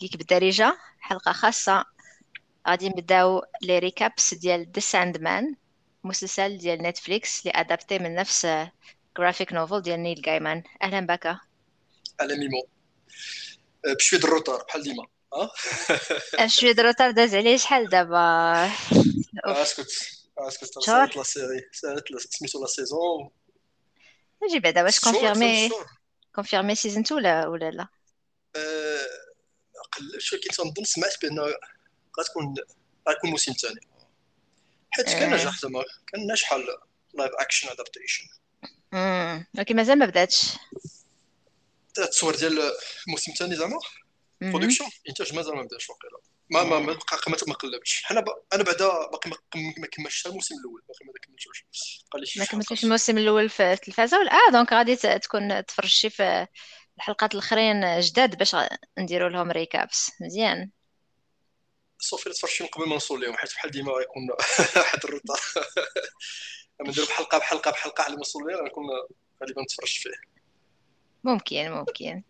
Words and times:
Geek 0.00 0.16
بالدارجة 0.16 0.78
حلقة 1.00 1.32
خاصة. 1.32 1.84
غادي 2.68 2.88
نبداو 2.88 3.42
لي 3.62 3.78
recaps 3.78 4.34
ديال 4.34 4.72
The 4.72 4.80
Sandman 4.80 5.54
مسلسل 6.04 6.58
ديال 6.58 6.82
نتفليكس 6.82 7.40
اللي 7.40 7.60
adapté 7.60 7.98
من 7.98 8.14
نفس 8.14 8.46
graphic 9.18 9.52
novel 9.52 9.82
ديال 9.82 10.02
نيل 10.02 10.22
جايمان 10.22 10.62
أهلا 10.82 11.00
بك 11.00 11.26
على 12.20 12.36
ميمو 12.36 12.68
أه، 13.86 13.92
بشوية 13.92 14.20
retard 14.20 14.23
د 14.23 14.24
ال 14.24 14.64
بحال 14.68 14.82
ديما 14.82 15.06
ها؟ 15.34 15.50
شوية 16.56 16.72
د 16.72 16.80
الروتار 16.80 17.10
داز 17.10 17.34
عليه 17.34 17.56
شحال 17.56 17.88
دابا؟ 17.88 18.70
أسكت 19.44 20.20
أسكت 20.38 20.78
سألت 20.78 21.16
لا 21.16 21.22
سيري 21.22 21.68
سألت 21.72 22.04
سميتو 22.18 22.60
la 22.60 22.66
saison 22.66 23.30
نجي 24.42 24.60
بعدا 24.60 24.82
واش 24.82 25.00
confirmé 25.00 25.70
confirmé 26.34 26.74
saison 26.74 27.02
2 27.02 27.20
ولا 27.20 27.46
ولا 27.46 27.70
لا؟ 27.70 27.88
قلبت 29.92 30.32
ولكن 30.32 30.50
تنظن 30.50 30.84
سمعت 30.84 31.22
بأن 31.22 31.54
غتكون 32.20 32.54
غيكون 33.08 33.30
موسم 33.30 33.52
ثاني. 33.52 33.80
حيت 34.90 35.06
كان 35.06 35.34
نجاح 35.34 35.60
زعما 35.60 35.84
كان 36.06 36.26
ناجح 36.26 36.52
live 37.14 37.32
action 37.38 37.68
adaptation 37.68 38.24
ولكن 39.54 39.76
مازال 39.76 39.98
ما 39.98 40.06
بداتش. 40.06 40.52
التصوير 41.98 42.36
ديال 42.36 42.72
الموسم 43.06 43.32
الثاني 43.32 43.56
زعما؟ 43.56 43.78
production 44.40 44.90
إنتاج 45.08 45.34
مازال 45.34 45.56
ما 45.56 45.62
بداش 45.62 45.90
واقيلا. 45.90 46.18
ما 46.50 46.62
ما 46.62 46.78
ما 46.78 46.98
ما 47.48 47.54
قلبتش 47.54 48.02
حنا 48.04 48.20
ب... 48.20 48.24
أنا 48.52 48.62
بعدا 48.62 48.88
باقي 48.88 49.30
ما 49.54 49.86
كملتش 49.86 50.26
الموسم 50.26 50.54
الأول. 50.54 50.82
باقي 50.88 51.04
ما 51.06 51.12
كملتوش 51.22 51.64
قال 52.10 52.22
لي 52.22 52.28
ما 52.36 52.44
كملتش 52.44 52.84
الموسم 52.84 53.18
الأول 53.18 53.48
في 53.48 53.72
التلفازه 53.72 54.18
ولا 54.18 54.32
آه 54.32 54.52
donc 54.52 54.72
غادي 54.72 54.96
تكون 54.96 55.66
تفرجتي 55.66 56.10
في 56.10 56.46
الحلقات 57.00 57.34
الاخرين 57.34 58.00
جداد 58.00 58.38
باش 58.38 58.56
نديروا 58.98 59.28
لهم 59.28 59.50
recaps 59.50 60.10
مزيان. 60.20 60.70
sauf 61.98 62.19
تي 62.19 62.30
تفرجتي 62.30 62.62
من 62.62 62.68
قبل 62.68 62.86
ما 62.88 62.92
نوصل 62.92 63.20
لهم 63.20 63.36
حيت 63.36 63.52
بحال 63.52 63.70
ديما 63.70 63.92
غيكون 63.92 64.22
واحد 64.76 65.04
ال 65.04 65.08
retard. 65.08 65.34
لما 66.80 66.90
نديرو 66.90 67.06
بحلقة 67.06 67.38
بحلقة 67.38 67.70
بحلقة 67.70 68.02
على 68.04 68.12
ما 68.12 68.16
نوصل 68.16 68.38
لهم 68.38 68.58
غنكون 68.64 68.84
غالبا 69.42 69.64
تفرجت 69.68 70.02
فيه. 70.02 70.10
ممكن 71.24 71.70
ممكن. 71.70 72.22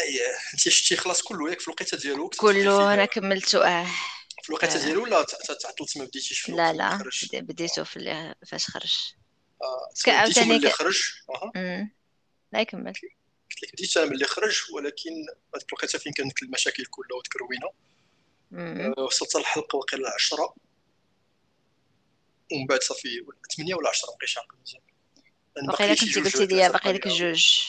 أي 0.00 0.20
أنت 0.52 0.68
شتي 0.68 0.96
خلاص 0.96 1.22
كله 1.22 1.50
ياك 1.50 1.60
في 1.60 1.68
الوقيته 1.68 1.96
ديالو 1.96 2.28
كله 2.28 2.94
أنا 2.94 3.04
كملته 3.04 3.66
آه. 3.66 3.86
في 4.42 4.48
الوقيته 4.48 4.84
ديالو 4.84 5.02
ولا 5.02 5.24
تعطلت 5.62 5.98
ما 5.98 6.04
بديتيش 6.04 6.40
فيه 6.40 6.52
لا 6.52 6.72
لا. 6.72 6.98
بديتو 7.32 7.84
في 7.84 8.34
فاش 8.46 8.66
خرج. 8.66 9.14
آه 9.62 10.10
عاوتاني 10.10 10.70
خرج. 10.70 10.98
أها. 11.30 11.90
لا 12.52 12.60
يكمل. 12.60 12.92
قلت 13.56 13.64
لك 13.64 13.72
بديت 13.72 13.96
أنا 13.96 14.06
ملي 14.10 14.24
خرج 14.24 14.62
ولكن 14.72 15.10
هذيك 15.54 15.68
الوقيته 15.72 15.98
فين 15.98 16.12
كانت 16.12 16.42
المشاكل 16.42 16.84
كلها 16.86 17.18
وديك 17.18 17.36
الروينه 17.36 17.68
آه، 18.98 19.02
وصلت 19.02 19.36
الحلقة 19.36 19.76
واقيلا 19.76 20.14
10 20.14 20.54
ومن 22.52 22.66
بعد 22.66 22.82
صافي 22.82 23.26
8 23.56 23.74
ولا 23.74 23.88
10 23.88 24.10
مابقيتش 24.10 24.38
عاقل 24.38 24.56
مزيان 24.62 24.82
باقي 25.56 25.92
لك 25.92 26.02
أنت 26.02 26.18
قلتي 26.18 26.46
لي 26.46 26.68
باقي 26.68 26.92
لك 26.92 27.08
جوج. 27.08 27.62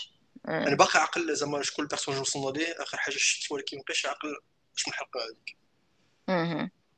أنا 0.48 0.76
باقي 0.76 1.00
عاقل 1.00 1.36
زعما 1.36 1.64
شكون 1.64 1.84
البيرسوناج 1.86 2.22
وصلنا 2.22 2.58
ليه 2.58 2.76
آخر 2.80 2.98
حاجة 2.98 3.16
شفت 3.18 3.52
ولكن 3.52 3.78
مابقيتش 3.78 4.06
عاقل 4.06 4.38
شنو 4.76 4.94
الحلقة 4.94 5.20
هذيك. 5.26 5.58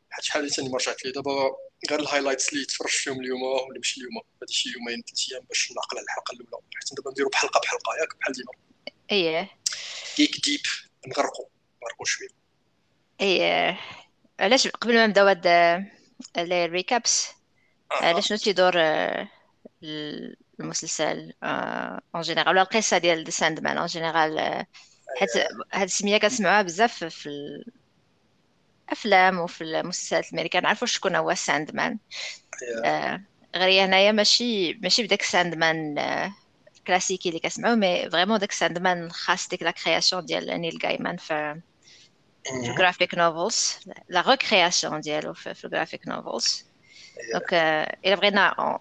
حيت 0.10 0.26
شحال 0.26 0.52
ثاني 0.52 0.70
ما 0.70 0.78
رجعت 0.78 1.06
ليه. 1.06 1.14
دابا 1.14 1.32
غير 1.90 2.00
ال 2.00 2.05
highlights 2.05 2.54
اللي 2.54 2.66
تفرجت 2.66 2.94
فيهم 2.96 3.20
اليوم 3.20 3.42
ولا 3.44 3.78
ماشي 3.78 4.00
اليوم 4.00 4.14
هادي 4.42 4.54
شي 4.54 4.70
يومين 4.70 5.04
ثلاث 5.08 5.32
أيام 5.32 5.44
باش 5.46 5.72
نعقل 5.72 5.98
على 5.98 6.06
الحلقة 6.06 6.32
الأولى. 6.32 6.66
حيت 6.76 6.98
دابا 6.98 7.12
نديرو 7.12 7.30
بحلقة 7.30 7.60
بحلقة 7.60 7.96
ياك 8.02 8.18
بحال 8.20 8.34
ديما. 8.34 8.69
اييه 9.12 9.50
Geek 10.18 10.46
Deep 10.46 10.62
نغرقو. 11.08 11.44
نغرقو 11.84 12.06
شوية. 12.06 12.28
اييه 13.22 13.80
علاش 14.40 14.68
قبل 14.68 14.96
ما 14.96 15.08
نبداو 15.08 15.28
هاد 15.28 15.48
ال 16.38 16.51
recaps 16.51 17.28
علاش 17.92 18.28
شنو 18.28 18.38
تيدور 18.38 18.74
المسلسل 20.60 21.34
en 21.44 22.22
général 22.22 22.50
ولا 22.50 22.62
القصة 22.62 22.98
ديال 22.98 23.24
The 23.24 23.30
Sandman 23.30 23.78
en 23.78 23.88
général 23.88 24.66
حيت 25.20 25.30
هاد 25.74 25.84
السمية 25.84 26.18
كنسمعوها 26.18 26.62
بزاف 26.62 27.04
في 27.04 27.30
الافلام 28.88 29.40
وفي 29.40 29.64
المسلسلات 29.64 30.26
الامريكان 30.34 30.66
عرفوا 30.66 30.88
شكون 30.88 31.16
هو 31.16 31.34
Sandman 31.34 32.00
آه 32.86 33.22
غير 33.56 33.86
هنايا 33.86 34.12
ماشي 34.12 34.74
ماشي 34.74 35.04
بداك 35.04 35.22
Sandman 35.22 35.96
classique 36.90 37.30
اللي 37.30 37.40
كنسمعو 37.40 37.76
mais 37.76 38.10
vraiment 38.10 38.40
داك 38.40 38.52
Sandman 38.52 39.12
خاص 39.12 39.48
ديك 39.48 39.64
la 39.64 39.72
création 39.72 40.26
ديال 40.26 40.62
نيل 40.62 40.78
جايمان 40.78 41.18
في 41.18 41.62
في 42.46 42.70
ال 42.70 42.75
graphic 42.75 43.16
novels 43.16 43.80
la 44.10 44.22
recréation 44.22 45.02
ديالو 45.02 45.34
في 45.34 45.66
ال 45.66 45.71
graphic 45.71 46.08
novels 46.08 46.66
donc 47.34 47.54
الا 48.06 48.16
بغينا 48.16 48.80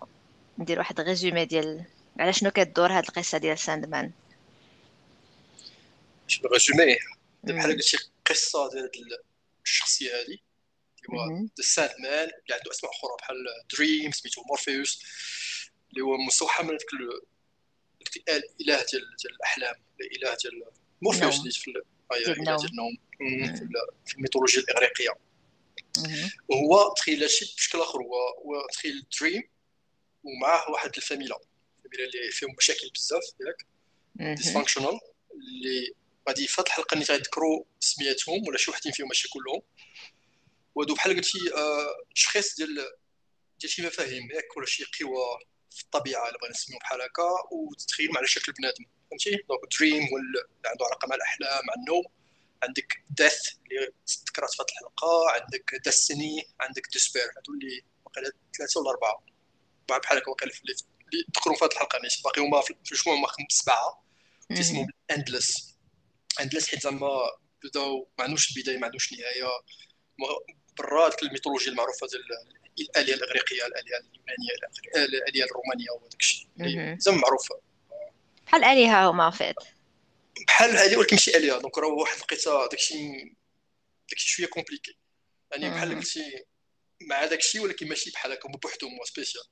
ندير 0.58 0.78
واحد 0.78 1.00
résumé 1.00 1.44
ديال 1.44 1.84
على 2.18 2.32
شنو 2.32 2.50
كدور 2.50 2.92
هاد 2.92 3.04
القصة 3.04 3.38
ديال 3.38 3.58
Sandman 3.58 4.12
شنو 6.26 6.50
résumé 6.52 6.96
بحال 7.44 7.72
قلتي 7.72 7.98
قصه 8.26 8.70
ديال 8.70 8.90
الشخصيه 9.64 10.10
هذه 10.10 10.24
اللي 10.24 11.20
هو 11.20 11.46
The 11.58 11.62
Sandman 11.62 12.12
اللي 12.12 12.52
عنده 12.52 12.70
اسماء 12.70 12.92
أخرى 12.92 13.10
بحال 13.18 13.36
Dream 13.74 14.12
سميتو 14.12 14.42
مورفيوس 14.48 15.02
اللي 15.90 16.00
هو 16.00 16.16
مستوحى 16.16 16.62
من 16.62 16.76
ديك 16.76 16.88
الاله 18.28 18.84
ديال 18.92 19.16
الأحلام 19.24 19.74
الاله 20.00 20.36
ديال 20.42 20.64
مورفيوس 21.02 21.38
اللي 21.38 21.50
في 21.50 21.72
ديال 22.44 22.70
النوم 22.70 22.96
في 24.06 24.14
الميثولوجيا 24.14 24.62
الإغريقية. 24.62 25.10
وهو 26.48 26.94
تخيل 26.94 27.30
شي 27.30 27.54
بشكل 27.56 27.80
آخر 27.80 27.98
هو 27.98 28.14
هو 28.14 28.66
تخيل 28.72 29.06
Dream 29.20 29.42
ومعاه 30.24 30.70
واحد 30.70 30.90
الفاميلا. 30.96 31.38
الفاميلا 31.84 32.04
اللي 32.04 32.30
فيهم 32.30 32.54
مشاكل 32.58 32.90
بزاف 32.94 33.24
ياك 33.46 33.66
dysfunctional 34.36 34.98
اللي 35.32 35.94
غادي 36.28 36.46
في 36.46 36.60
هذه 36.60 36.66
الحلقة 36.66 36.94
اللي 36.94 37.04
غيذكروا 37.04 37.64
سمياتهم 37.80 38.48
ولا 38.48 38.58
شي 38.58 38.70
وحدين 38.70 38.92
فيهم 38.92 39.08
ماشي 39.08 39.28
كلهم. 39.28 39.62
وهادو 40.74 40.94
بحال 40.94 41.16
قلتي 41.16 41.38
آه 41.56 42.04
تشخيص 42.14 42.56
ديال 42.56 42.74
ديال 43.60 43.70
شي 43.72 43.86
مفاهيم 43.86 44.30
ياك 44.30 44.56
ولا 44.56 44.66
شي 44.66 44.84
قوى 45.00 45.38
في 45.78 45.84
الطبيعة 45.84 46.22
بغينا 46.22 46.50
نسميهم 46.50 46.78
بحال 46.78 47.02
هكا 47.02 47.28
وتتخيل 47.52 48.16
على 48.16 48.26
شكل 48.26 48.52
بنادم 48.52 48.84
فهمتي؟ 49.10 49.30
donc 49.30 49.60
Dream 49.78 50.02
هو 50.02 50.16
اللي 50.16 50.38
عنده 50.66 50.84
علاقة 50.84 51.08
مع 51.08 51.14
الأحلام 51.14 51.66
مع 51.66 51.74
النوم. 51.74 52.04
عندك 52.62 53.04
Death 53.10 53.38
اللي 53.48 53.92
تذكرت 54.06 54.54
في 54.54 54.62
الحلقة 54.62 55.30
عندك 55.30 55.80
Destiny 55.84 56.44
عندك 56.60 56.82
Despair 56.92 57.22
هادو 57.22 57.52
اللي 57.52 57.82
واقيلا 58.04 58.32
ثلاثة 58.58 58.80
ولا 58.80 58.90
أربعة. 58.90 59.24
بحال 59.88 60.18
هكا 60.18 60.30
واقيلا 60.30 60.52
اللي 60.62 60.74
ذكروا 61.36 61.56
في 61.56 61.64
هذه 61.64 61.70
الحلقة 61.72 61.96
يعني 61.96 62.08
باقي 62.24 62.42
هما 62.42 62.60
في 62.60 62.70
الجمهور 62.70 63.18
هما 63.18 63.28
سبعة. 63.48 64.04
تيسموا 64.56 64.86
اندلس 65.10 65.76
اندلس 66.40 66.68
حيت 66.68 66.82
زعما 66.82 67.08
بداو 67.64 68.08
ما 68.18 68.24
عندوش 68.24 68.56
البداية 68.56 68.78
ما 68.78 68.86
عندوش 68.86 69.12
نهايه 69.12 69.48
برا 70.78 71.08
ديك 71.08 71.22
الميثولوجيا 71.22 71.72
المعروفة 71.72 72.06
ديال 72.06 72.22
الالهه 72.82 73.14
الإغريقية 73.14 73.66
الالهه 73.66 73.98
اليونانيه 73.98 74.50
الالهه 74.96 75.44
الرومانية 75.44 75.90
وداك 75.90 76.20
الشيء. 76.20 76.48
زعما 76.98 77.18
معروفه 77.18 77.60
بحال 78.46 78.64
الالهه 78.64 79.10
هما 79.10 79.30
فات. 79.30 79.56
بحال 80.46 80.70
هذه 80.70 80.96
ولكن 80.96 81.16
ماشي 81.16 81.36
الهه 81.36 81.60
دونك 81.60 81.78
راه 81.78 81.88
واحد 81.88 82.18
لقيتها 82.18 82.66
داكشي 82.66 82.94
داكشي 84.10 84.28
شوية 84.28 84.46
compliqué. 84.46 84.96
يعني 85.52 85.70
بحال 85.70 85.94
قلتي 85.94 86.44
مع 87.00 87.24
داكشي 87.24 87.60
ولكن 87.60 87.88
ماشي 87.88 88.10
بحال 88.10 88.32
هكا 88.32 88.48
بوحدهم 88.48 88.90
هو 88.98 89.04
spécial 89.04 89.44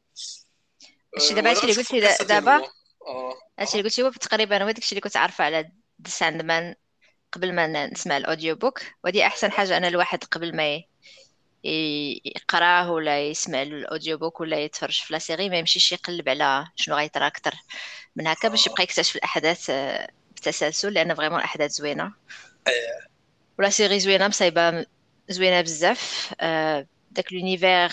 هادشي 1.15 1.35
دابا 1.35 1.51
هادشي 1.51 1.63
اللي 1.63 1.75
قلتي 1.75 2.25
دابا؟ 2.25 2.69
هادشي 3.59 3.73
اللي 3.73 3.89
قلتي 3.89 4.03
هو 4.03 4.11
تقريبا 4.11 4.65
هو 4.65 4.71
داكشي 4.71 4.91
اللي 4.91 5.01
كنت 5.01 5.17
عارفة 5.17 5.45
على 5.45 5.73
Sandman 6.07 6.75
قبل 7.33 7.53
ما 7.53 7.87
نسمع 7.87 8.17
ال 8.17 8.57
audiobook. 8.57 8.81
ودي 9.05 9.27
أحسن 9.27 9.53
حاجة 9.53 9.77
أنا 9.77 9.89
الواحد 9.89 10.25
قبل 10.25 10.57
ما 10.57 10.83
يقراه 11.65 12.91
ولا 12.91 13.29
يسمع 13.29 13.63
ال 13.63 14.19
audiobook 14.19 14.41
ولا 14.41 14.59
يتفرج 14.59 15.01
في 15.01 15.13
la 15.13 15.19
série 15.19 15.49
ما 15.49 15.59
يمشيش 15.59 15.93
يقلب 15.93 16.29
على 16.29 16.67
شنو 16.77 16.97
غيطرا 16.97 17.27
أكثر 17.27 17.55
من 18.17 18.27
هكا 18.27 18.49
باش 18.49 18.67
يبقى 18.67 18.83
يكتشف 18.83 19.17
الأحداث 19.17 19.71
المسلسل 20.37 20.93
لأن 20.93 21.15
vraiment 21.15 21.39
الأحداث 21.39 21.71
زوينة. 21.71 22.13
إيه. 22.69 23.09
و 23.59 23.63
la 23.63 23.71
série 23.71 24.01
زوينة 24.01 24.29
مصايبة 24.29 24.87
زوينة 25.29 25.61
بزاف. 25.61 26.35
آه، 26.41 26.87
داك 27.11 27.33
l'univers 27.33 27.93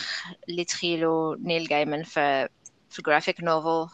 اللي 0.50 0.66
تخيلو 0.66 1.34
نيل 1.34 1.68
جايمن 1.68 2.04
في 2.04 2.50
في 2.90 3.00
ال 3.00 3.05
graphic 3.05 3.44
novel 3.44 3.94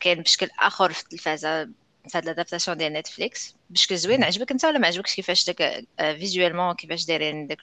كاين 0.00 0.22
بشكل 0.22 0.48
آخر 0.60 0.92
في 0.92 1.02
التلفازة 1.02 1.64
في 2.08 2.18
هاد 2.18 2.24
l'adaptation 2.24 2.76
ديال 2.76 2.92
نتفليكس 2.92 3.54
بشكل 3.70 3.96
زوين 3.96 4.24
عجبك 4.24 4.50
أنت 4.50 4.64
ولا 4.64 4.78
ما 4.78 4.86
عجبكش؟ 4.86 5.14
كيفاش 5.14 5.50
داك 5.50 5.84
visuellement 5.98 6.68
آه، 6.68 6.74
كيفاش 6.74 7.06
دايرين 7.06 7.46
داك 7.46 7.58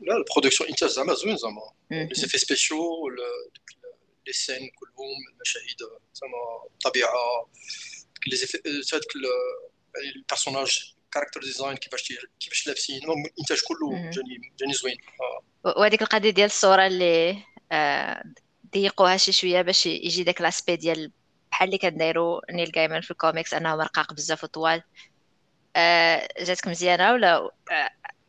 لا 0.00 0.16
ال 0.16 0.21
production 0.21 0.68
انتاج 0.70 0.88
زعما 0.88 1.14
زوين 1.14 1.36
زعما 1.36 1.72
les 1.90 2.14
effets 2.14 2.38
spéciaux 2.38 3.08
les 4.26 4.32
scènes 4.32 4.70
كلهم 4.78 5.16
المشاهد 5.32 6.00
زعما 6.14 6.36
الطبيعه 6.74 7.48
les 8.26 8.36
effets 8.36 8.58
هذاك 8.92 9.04
ال 10.16 10.23
personnage 10.23 10.94
character 11.12 11.40
design 11.40 11.76
كيفاش 11.76 12.12
كيفاش 12.40 12.66
لابسين 12.66 13.00
الانتاج 13.02 13.60
كله 13.68 14.10
جاني 14.10 14.52
جاني 14.58 14.72
زوين 14.72 14.96
وهذيك 15.64 16.02
القضية 16.02 16.30
ديال 16.30 16.46
الصورة 16.46 16.86
اللي 16.86 17.42
ضيقوها 18.72 19.16
شي 19.16 19.32
شوية 19.32 19.62
باش 19.62 19.86
يجي 19.86 20.24
داك 20.24 20.40
l'aspect 20.40 20.76
ديال 20.76 21.12
بحال 21.50 21.68
اللي 21.68 21.78
كنديرو 21.78 22.40
نيل 22.50 22.72
جايمان 22.72 23.00
في 23.00 23.10
الكوميكس 23.10 23.54
انه 23.54 23.74
رقاق 23.74 24.12
بزاف 24.12 24.44
وطوال 24.44 24.82
جاتك 26.40 26.68
مزيانه 26.68 27.12
ولا 27.12 27.50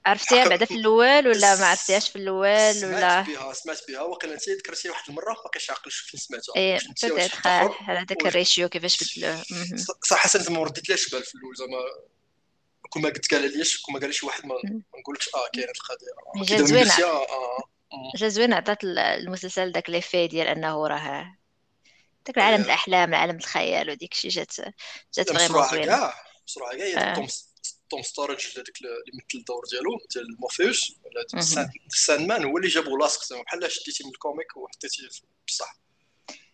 عرفتيها 0.05 0.47
بعدا 0.47 0.65
في 0.65 0.73
الأول 0.73 1.27
ولا 1.27 1.55
ما 1.55 1.65
عرفتيهاش 1.65 2.09
في 2.09 2.15
الأول 2.15 2.85
ولا؟ 2.85 3.23
سمعت 3.23 3.27
بها 3.27 3.53
سمعت 3.53 3.81
بها. 3.87 4.01
وقيلا 4.01 4.33
انت 4.33 4.49
ذكرتي 4.49 4.89
واحد 4.89 5.09
المرة 5.09 5.33
ما 5.33 5.41
باقيش 5.43 5.69
عاقل 5.69 5.91
فين 5.91 6.19
سمعتها 6.19 6.53
اي 6.57 6.79
بيتيت 6.87 7.45
على 7.45 8.05
داك 8.05 8.25
الريشيو 8.25 8.69
كيفاش 8.69 9.17
بدلوه 9.17 9.43
صح 10.03 10.17
حسن 10.17 10.53
ما 10.53 10.63
رديتلاش 10.63 11.09
بال 11.09 11.23
في 11.23 11.35
الأول؟ 11.35 11.55
زعما 11.55 11.79
كون 12.89 13.01
ما 13.01 13.09
قلت 13.09 13.33
قال 13.33 13.57
ليش؟ 13.57 13.81
كون 13.81 13.93
ما 13.93 13.99
قالش 13.99 14.23
واحد 14.23 14.45
ما 14.45 14.55
نقولكش 14.99 15.29
آه 15.35 15.49
كاينة 15.53 15.71
القضية. 15.71 16.57
جا 16.57 16.63
زوين 16.63 16.91
آه. 16.91 17.57
جا 18.15 18.27
زوين 18.27 18.53
عطات 18.53 18.83
المسلسل 18.83 19.71
داك 19.71 19.89
ليفي 19.89 20.27
ديال 20.27 20.47
أنه 20.47 20.87
راه 20.87 21.35
داك 22.27 22.37
العالم 22.37 22.63
الأحلام 22.63 23.09
العالم 23.09 23.37
الخيال 23.37 23.89
وديك 23.89 24.11
الشيء 24.13 24.31
جات 24.31 24.55
جات 25.13 25.31
فريمون 25.31 25.67
زوينه 25.69 25.85
بصراحه 25.85 26.23
بصراحه 26.45 26.77
كاع. 26.77 27.27
توم 27.89 28.01
ستورج 28.01 28.47
هذاك 28.55 28.77
اللي 28.81 28.89
مثل 29.13 29.39
الدور 29.39 29.63
ديالو 29.71 29.99
ديال 30.13 30.39
مورفيوس 30.39 30.95
ولا 31.03 31.47
ساند 31.89 32.27
مان 32.27 32.43
هو 32.43 32.57
اللي 32.57 32.67
جابو 32.67 32.97
لاصق 32.97 33.23
زعما 33.23 33.43
بحال 33.43 33.71
شديتي 33.71 34.03
من 34.03 34.09
ال 34.09 34.17
comic 34.17 34.57
وحطيتيه 34.57 35.07
بصح 35.47 35.75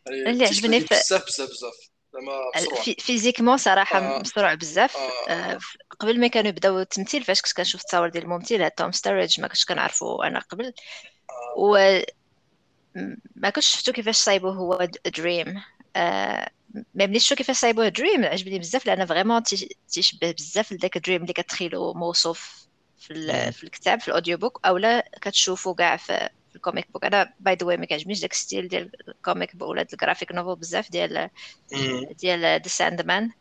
يعني 0.05 0.29
اللي 0.29 0.45
عجبني 0.45 0.79
بزاف 0.79 1.25
بزاف 1.25 1.49
بزاف 1.49 1.73
زعما 2.13 2.95
physiquement 2.99 3.57
صراحة 3.57 3.99
آه. 3.99 4.19
مسروع 4.19 4.53
بزاف 4.53 4.97
آه. 4.97 5.29
آه. 5.29 5.59
قبل 5.99 6.19
ما 6.19 6.27
كانوا 6.27 6.49
يبداو 6.49 6.79
التمثيل 6.79 7.23
فاش 7.23 7.41
كنت 7.41 7.53
كنشوف 7.53 7.81
التصاور 7.81 8.09
ديال 8.09 8.23
الممثل 8.23 8.69
توم 8.69 8.91
ستورج 8.91 9.41
ما 9.41 9.47
كنتش 9.47 9.65
كنعرفو 9.65 10.23
أنا 10.23 10.39
قبل 10.39 10.65
آه. 10.65 11.59
و 11.59 12.01
ما 13.35 13.49
كنتش 13.49 13.67
شفتو 13.67 13.91
كيفاش 13.91 14.15
صايبو 14.15 14.49
هو 14.49 14.87
دريم 15.05 15.61
ما 15.95 17.05
ملي 17.07 17.19
شفتو 17.19 17.35
كيفاش 17.35 17.57
صايبوه 17.57 17.87
دريم 17.89 18.25
عجبني 18.25 18.59
بزاف 18.59 18.85
لأن 18.85 19.05
vraiment 19.05 19.43
تيشبه 19.89 20.31
بزاف 20.31 20.71
لذاك 20.71 20.97
دريم 20.97 21.21
اللي 21.21 21.33
كتخيلو 21.33 21.93
موصوف 21.93 22.67
في, 22.97 23.13
في 23.51 23.63
الكتاب 23.63 24.01
في 24.01 24.07
ال 24.07 24.37
audiobook 24.37 24.59
اولا 24.65 25.09
كتشوفو 25.21 25.75
كاع 25.75 25.97
في 25.97 26.29
ال 26.55 26.61
comic 26.61 26.91
book 26.91 27.05
أنا 27.05 27.33
by 27.39 27.55
the 27.55 27.67
way 27.67 27.77
ما 27.77 27.85
كيعجبنيش 27.85 28.21
داك 28.21 28.33
style 28.33 28.67
ديال 28.67 28.91
ال 29.09 29.17
comic 29.17 29.55
book 29.55 29.69
ولا 29.69 29.81
ال 29.93 29.98
graphic 29.98 30.31
novel 30.31 30.59
بزاف 30.59 30.91
ديال 30.91 31.29
ديال 32.19 32.41
ذا 32.41 32.67
ساند 32.67 33.01
مان 33.01 33.31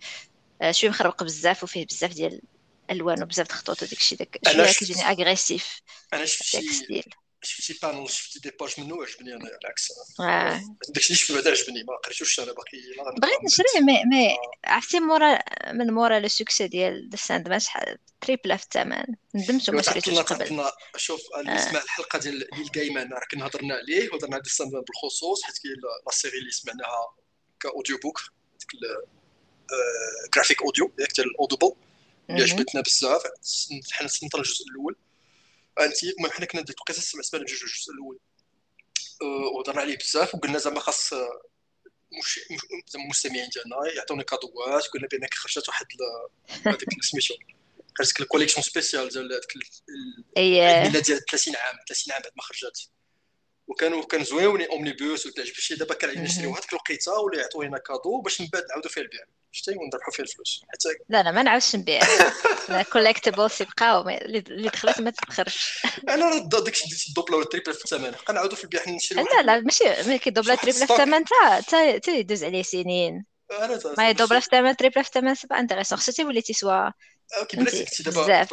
شوية 0.70 0.90
مخربق 0.90 1.22
بزاف 1.24 1.62
وفيه 1.62 1.86
بزاف 1.86 2.12
ديال 2.12 2.42
الالوان 2.90 3.22
وبزاف 3.22 3.46
د 3.48 3.50
الخطوط 3.50 3.82
وداك 3.82 3.98
الشيء 3.98 4.18
داك 4.18 4.38
شوية 4.42 4.72
كيجيني 4.72 5.02
agressif 5.10 5.82
أنا 6.12 6.24
شفتي 6.26 7.04
شفتي 7.44 7.78
panel 7.82 8.10
شفتي 8.10 8.38
des 8.38 8.50
pages 8.60 8.80
منه 8.80 9.02
عجبني 9.02 9.34
أنا 9.34 9.58
العكس 9.62 9.92
آه. 10.20 10.60
داكشي 10.88 11.32
اللي 11.32 11.42
بعدا 11.42 11.50
عجبني 11.50 11.82
ما 11.82 11.96
قريتوش 12.04 12.40
أنا 12.40 12.52
باقي 12.52 12.78
بغيت 13.20 13.44
نشريه 13.44 13.80
مي 13.80 14.04
مي 14.04 14.30
آه. 14.30 14.36
عرفتي 14.64 15.00
مورا 15.00 15.38
من 15.72 15.90
مورا 15.90 16.18
le 16.18 16.28
succès 16.28 16.68
ديال 16.68 17.08
ذا 17.10 17.16
ساند 17.16 17.48
مان 17.48 17.60
شحال 17.60 17.98
tripla 18.20 18.58
في 18.58 18.64
الثمن 18.64 19.04
ندمت 19.34 19.68
وما 19.68 19.82
شريتوش 19.82 20.18
قبل. 20.18 20.64
شوف 20.96 21.20
اللي 21.38 21.52
آه. 21.52 21.70
سمع 21.70 21.82
الحلقة 21.82 22.18
ديال 22.18 22.48
نيل 22.58 22.70
جايمان 22.74 23.12
راه 23.12 23.26
كنا 23.30 23.46
هضرنا 23.46 23.74
عليه 23.74 24.10
وهضرنا 24.10 24.34
على 24.34 24.42
ذا 24.46 24.50
ساند 24.50 24.72
مان 24.72 24.82
بالخصوص 24.82 25.42
حيت 25.42 25.58
كاين 25.58 25.76
la 26.06 26.12
série 26.12 26.38
اللي 26.38 26.50
سمعناها 26.50 27.14
ك 27.60 27.98
audiobook 27.98 28.20
ديك 28.60 28.70
graphic 30.34 30.62
audio 30.62 30.92
ياك 30.98 31.12
ديال 31.12 31.26
الاوديبل 31.26 31.72
اللي 32.30 32.42
عجبتنا 32.42 32.80
بزاف. 32.80 33.22
حنا 33.92 34.08
سنطر 34.08 34.38
الجزء 34.38 34.64
الأول. 34.70 34.96
انت 35.80 36.04
المهم 36.04 36.30
حنا 36.30 36.46
كنا 36.46 36.62
ديك 36.62 36.76
القصص 36.78 37.10
سمعت 37.10 37.32
بان 37.32 37.44
جوج 37.44 37.62
الجزء 37.62 37.92
الأول. 37.92 38.18
أه، 39.22 39.56
وهضرنا 39.56 39.80
عليه 39.80 39.96
بزاف 39.96 40.34
وقلنا 40.34 40.58
زعما 40.58 40.80
خاص 40.80 41.12
مش 42.18 42.40
المستمعين 42.94 43.48
ديالنا 43.48 43.76
يعطونا 43.96 44.22
كادوات 44.22 44.86
قلنا 44.86 45.08
بان 45.08 45.26
خرجت 45.34 45.68
واحد 45.68 45.86
هذيك 46.66 47.02
سميتو 47.02 47.34
خرجت 47.98 48.20
الكوليكسيون 48.20 48.62
سبيسيال 48.62 49.08
ديال 49.08 49.32
هذيك 49.32 49.56
الميلاد 50.38 51.02
ديال 51.02 51.24
30 51.24 51.56
عام 51.56 51.74
30 51.88 52.14
عام 52.14 52.22
بعد 52.22 52.32
ما 52.36 52.42
خرجت. 52.42 52.90
وكانوا 53.66 54.04
كان 54.04 54.24
زوينين 54.24 54.68
اومني 54.68 54.92
بوس 54.92 55.26
وتعجب 55.26 55.54
شي 55.54 55.74
دابا 55.74 56.06
نشريو 56.06 56.54
هذيك 56.54 56.72
الوقيتة 56.72 57.12
ولا 57.12 57.40
يعطونا 57.40 57.78
كادو 57.78 58.20
باش 58.20 58.40
من 58.40 58.46
بعد 58.52 58.64
نعاودوا 58.68 58.90
فيها 58.90 59.02
البيع. 59.02 59.24
شتي 59.54 59.70
ونربحوا 59.70 60.12
فيها 60.12 60.24
الفلوس. 60.24 60.62
حتى 60.72 60.88
لا 61.08 61.22
لا 61.22 61.30
ما 61.30 61.42
نعاودش 61.42 61.76
نبيع. 61.76 62.00
كوليكتبلز 62.92 63.52
يبقاو 63.62 64.08
اللي 64.08 64.68
دخلت 64.68 65.00
ما 65.00 65.10
تدخرش 65.10 65.82
أنا 66.08 66.28
راه 66.28 66.38
داك 66.38 66.68
الشيء 66.68 67.08
الدوبلة 67.08 67.36
ولا 67.36 67.44
التريبل 67.44 67.74
في 67.74 67.84
الثمن. 67.84 68.14
نعاودوا 68.30 68.56
في 68.56 68.64
البيع 68.64 68.88
نشريو 68.88 69.24
لا 69.24 69.42
لا 69.42 69.60
ماشي 69.60 69.84
ملي 69.84 70.18
كيدوبلا 70.18 70.54
تريبل 70.54 70.86
في 70.86 70.92
الثمن 70.92 71.24
تا 71.24 71.60
تا 71.98 72.10
يدوز 72.12 72.44
عليه 72.44 72.62
سنين. 72.62 73.24
ما 73.98 74.10
يدوبلا 74.10 74.40
في 74.40 74.46
الثمن 74.46 74.76
تريبل 74.76 75.04
في 75.04 75.08
الثمن 75.08 75.34
سي 75.34 75.46
با 75.46 75.58
انتريسون. 75.58 75.98
خصها 75.98 76.12
تولي 76.12 76.42
تيسوا 76.42 76.90
أوكي 77.38 77.56
بلاتي 77.56 77.84
كنتي 77.84 78.02
دابا 78.02 78.46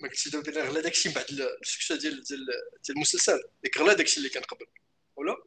ما 0.00 0.08
قلتي 0.08 0.30
دابا 0.30 0.68
غلا 0.68 0.80
داكشي 0.80 1.08
من 1.08 1.14
بعد 1.14 1.26
السكسه 1.62 1.96
ديال 1.96 2.22
ديال 2.22 2.46
المسلسل. 2.90 3.40
ديك 3.62 3.78
غلا 3.78 3.92
داكشي 3.92 4.16
اللي 4.16 4.28
كان 4.28 4.42
قبل. 4.42 4.66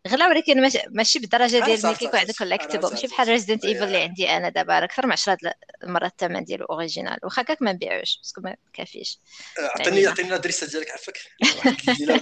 غلا 0.08 0.28
ولكن 0.28 0.70
ماشي 0.90 1.20
بالدرجة 1.20 1.66
ديال 1.66 1.80
ملي 1.86 1.96
كيكون 1.96 2.20
عندك 2.20 2.36
كوليكتيبل 2.38 2.90
ماشي 2.90 3.08
بحال 3.08 3.28
ريزيدنت 3.28 3.66
ايفل 3.66 3.84
اللي 3.84 3.98
عندي 3.98 4.30
أنا 4.30 4.50
دابا 4.50 4.80
راه 4.80 4.86
أكثر 4.86 5.06
من 5.06 5.12
10 5.12 5.38
المرات 5.84 6.12
الثمن 6.12 6.44
ديالو 6.44 6.66
أوريجينال. 6.66 7.18
واخا 7.24 7.42
كاك 7.42 7.62
ما 7.62 7.72
نبيعوش 7.72 8.18
باسكو 8.18 8.42
ما 8.42 8.56
كافيش. 8.74 9.20
آه، 9.60 9.62
عطيني 9.62 9.96
يعني 9.98 10.08
عطيني 10.08 10.30
الأدريسة 10.30 10.68
ديالك 10.68 10.92
عفاك 10.92 11.18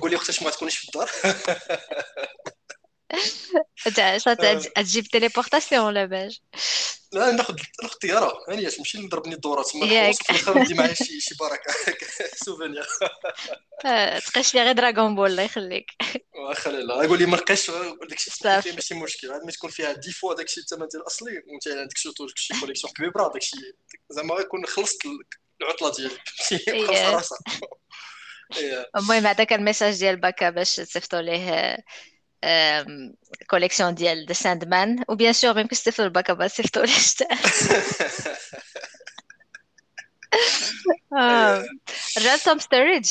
قول 0.02 0.12
لي 0.12 0.18
وقتاش 0.18 0.44
ما 0.44 0.50
تكونيش 0.50 0.78
في 0.78 0.88
الدار. 0.88 1.10
تجيب 4.76 5.04
تيليبورتاسيون 5.04 5.86
ولا 5.86 6.06
باش 6.06 6.42
لا 7.16 7.32
ناخذ 7.32 7.56
ناخذ 7.82 7.94
الطياره 7.94 8.34
هانيه 8.50 8.70
تمشي 8.70 8.98
نضربني 8.98 9.36
الدوره 9.36 9.64
تما 9.64 9.86
ياك. 9.86 10.16
في 10.16 10.30
الآخر 10.30 10.60
ندي 10.60 10.74
معايا 10.74 10.94
شي 10.94 11.20
شي 11.20 11.36
بركة. 11.40 11.74
سوفينير. 12.46 12.88
تقيش 14.28 14.56
لي 14.56 14.64
غير 14.64 14.72
دراغون 14.72 15.16
بول 15.16 15.32
الله 15.32 15.44
يخليك. 15.44 15.92
واخا 16.48 16.72
لا 16.72 17.04
يقول 17.04 17.20
لي 17.20 17.26
ما 17.26 17.38
نقيش 17.38 17.72
داكشي 18.44 18.72
ماشي 18.72 18.94
مشكل. 18.94 19.32
عاد 19.32 19.44
ما 19.46 19.52
تكون 19.52 19.70
فيها 19.70 19.94
دي 19.94 20.12
فوا 20.12 20.34
داكشي 20.34 20.60
الثمن 20.60 20.88
ديال 20.88 21.02
الاصلي 21.02 21.32
وانت 21.48 21.68
عندك 21.68 21.98
سورتو 21.98 22.28
شي 22.36 22.60
كوليكسيون 22.60 22.94
كبيرة 22.94 23.32
داكشي. 23.34 23.58
زعما 24.10 24.40
يكون 24.40 24.66
خلصت 24.66 25.02
العطلة 25.62 25.92
ديالك. 25.92 26.22
خلاص 26.88 27.30
المهم 28.96 29.28
هذاك 29.28 29.54
الميساج 29.54 30.00
ديال 30.00 30.16
باكا 30.16 30.50
باش 30.50 30.76
تصيفطوا 30.76 31.22
ليه. 31.22 31.78
كوليكسيون 33.50 33.96
ديال 33.96 34.26
ذا 34.26 34.34
ساند 34.34 34.68
مان 34.68 35.04
وبيان 35.08 35.34
سور 35.34 35.54
ما 35.54 35.62
يمكنش 35.62 35.80
تصيفطوا 35.80 36.06
الباكا 36.06 36.34
با 36.34 36.48
تصيفطوا 36.48 36.86
ليه 36.86 36.96
رجعت 42.18 42.40
توم 42.46 42.60
ستوريج 42.60 43.06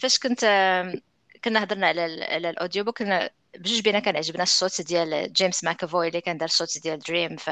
فاش 0.00 0.18
كنت 0.18 0.40
كنا 1.44 1.62
هضرنا 1.62 1.86
على 1.86 2.24
على 2.24 2.50
الاوديو 2.50 2.84
بوك 2.84 2.98
كنا 2.98 3.30
بجوج 3.58 3.80
بينا 3.80 3.98
كان 3.98 4.16
عجبنا 4.16 4.42
الصوت 4.42 4.80
ديال 4.80 5.32
جيمس 5.32 5.64
ماكافوي 5.64 6.08
اللي 6.08 6.20
كان 6.20 6.38
دار 6.38 6.48
الصوت 6.48 6.78
ديال 6.82 6.98
دريم 6.98 7.36
ف 7.36 7.50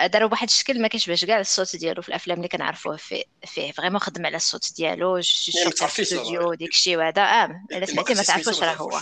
داروا 0.00 0.28
بواحد 0.28 0.48
الشكل 0.48 0.82
ما 0.82 0.88
كيشبهش 0.88 1.24
كاع 1.24 1.40
الصوت 1.40 1.76
ديالو 1.76 2.02
في 2.02 2.08
الأفلام 2.08 2.36
اللي 2.36 2.48
كنعرفوه. 2.48 2.96
فيه 2.96 3.24
فيه 3.46 3.72
vraiment 3.72 3.98
خدم 3.98 4.26
على 4.26 4.36
الصوت 4.36 4.72
ديالو 4.76 5.20
شفت 5.20 5.84
في 5.84 5.98
الاستوديو 5.98 6.54
ديك 6.54 6.70
الشيء 6.70 6.96
وهذا. 6.96 7.22
آه 7.22 7.66
الا 7.72 7.86
سمعتي 7.86 8.14
ما 8.14 8.22
تعرفوش 8.22 8.62
راه 8.62 8.74
هو. 8.74 9.00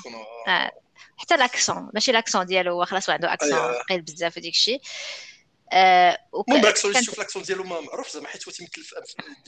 آه. 0.49 0.71
حتى 1.17 1.35
ال 1.35 1.43
accent 1.43 1.91
ماشي 1.95 2.11
ال 2.11 2.16
accent 2.16 2.47
ديالو 2.47 2.73
هو 2.73 2.85
خلاص 2.85 3.11
عنده 3.11 3.33
accent 3.33 3.73
ثقيل 3.73 4.03
بزاف 4.03 4.37
وديك 4.37 4.55
الشيء. 4.55 4.81
آه 5.73 6.19
المهم 6.35 6.61
بال 6.61 6.70
accent. 6.70 7.03
شوف 7.03 7.15
ال 7.15 7.19
accent 7.19 7.43
ديالو 7.43 7.65
ما 7.65 7.81
معروف 7.81 8.11
زعما 8.11 8.29
حيت 8.29 8.49
هو 8.49 8.53
تيمثل 8.53 8.85
في 8.85 8.95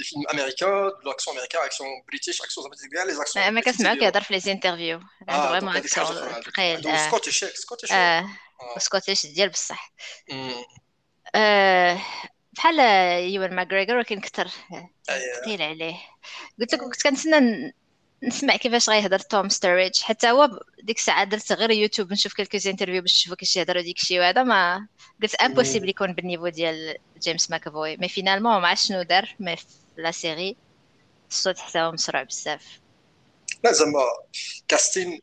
فيلم 0.05 0.25
أمريكا 0.33 0.89
ال 0.88 0.95
accent 0.95 1.35
أمريكا 1.35 1.65
accent 1.64 1.87
British 2.09 2.43
accent 2.43 2.64
زعما 2.65 2.77
كاع 2.95 3.05
les 3.04 3.23
accents 3.23 3.49
ما 3.49 3.61
كنسمعو 3.61 3.97
كيهضر 3.97 4.21
في 4.21 4.35
les 4.35 4.40
interviews 4.40 5.00
عنده 5.29 5.49
vraiment 5.49 5.76
accent 5.76 6.43
ثقيل 6.43 6.99
Scottish 6.99 7.45
Scottish 7.45 7.90
Scottish 8.78 9.26
ديال 9.27 9.49
بصح. 9.49 9.93
بحال 12.53 12.79
يوان 13.35 13.55
ماغريغور 13.55 13.97
ولكن 13.97 14.21
كثر 14.21 14.49
ثقيل 15.43 15.62
عليه. 15.62 15.97
قلت 16.61 16.75
لك 16.75 16.81
كنت 16.81 17.03
كنتسنى 17.03 17.73
نسمع 18.23 18.57
كيفاش 18.57 18.91
غيهضر 18.91 19.19
توم 19.19 19.49
ستوريدج. 19.49 20.00
حتى 20.00 20.31
هو 20.31 20.61
ديك 20.83 20.99
الساعة 20.99 21.25
درت 21.25 21.53
غير 21.53 21.71
يوتيوب 21.71 22.12
نشوف 22.12 22.35
quelques 22.35 22.69
interviews 22.69 23.02
باش 23.03 23.12
نشوفو 23.12 23.37
كيفاش 23.37 23.57
يهضروا 23.57 23.83
ديك 23.83 24.00
الشيء 24.00 24.21
وهذا 24.21 24.43
ما 24.43 24.88
قلت 25.23 25.35
impossible 25.35 25.88
يكون 25.88 26.12
بال 26.12 26.22
niveau 26.22 26.49
ديال 26.49 26.97
جيمس 27.19 27.50
ماكافوي. 27.50 27.97
mais 27.97 28.09
finalement 28.09 28.61
ما 28.61 28.69
عرفت 28.69 28.87
شنو 28.87 29.03
دار 29.03 29.37
mais 29.40 29.57
في 29.57 29.67
la 29.97 30.11
série 30.11 30.57
الصوت 31.31 31.59
حتى 31.59 31.79
هو 31.79 31.93
مسرع 31.93 32.23
بزاف. 32.23 32.81
لا 33.64 33.73
زعما 33.73 34.03
casting 34.69 35.21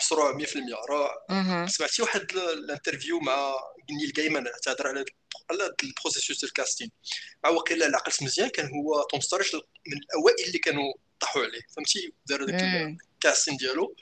مسروع 0.00 0.38
100% 0.38 0.44
راه 0.90 1.66
سمعتي 1.66 2.02
واحد 2.02 2.26
ال 2.32 2.41
interview 2.41 3.20
مع 3.20 3.54
نيل 3.90 4.12
جايمان 4.12 4.46
تهضر 4.62 4.88
على 4.88 5.04
على 5.50 5.74
ال 5.82 5.88
processus 5.88 6.38
ديال 6.40 6.48
ال 6.48 6.53
casting. 6.53 6.90
مع 7.44 7.50
وقيلا 7.50 7.86
اللي 7.86 7.96
عقلت 7.96 8.22
مزيان 8.22 8.48
كان 8.48 8.70
هو 8.74 9.02
توم 9.10 9.20
ستوريدج 9.20 9.54
من 9.54 9.96
الأوائل 10.02 10.46
اللي 10.46 10.58
كانوا 10.58 10.94
طاحوا 11.20 11.42
عليه. 11.42 11.60
فهمتي؟ 11.76 12.12
دار 12.26 12.42
هذاك 12.44 12.62
ال 13.14 13.19
casting 13.19 13.56
ديالو 13.56 13.96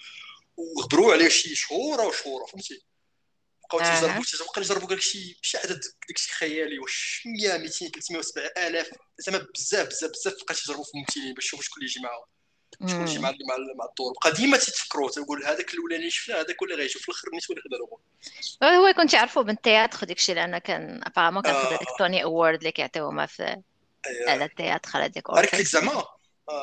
وغبروا 0.57 1.13
عليه 1.13 1.29
شي 1.29 1.55
شهور 1.55 2.01
وشهور 2.01 2.47
فهمتي؟ 2.47 2.83
بقاو 3.65 3.81
تيجربوا 3.81 4.25
تيبقاو 4.25 4.63
يجربوا 4.63 4.89
قال 4.89 5.03
شي 5.03 5.39
شي 5.43 5.59
عدد 5.59 5.81
داكشي 6.09 6.33
خيالي 6.33 6.79
واش 6.79 7.23
100 7.27 7.57
200 7.57 7.89
300 7.89 8.23
7000 8.23 8.91
زعما 9.19 9.47
بزاف 9.55 9.89
بزاف 9.89 10.11
بزاف 10.11 10.35
بقى 10.45 10.55
تيجربوا 10.55 10.85
في 10.85 10.91
الممثلين 10.95 11.35
باش 11.35 11.45
يشوفوا 11.45 11.65
شكون 11.65 11.77
اللي 11.83 11.91
يجي 11.91 12.01
معاهم. 12.01 12.25
يجي 12.81 13.19
مع 13.19 13.31
مع 13.31 13.57
مع 13.76 13.85
الدور 13.85 14.12
بقى 14.25 14.33
ديما 14.33 14.57
تيتفكروا 14.57 15.11
تيقول 15.11 15.45
هذاك 15.45 15.75
الأولاني 15.75 16.11
شفنا 16.11 16.40
هذاك 16.40 16.62
اللي 16.62 16.75
غيجي 16.75 16.99
في 16.99 17.09
الأخر 17.09 17.28
نيت 17.35 17.50
اللي 17.50 17.62
خدا 17.62 18.76
هو 18.76 18.87
يكون 18.87 19.07
تعرفوا 19.07 19.43
من 19.43 19.50
ال 19.50 19.58
théâtre 19.58 20.07
داك 20.07 20.16
الشيء 20.16 20.35
لأن 20.35 20.59
كان 20.59 21.00
apparemment 21.07 21.43
كان 21.43 21.54
خدا 21.54 21.76
ديك 21.78 21.88
Tony 21.99 22.23
Award 22.23 22.59
اللي 22.59 22.73
كيعطيوهما 22.73 23.26
في 23.26 23.62
على 24.28 24.45
ال 24.45 24.50
théâtre 24.50 24.91
على 24.95 25.09
ديك 25.09 25.31
عارف 25.31 25.54
لك 25.54 25.66
زعما. 25.66 26.04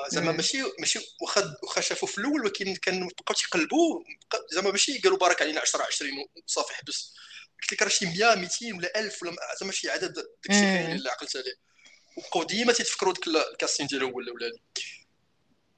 زعما 0.10 0.32
ماشي 0.32 0.58
ماشي 0.80 1.00
واخا 1.22 1.56
واخا 1.64 1.82
شافوا 1.82 2.08
في 2.08 2.18
الأول 2.18 2.42
ولكن 2.42 2.76
كان 2.76 3.08
بقاو 3.08 3.36
تيقلبوا 3.36 4.04
زعما 4.52 4.72
ماشي 4.72 5.00
قالوا 5.00 5.18
بارك 5.18 5.42
علينا 5.42 5.62
10 5.62 5.84
20 5.84 6.12
وصافي 6.48 6.74
حبس 6.74 7.14
قلت 7.62 7.74
لك 7.74 7.82
راه 7.82 7.90
شي 7.90 8.06
100 8.06 8.36
200 8.36 8.74
ولا 8.78 9.00
1000 9.00 9.24
ولا 9.24 9.36
زعما 9.60 9.72
شي 9.72 9.90
عدد 9.90 10.14
داكشي 10.14 10.92
اللي 10.92 11.10
عقلت 11.10 11.36
عليه. 11.36 11.56
وبقاو 12.18 12.44
ديما 12.44 12.74
تيتفكروا 12.74 13.14
ديك 13.14 13.28
ال 13.28 13.35
casting 13.35 13.88
ديالو 13.88 14.22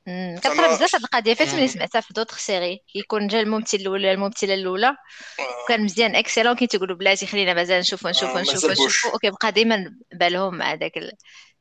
الاولاني 0.08 0.40
كطرا 0.40 0.76
بزاف 0.76 0.96
هاد 0.96 1.04
القضية 1.04 1.34
فات 1.34 1.54
ملي 1.56 1.68
سمعتها 1.68 2.02
في 2.02 2.14
d'autres 2.14 2.38
séries. 2.38 2.80
كيكون 2.94 3.28
جا 3.28 3.40
الممثل 3.40 3.78
الاولى 3.78 4.12
الممثلة 4.12 4.54
الأولى. 4.54 4.96
وكان 5.64 5.84
مزيان 5.84 6.16
excellent 6.16 6.56
كي 6.56 6.68
تيقولوا 6.68 6.98
بلاتي 6.98 7.26
خلينا 7.26 7.54
مازال 7.54 7.80
نشوفوا 7.80 8.10
نشوفوا 8.10 8.42
نشوفوا 8.42 8.72
نشوفوا 8.72 9.16
وكيبقى 9.16 9.52
ديما 9.52 9.96
بالهم 10.14 10.56
مع 10.56 10.76
داك 10.76 10.94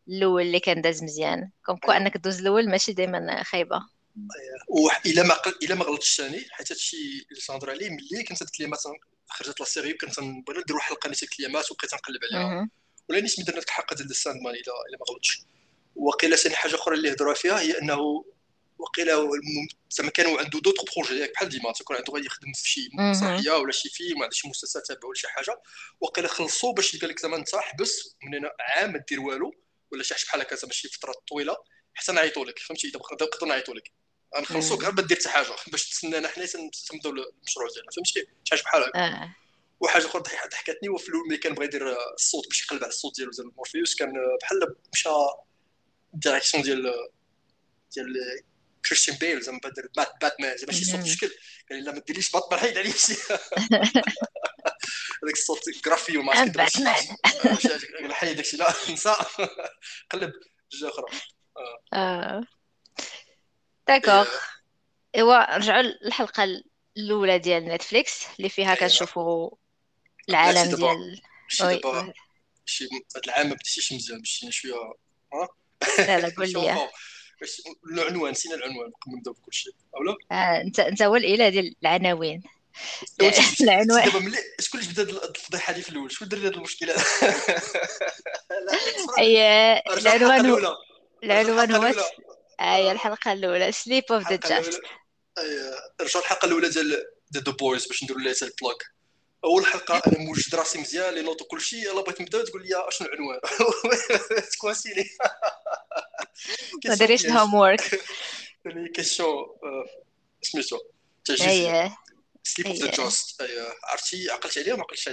الأول 0.09 0.43
اللي 0.43 0.61
كان 0.61 0.83
داز 0.83 1.03
مزيان. 1.03 1.51
comme 1.67 1.77
quoi 1.77 1.93
أنك 1.93 2.17
دوز 2.17 2.41
الأول 2.41 2.69
ماشي 2.69 2.93
دائما 2.93 3.43
خايبة. 3.43 3.81
إلا 5.07 5.23
ما 5.23 5.37
إلا 5.63 5.75
ما 5.75 5.85
غلطتش 5.85 6.17
ثاني 6.17 6.47
حيت 6.51 6.73
هادشي 6.73 6.97
اللي 7.31 7.41
تنهضر 7.47 7.71
عليه 7.71 7.91
ملي 7.91 8.25
كنت 8.29 8.43
هاد 8.43 8.69
مثلا 8.69 8.93
خرجت 9.29 9.61
la 9.61 9.67
série 9.67 9.93
نبغي 10.19 10.61
ندير 10.61 10.77
واحد 10.77 10.91
الحلقة 10.91 11.09
نيت 11.09 11.23
الكليمات 11.23 11.71
وبقيت 11.71 11.95
نقلب 11.95 12.21
عليها. 12.33 12.69
ولا 13.09 13.21
نيت 13.21 13.41
درنا 13.41 13.59
ديك 13.59 13.69
الحلقة 13.69 13.97
ديال 13.97 14.11
ال 14.11 14.37
Sandman 14.37 14.55
الا 14.55 14.63
إلا 14.89 14.99
ما 15.01 15.07
غلطتش. 15.11 15.43
وقيله 15.97 16.37
ثاني 16.37 16.55
حاجة 16.57 16.75
أخرى 16.75 16.95
اللي 16.95 17.13
هضروا 17.13 17.35
فيها 17.35 17.61
هي 17.61 17.79
أنه 17.79 18.25
وقيله 18.79 19.31
زعما 19.91 20.11
كانوا 20.11 20.39
عنده 20.39 20.61
d'autres 20.61 20.85
projets 20.97 21.27
بحال 21.27 21.49
ديما 21.49 21.73
تكون 21.73 21.97
عنده 21.97 22.13
غادي 22.13 22.27
يخدم 22.27 22.53
في 22.53 22.69
شي 22.69 22.91
مسرحيه 22.95 23.51
ولا 23.51 23.73
شي 23.73 23.89
فيلم 23.89 24.21
ولا 24.21 24.31
شي 24.31 24.49
مسلسل 24.49 24.83
تابع 24.83 25.09
ولا 25.09 25.15
شي 25.15 25.29
حاجة. 25.29 25.63
وقيله 26.01 26.29
خلصوا 26.29 26.73
باش 26.73 26.95
يقول 26.95 27.11
لك 27.11 27.21
زعما 27.21 27.37
أنت 27.37 27.55
حبس 27.55 28.17
من 28.23 28.35
هنا 28.35 28.51
عام 28.61 28.93
ما 28.93 29.05
دير 29.09 29.21
والو 29.21 29.55
ولا 29.93 30.03
شي 30.03 30.15
حاجة 30.15 30.25
بحال 30.27 30.41
هكا 30.41 30.57
زعما 30.57 30.73
شي 30.73 30.89
فتره 30.89 31.15
طويلة 31.29 31.57
حتى 31.95 32.13
نعيطوا 32.13 32.45
لك 32.45 32.59
فهمتي؟ 32.59 32.89
إذا 32.89 32.99
نقدروا 32.99 33.49
نعيطوا 33.49 33.75
لك. 33.75 33.93
غنخلصوك 34.37 34.83
غير 34.83 34.93
ما 34.93 35.03
دير 35.03 35.17
حتى 35.17 35.29
حاجة 35.29 35.47
باش 35.67 35.91
تسنانا 35.91 36.29
حنا 36.29 36.47
تنبداو 36.47 37.13
المشروع 37.13 37.69
ديالنا 37.75 37.91
فهمتي؟ 37.97 38.27
شي 38.45 38.51
حاجة 38.51 38.63
بحال 38.63 38.83
هكا. 38.83 38.99
آه. 38.99 39.37
وحاجة 39.81 40.07
أخرى 40.07 40.23
ضحكتني 40.23 40.89
هو 40.89 40.97
في 40.97 41.09
الأول 41.09 41.29
ملي 41.29 41.39
كان 41.39 41.55
بغى 41.55 41.65
يدير 41.65 41.97
الصوت 42.15 42.49
باش 42.49 42.63
يقلب 42.63 42.83
على 42.83 42.91
الصوت 42.91 43.17
ديالو 43.17 43.31
ديال 43.31 43.53
مورفيوس 43.57 43.95
كان 43.95 44.13
بحال 44.43 44.77
مشى 44.93 45.09
direction 46.13 46.63
ديال 46.63 46.95
ديال 47.95 48.43
كريستيان 48.89 49.17
بيل 49.17 49.41
زعما 49.41 49.59
بدر 49.59 49.89
بات 49.97 50.13
باتمان 50.21 50.57
زعما 50.57 50.73
شي 50.73 50.85
صوت 50.85 51.01
مشكل 51.01 51.31
قال 51.71 51.85
لا 51.85 51.93
ما 51.93 51.99
ديريش 51.99 52.31
باتمان 52.31 52.61
حيد 52.61 52.79
عليه 52.79 52.93
شي 52.93 53.13
هذاك 55.23 55.33
الصوت 55.33 55.63
جرافي 55.85 56.19
وما 56.19 56.45
باتمان 56.45 56.95
حيد 58.13 58.37
داكشي 58.37 58.57
لا 58.57 58.75
نسى 58.91 59.15
قلب 60.11 60.33
جوج 60.73 60.91
أخرى 60.91 61.07
آه 61.93 62.45
d'accord 63.89 64.29
ايوا 65.15 65.55
نرجعوا 65.55 65.83
للحلقه 65.83 66.63
الاولى 66.97 67.39
ديال 67.39 67.65
نتفليكس 67.65 68.27
اللي 68.39 68.49
فيها 68.49 68.75
كنشوفوا 68.75 69.51
العالم 70.29 70.77
ديال 70.77 71.23
وي 71.61 71.81
شي 72.67 72.85
هذا 72.85 73.23
العام 73.25 73.49
ما 73.49 73.55
بديتيش 73.55 73.93
مزيان 73.93 74.19
باش 74.19 74.47
شوية 74.51 74.75
لا 75.99 76.21
لا 76.21 76.33
قول 76.39 76.53
لي. 76.53 76.89
العنوان 77.93 78.31
نسينا 78.31 78.55
العنوان 78.55 78.91
قبل 78.91 79.17
نبداو 79.17 79.35
بكل 79.35 79.53
شيء. 79.53 79.73
أولا؟ 79.97 80.17
آه، 80.33 80.61
أنت 80.61 80.81
أنت 80.81 81.03
هو 81.03 81.17
الاله 81.17 81.49
ديال 81.49 81.77
العناوين. 81.83 82.43
العنوان. 83.61 84.05
دابا 84.05 84.19
ملي 84.19 84.39
شكون 84.61 84.81
اللي 84.81 84.93
بدا 84.93 85.29
الفضيحة 85.29 85.73
هذه 85.73 85.81
في 85.81 85.91
الأول 85.91 86.13
شكون 86.13 86.29
دار 86.29 86.41
هذه 86.41 86.47
المشكلة؟ 86.47 86.95
اي 89.19 89.43
العنوان 89.79 90.47
هو 90.47 90.77
العنوان 91.25 91.73
هو 91.73 91.95
اي 92.61 92.93
الحلقة 92.93 93.33
الأولى. 93.33 93.73
سليب 93.73 94.05
اوف 94.11 94.31
ذا 94.31 94.37
جاست 94.37 94.81
رجع 96.01 96.21
الحلقة 96.21 96.47
الأولى 96.47 96.69
ديال 96.69 97.05
ذا 97.37 97.53
بويز 97.53 97.87
باش 97.87 98.05
نديروا 98.05 98.21
لها 98.23 98.33
البلوك 98.43 98.83
أول 99.45 99.67
حلقة 99.67 100.03
أنا 100.07 100.19
موجد 100.19 100.55
راسي 100.55 100.81
مزيان 100.81 101.15
لي 101.15 101.23
نوط 101.23 101.43
كل 101.43 101.61
شيء 101.61 101.79
يلا 101.79 102.03
بغيت 102.03 102.21
نبدأ 102.21 102.45
تقول 102.45 102.63
لي 102.63 102.89
أشنو 102.89 103.09
العنوان؟ 103.09 103.41
تكواسيني 104.53 105.05
ما 106.89 106.95
داريش 106.95 107.27
الهوم 107.27 107.55
وورك 107.55 108.01
كيسيون 108.95 109.47
سميتو 110.43 110.79
تعجبني 111.25 111.93
سليب 112.43 112.67
اوف 112.67 112.77
ذا 112.77 112.91
جوست 112.91 113.43
عرفتي؟ 113.85 114.31
عقلت 114.31 114.59
عليها 114.59 114.77
ما 114.77 114.83
عقلتش 114.83 115.09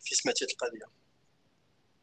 في 0.00 0.14
سمعتي 0.14 0.44
هذه 0.44 0.50
القضية. 0.50 1.00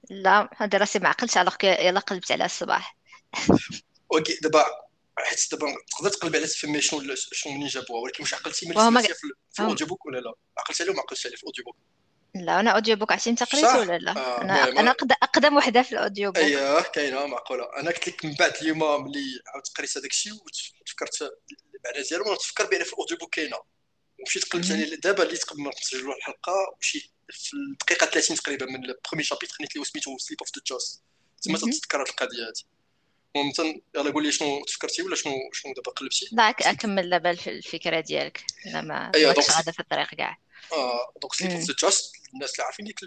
لا 0.10 0.50
هذا 0.57 0.77
راسي 0.77 1.00
ما 1.00 1.10
عقلتش 1.10 1.38
على 1.38 1.51
يلا 1.63 2.00
قلبت 2.00 2.31
على 2.31 2.46
الصباح. 2.46 2.98
okay 4.13 4.39
دابا 4.41 4.87
حيت 5.25 5.51
دابا 5.51 5.75
تقدر 5.91 6.09
تقلب 6.09 6.36
على 6.36 6.47
تفهمي 6.47 6.81
شنو 6.81 7.15
شنو 7.15 7.53
منين 7.53 7.67
جابوها؟ 7.67 8.01
ولكن 8.01 8.24
واش 8.24 8.33
عقلتي 8.33 8.69
ملي 8.69 9.13
في 9.53 9.59
ال 9.59 9.88
audiobook 9.88 10.05
ولا 10.05 10.17
لا؟ 10.17 10.33
عقلتي 10.57 10.83
عليه 10.83 10.91
وما 10.91 11.01
عقلتش 11.01 11.25
عليه 11.25 11.36
في 11.36 11.43
ال 11.43 11.63
audiobook. 11.63 11.75
لا 12.36 12.59
أنا 12.59 12.71
audiobook 12.71 13.12
عرفتي 13.12 13.29
انت 13.29 13.43
قريتو 13.43 13.79
ولا 13.79 13.97
لا؟ 13.97 14.17
آه 14.17 14.41
أنا 14.41 14.63
أنا 14.63 14.95
أقدم 15.21 15.57
وحدة 15.57 15.81
في 15.81 15.91
ال 15.91 16.31
audiobook. 16.31 16.43
اييه 16.43 16.81
كاينة 16.81 17.25
معقولة. 17.25 17.63
أنا 17.79 17.91
قلت 17.91 18.07
لك 18.07 18.25
من 18.25 18.33
بعد 18.39 18.53
اليوم 18.62 18.79
ملي 18.79 19.41
عاودت 19.47 19.77
قريت 19.77 19.97
هذاك 19.97 20.12
الشيء 20.12 20.33
وتفكرت 20.33 21.21
المعنى 21.21 22.07
ديالو 22.09 22.31
ونتفكر 22.31 22.65
بأن 22.65 22.83
في 22.83 22.93
ال 22.93 23.17
audiobook 23.17 23.36
كاينة. 23.36 23.57
ومشيت 24.19 24.43
قلبت 24.43 24.71
عليه 24.71 24.95
دابا 24.95 25.24
اللي 25.24 25.38
قبل 25.38 25.62
ما 25.62 25.71
نسجلوا 25.81 26.15
الحلقة 26.15 26.53
ومشيت 26.74 27.03
في 27.31 27.53
الدقيقة 27.53 28.05
30 28.05 28.38
تقريبا 28.38 28.65
من 28.65 28.86
ال 28.86 28.90
premier 28.90 29.24
chapitre 29.24 29.53
نيت 29.53 29.75
لي 29.75 29.83
سميتو 29.83 30.17
Sleep 30.17 30.39
of 30.41 30.50
the 30.55 30.62
Just 30.67 31.03
تما 31.41 31.57
تتذكر 31.57 32.01
هذه 32.01 32.09
القضية 32.09 32.43
هذه. 32.43 32.76
المهم 33.36 33.81
يلا 33.96 34.12
قول 34.12 34.24
لي 34.24 34.31
شنو 34.31 34.65
تفكرتي 34.65 35.01
ولا 35.01 35.15
شنو 35.15 35.34
شنو 35.53 35.74
دابا 35.74 35.91
قلبتي؟ 35.91 36.29
لا 36.31 36.43
أكمل 36.50 37.10
دابا 37.10 37.31
الفكرة 37.31 38.00
ديالك. 38.00 38.43
أنا 38.65 38.81
ما 38.81 39.12
أيوة 39.15 39.36
غادا 39.51 39.72
في 39.72 39.79
الطريق 39.79 40.15
كاع. 40.15 40.38
آه 40.74 41.13
donc 41.21 41.33
Sleep 41.33 41.51
of 41.51 41.71
Just 41.81 42.15
الناس 42.34 42.51
اللي 42.51 42.63
عارفين 42.63 42.86
ديك 42.86 43.00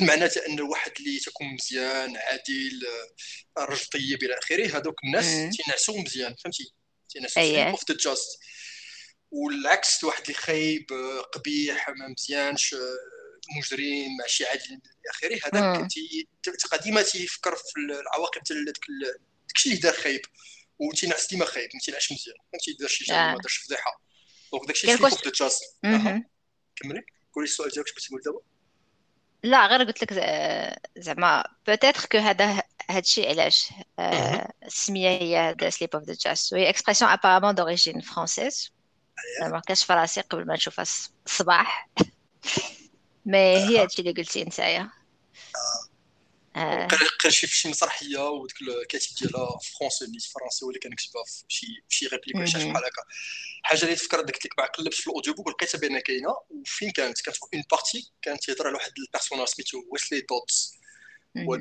المعنى 0.00 0.28
تاع 0.28 0.42
أن 0.48 0.60
واحد 0.60 0.92
اللي 1.00 1.18
تكون 1.18 1.46
مزيان 1.54 2.16
عادل 2.16 2.86
رجل 3.58 3.84
طيب 3.84 4.22
إلى 4.22 4.38
آخره 4.38 4.78
هذوك 4.78 5.04
الناس 5.04 5.56
تينعسوا 5.56 6.00
مزيان 6.00 6.34
فهمتي؟ 6.34 6.72
تينعسوا 7.08 7.42
sleep 7.42 7.66
of 7.66 7.90
the 7.90 7.96
just 7.96 8.38
والعكس 9.30 10.04
واحد 10.04 10.22
اللي 10.22 10.34
خايب 10.34 10.86
قبيح 11.32 11.88
ما 11.88 12.08
مزيانش 12.08 12.74
مجرم 13.56 14.16
مع 14.20 14.26
شي 14.26 14.44
عادل 14.46 14.64
إلى 14.64 14.80
آخره 15.10 15.40
هذاك 15.44 15.88
تبقى 16.42 16.78
ديما 16.84 17.02
تيفكر 17.02 17.56
في 17.56 17.80
العواقب 17.80 18.42
داك 18.66 18.86
داكشي 19.48 19.68
اللي 19.68 19.80
دار 19.80 19.92
خايب 19.92 20.20
وتينعس 20.78 21.26
ديما 21.26 21.44
خايب 21.44 21.70
ما 21.74 21.80
تينعش 21.80 22.12
مزيان 22.12 22.36
فهمتي 22.52 22.72
دار 22.80 22.88
شي 22.88 23.04
جريمه 23.04 23.32
ما 23.32 23.38
دارش 23.38 23.56
فضيحه 23.56 24.00
donc 24.52 24.66
داكشي 24.66 24.94
اللي 24.94 25.10
فوق 25.10 25.26
الجاز 25.26 25.58
كملي 26.76 27.02
قولي 27.34 27.44
السؤال 27.44 27.70
ديالك 27.70 27.94
باش 27.94 28.08
تقول 28.08 28.20
دابا 28.24 28.40
لا 29.42 29.66
غير 29.66 29.82
قلت 29.82 30.02
لك 30.02 30.12
زعما 30.96 31.44
peut-être 31.66 32.06
que 32.12 32.18
هذا 32.18 32.62
هادشي 32.90 33.28
علاش 33.28 33.68
السمية 34.66 35.08
هي 35.08 35.36
هذا 35.36 35.70
Sleep 35.70 35.90
of 35.94 36.04
the 36.04 36.16
Just 36.20 36.52
وهي 36.52 36.68
expression 36.68 37.10
apparemment 37.10 37.54
d'origine 37.54 38.00
française 38.00 38.72
ما 39.40 39.60
كانش 39.60 39.84
في 39.84 39.92
راسي 39.92 40.20
قبل 40.20 40.46
ما 40.46 40.54
نشوفها 40.54 40.84
الصباح 41.26 41.88
mais 43.26 43.38
هي 43.68 43.82
هادشي 43.82 44.02
اللي 44.02 44.12
قلتي 44.12 44.44
نتايا 44.44 44.90
شي 47.28 47.46
في 47.46 47.56
شي 47.56 47.68
مسرحية 47.68 48.28
وديك 48.30 48.56
الكاتب 48.62 49.14
ديالها 49.20 49.58
فرونسي 49.58 50.04
نيت 50.06 50.22
فرنسي 50.22 50.64
هو 50.64 50.68
اللي 50.68 50.80
كان 50.80 50.92
كتبها 50.92 51.24
في 51.24 51.44
شي 51.48 51.66
شي 51.88 52.06
réplique 52.06 52.36
ولا 52.36 52.46
شي 52.46 52.58
بحال 52.58 52.84
هكا. 52.84 53.02
حاجة 53.62 53.82
اللي 53.82 53.96
تفكرت 53.96 54.30
قلت 54.30 54.44
لك 54.46 54.60
قلبت 54.60 54.94
في 54.94 55.06
ال 55.06 55.34
audiobook 55.34 55.46
ولقيتها 55.46 55.78
بان 55.78 55.98
كاينة 55.98 56.36
وفين 56.50 56.90
كانت؟ 56.90 57.20
كانت 57.20 57.36
في 57.36 57.42
une 57.54 57.62
partie 57.70 58.12
كانت 58.22 58.44
تهضر 58.44 58.66
على 58.66 58.76
واحد 58.76 58.92
ال 58.98 59.02
personnage 59.02 59.46
سميتو 59.48 59.82
ويسلي 59.90 60.20
دودز 60.20 60.72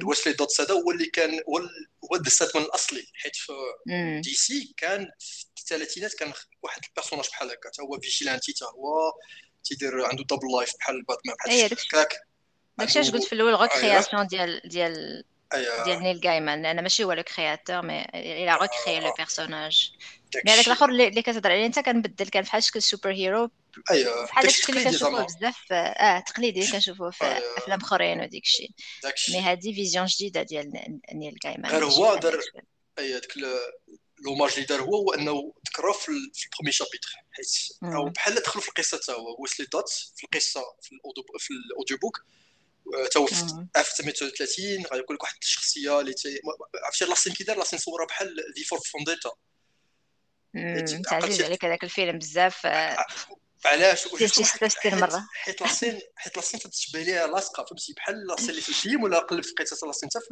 ويسلي 0.05 0.33
دودز 0.33 0.61
هذا 0.61 0.73
هو 0.73 0.91
اللي 0.91 1.05
كان 1.05 1.39
هو 2.03 2.15
ال 2.15 2.21
Sandman 2.21 2.65
الأصلي 2.65 3.07
حيت 3.13 3.35
في 3.35 3.53
DC 4.23 4.73
كان 4.77 5.11
في 5.19 5.45
الثلاثينات 5.59 6.13
كان 6.13 6.33
واحد 6.63 6.81
ال 6.87 6.91
personnage 6.91 7.25
بحال 7.27 7.51
هكا. 7.51 7.71
هو 7.81 7.99
vigilante 7.99 8.53
حتى 8.53 8.65
هو 8.65 9.13
تيدير 9.63 10.05
عنده 10.05 10.23
double 10.23 10.47
life 10.57 10.73
بحال 10.79 11.03
باتمان 11.03 11.35
بحال 11.35 11.65
هكاك. 11.65 12.26
داكشي 12.77 12.99
اش 12.99 13.11
قلت 13.11 13.23
في 13.23 13.33
الأول 13.33 13.55
re-création 13.55 14.27
ديال 14.27 14.61
ديال 14.65 15.23
ديال 15.85 15.99
نيل 15.99 16.21
جايمان 16.21 16.61
لأن 16.61 16.83
ماشي 16.83 17.03
هو 17.03 17.13
le 17.13 17.23
créateur 17.23 17.81
mais 17.81 18.05
il 18.15 18.53
a 18.53 18.67
recréé 18.85 18.99
le 18.99 19.13
personnage 19.17 19.91
mais 20.45 20.51
هذاك 20.51 20.67
الآخر 20.67 20.89
اللي 20.89 21.21
كتهضر 21.21 21.51
عليه 21.51 21.65
انت 21.65 21.79
كنبدل 21.79 22.27
كان 22.27 22.43
فحال 22.43 22.63
شكل 22.63 22.81
super 22.81 23.11
hero 23.11 23.49
ايوا 23.91 24.25
بحال 24.25 24.43
داكشي 24.43 24.71
اللي 24.71 24.83
كنشوفوه 24.83 25.25
بزاف 25.25 25.71
آه 25.71 26.19
تقليدي 26.19 26.71
كنشوفوه 26.71 27.11
في 27.11 27.25
افلام 27.57 27.81
اخرين 27.81 28.21
وديك 28.21 28.43
الشيء 28.43 28.71
مي 29.29 29.39
هذه 29.39 29.73
فيزيون 29.73 30.05
جديده 30.05 30.43
ديال 30.43 30.99
نيل 31.13 31.35
جايمان 31.43 31.71
غير 31.71 31.85
هو 31.85 32.15
دار 32.15 32.39
اي 32.99 33.11
هذاك 33.13 33.33
لوماج 34.25 34.53
اللي 34.53 34.65
دار 34.65 34.81
هو 34.81 34.95
هو 34.95 35.13
انه 35.13 35.53
ذكره 35.67 35.91
في 35.91 36.09
البرومي 36.09 36.71
شابيتر 36.71 37.09
حيت 37.31 37.47
أو 37.83 38.09
بحال 38.09 38.35
دخلوا 38.35 38.63
في 38.63 38.69
القصة 38.69 38.97
تا 38.97 39.13
هو 39.13 39.35
ويسلي 39.39 39.67
دوت 39.73 39.89
في 39.89 40.23
القصة 40.23 40.61
في 41.39 41.51
الاوديو 41.51 41.97
بوك 41.97 42.23
تا 43.11 43.19
هو 43.19 43.25
في 43.25 43.65
1930 43.77 44.85
غيقول 44.93 45.15
لك 45.15 45.23
واحد 45.23 45.35
الشخصية 45.41 45.99
اللي 45.99 46.15
عرفتي 46.85 47.05
لاسين 47.05 47.33
كي 47.33 47.43
دار 47.43 47.57
لاسين 47.57 47.79
صورها 47.79 48.05
بحال 48.05 48.35
في 48.55 48.63
فور 48.63 48.79
فونديتا. 48.79 49.31
تعزيز 51.09 51.41
عليك 51.41 51.65
هذاك 51.65 51.83
الفيلم 51.83 52.17
بزاف. 52.17 52.65
علاش؟ 53.65 54.07
حيت 54.07 54.93
مرة. 54.93 55.27
حيت 55.33 55.61
لاسين 55.61 56.01
حيت 56.15 56.35
لاسين 56.37 56.59
تتشبه 56.59 56.99
ليها 56.99 57.27
لاصقة 57.27 57.65
فهمتي؟ 57.65 57.93
بحال 57.93 58.27
لاسين 58.27 58.49
اللي 58.49 58.61
في 58.61 58.69
الفيلم 58.69 59.03
ولا 59.03 59.19
قلب 59.19 59.43
في 59.43 59.53
قصه 59.53 59.87
لاسين 59.87 60.09
حتى 60.09 60.19
في 60.19 60.27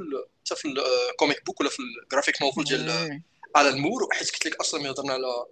حتى 0.45 0.55
في 0.55 0.67
الكوميك 1.11 1.45
بوك 1.45 1.61
ولا 1.61 1.69
في 1.69 1.79
الجرافيك 1.79 2.41
نوفل 2.41 2.63
ديال 2.63 3.21
على 3.55 3.69
المور 3.69 4.07
حيت 4.11 4.31
قلت 4.31 4.45
لك 4.45 4.55
أصلا 4.55 4.83
يهضرنا 4.87 5.13
على 5.13 5.45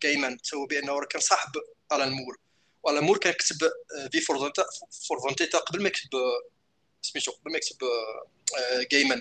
كايمان 0.00 0.38
هو 0.54 0.66
بأنه 0.66 0.92
راه 0.92 1.06
كان 1.06 1.20
صاحب 1.20 1.50
على 1.92 2.04
المور 2.04 2.38
وعلى 2.86 2.98
المور 2.98 3.18
كان 3.18 3.32
كتب 3.32 3.56
في 4.12 4.20
فور 4.20 5.20
فونتيتا 5.20 5.58
قبل 5.58 5.82
ما 5.82 5.88
يكتب 5.88 6.10
سميتو 7.02 7.32
قبل 7.32 7.52
ما 7.52 7.56
يكتب 7.56 7.76
جايمان 8.92 9.20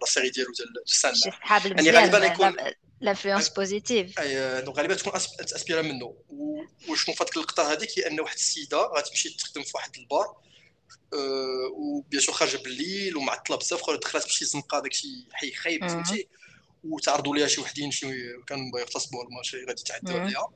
لا 0.00 0.06
سيري 0.06 0.30
ديالو 0.30 0.52
ديال 0.52 0.82
السان 0.86 1.14
يعني 1.70 1.90
غالبا 1.90 2.26
يكون 2.26 2.56
l'influence 3.00 3.48
positive 3.48 4.20
غالبا 4.68 4.94
تكون 4.94 5.12
inspira 5.40 5.82
منه. 5.82 6.16
وشنو 6.88 7.14
فات 7.14 7.36
اللقطه 7.36 7.72
هذيك 7.72 7.98
هي 7.98 8.06
أن 8.06 8.20
واحد 8.20 8.36
السيدة 8.36 8.78
غتمشي 8.78 9.36
تخدم 9.36 9.62
في 9.62 9.72
واحد 9.74 9.96
البار 9.96 10.36
و 11.72 11.82
bien 11.82 12.22
sûr 12.22 12.34
خارجة 12.34 12.56
بالليل 12.56 13.16
ومعطله 13.16 13.56
بزاف 13.56 13.90
دخلت 13.90 14.24
بشي 14.26 14.44
زنقة 14.44 14.80
داكشي 14.80 15.08
حي 15.32 15.52
خايب 15.52 15.88
فهمتي؟ 15.88 16.28
وتعرضوا 16.84 17.36
ليها 17.36 17.46
شي 17.46 17.60
وحدين 17.60 17.90
شي 17.90 18.06
كانوا 18.46 18.70
بغاو 18.70 18.82
يغتصبوا 18.82 19.24
ولا 19.24 19.42
شي 19.42 19.64
غادي 19.64 19.80
يتعدوا 19.80 20.20
عليها. 20.20 20.48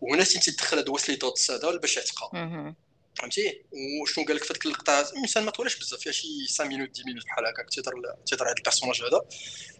وهنا 0.00 0.24
تيدخل 0.24 0.78
هذا 0.78 0.90
Wesley 0.90 1.16
Dodds 1.16 1.50
هذا 1.50 1.76
باش 1.76 1.96
يعتقها 1.96 2.74
فهمتي؟ 3.14 3.62
وشنو 4.02 4.24
قال 4.24 4.36
لك 4.36 4.44
في 4.44 4.52
هذيك 4.52 4.66
اللقطة؟ 4.66 5.00
الإنسان 5.00 5.44
ما 5.44 5.50
طولش 5.50 5.76
بزاف 5.76 6.00
فيها 6.00 6.12
شي 6.12 6.28
5 6.48 6.64
minutes 6.64 6.90
10 6.90 7.04
minutes 7.04 7.24
بحال 7.24 7.46
هكاك 7.46 7.70
تيهضر 7.70 7.92
تيهضر 8.26 8.46
هذا 8.46 8.54
ال 8.58 8.62
personnage 8.62 9.02
هذا. 9.02 9.20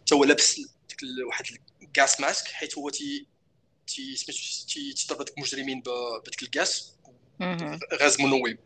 حتى 0.01 0.15
هو 0.15 0.25
لابس 0.25 0.57
ديك 0.89 0.99
واحد 1.27 1.45
ال 1.83 1.92
gas 1.92 2.21
mask 2.21 2.47
حيت 2.47 2.79
هو 2.79 2.91
تي 2.91 3.27
تي 3.87 4.17
سميتو 4.17 4.95
تيضرب 4.95 5.21
هذوك 5.21 5.39
المجرمين 5.39 5.83
بديك 6.27 6.43
الكاس 6.43 6.95
غاز 8.01 8.21
منوم. 8.21 8.59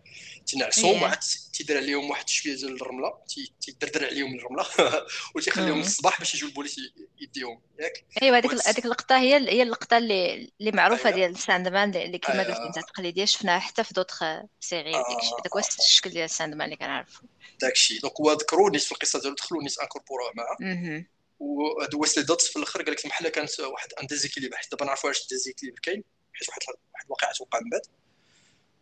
تنعسهم 0.46 1.02
واحد 1.02 1.18
تيدير 1.52 1.76
عليهم 1.76 2.10
واحد 2.10 2.28
شوية 2.28 2.56
ديال 2.56 2.76
الرملة 2.82 3.12
تيدردر 3.60 4.06
عليهم 4.06 4.34
الرملة 4.34 4.66
وتيخليهم 5.34 5.78
للصباح 5.78 6.18
باش 6.18 6.34
يجوا 6.34 6.48
البوليس 6.48 6.80
يديهم 7.20 7.62
ياك؟ 7.80 8.04
ايوا 8.22 8.38
هذيك 8.38 8.52
هذيك 8.66 8.84
اللقطة 8.84 9.18
هي 9.18 9.34
هي 9.34 9.62
اللقطة 9.62 9.98
اللي 9.98 10.52
اللي 10.60 10.72
معروفة 10.72 11.08
أيوة. 11.08 11.16
ديال 11.16 11.38
Sandman 11.38 11.94
اللي 11.94 12.18
كما 12.18 12.42
قلت 12.42 12.76
انت 12.76 12.78
تقليدية 12.88 13.24
شفناها 13.24 13.58
حتى 13.58 13.84
في 13.84 13.94
d'autres 13.94 14.24
séries 14.60 14.94
آه. 14.94 15.04
داك 15.44 15.52
هو 15.52 15.58
الشكل 15.58 16.10
ديال 16.10 16.30
Sandman 16.30 16.64
اللي 16.64 16.76
كنعرفو. 16.76 17.22
داكشي 17.60 17.98
donc 17.98 18.20
هو 18.20 18.32
ذكروا 18.32 18.70
نيت 18.70 18.82
في 18.82 18.92
القصة 18.92 19.20
ديالو 19.20 19.34
دخلوا 19.34 19.62
نيت 19.62 19.78
incorporerوه 19.78 20.32
معاه. 20.34 21.04
وهاد 21.38 21.94
Wesley 21.94 22.24
Dodds 22.24 22.42
في 22.42 22.56
الأخر 22.56 22.82
قال 22.82 22.92
لك 22.92 23.06
بحال 23.06 23.28
كانت 23.28 23.60
واحد 23.60 23.88
un 24.02 24.06
déséquilibre 24.06 24.56
حيت 24.56 24.70
دابا 24.70 24.84
نعرفوا 24.84 25.08
واش 25.08 25.22
ال 25.22 25.27
déséquilibre 25.27 25.78
كاين 25.78 26.04
حيت 26.32 26.48
واحد 26.48 26.60
واحد 26.68 27.04
الواقعة 27.06 27.32
توقع 27.32 27.60
من 27.60 27.70
بعد. 27.70 27.80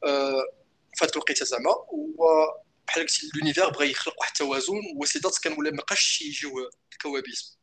أه 0.04 0.61
في 0.94 1.04
هذيك 1.04 1.14
الوقيته 1.16 1.44
زعما 1.44 1.74
وبحال 1.88 3.02
قلتي 3.02 3.30
l'univers 3.34 3.68
بغى 3.68 3.90
يخلق 3.90 4.14
واحد 4.18 4.30
التوازن 4.30 4.80
وسيدات 4.96 5.38
كان 5.38 5.52
ولا 5.52 5.70
ما 5.70 5.76
بقاش 5.76 6.22
يجيو 6.22 6.70
الكوابيس. 6.92 7.58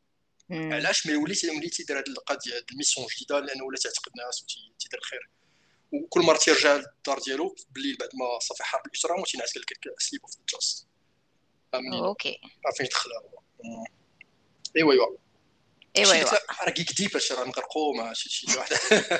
علاش 0.52 1.08
ما 1.08 1.14
يولي 1.14 1.36
ملي 1.44 1.70
تيدير 1.70 2.00
هذه 2.00 2.08
القضية 2.08 2.58
هذه 2.58 2.66
ال 2.72 2.76
mission 2.76 3.08
جديده 3.16 3.40
لأنه 3.40 3.64
ولا 3.66 3.78
تعتقد 3.78 4.12
الناس 4.18 4.44
وتيدير 4.44 5.00
الخير. 5.00 5.30
وكل 5.92 6.22
مرة 6.22 6.38
تيرجع 6.38 6.76
للدار 6.76 7.20
ديالو 7.20 7.56
بالليل 7.70 7.98
بعد 8.00 8.10
ما 8.14 8.40
صافي 8.40 8.64
حرب 8.64 8.86
الاسره 8.86 9.22
وتينعس 9.22 9.54
قال 9.54 9.62
لك 9.62 10.00
سليب 10.00 10.22
اوف 10.22 10.32
جاست 10.50 10.88
أوكي. 11.74 12.42
فين 12.78 12.86
يدخلها 12.86 13.18
هو 13.20 13.44
إيوا 14.78 14.94
إيوا. 14.94 15.18
إيوا 15.98 16.14
إيوا. 16.14 16.30
راه 16.64 16.70
كيك 16.70 16.94
ديب 16.94 17.14
هادشي 17.14 17.34
راه 17.34 17.46
نغرقو 17.46 17.94
ما 17.94 18.14
شي 18.14 18.30
شي 18.30 18.58
واحد. 18.58 18.78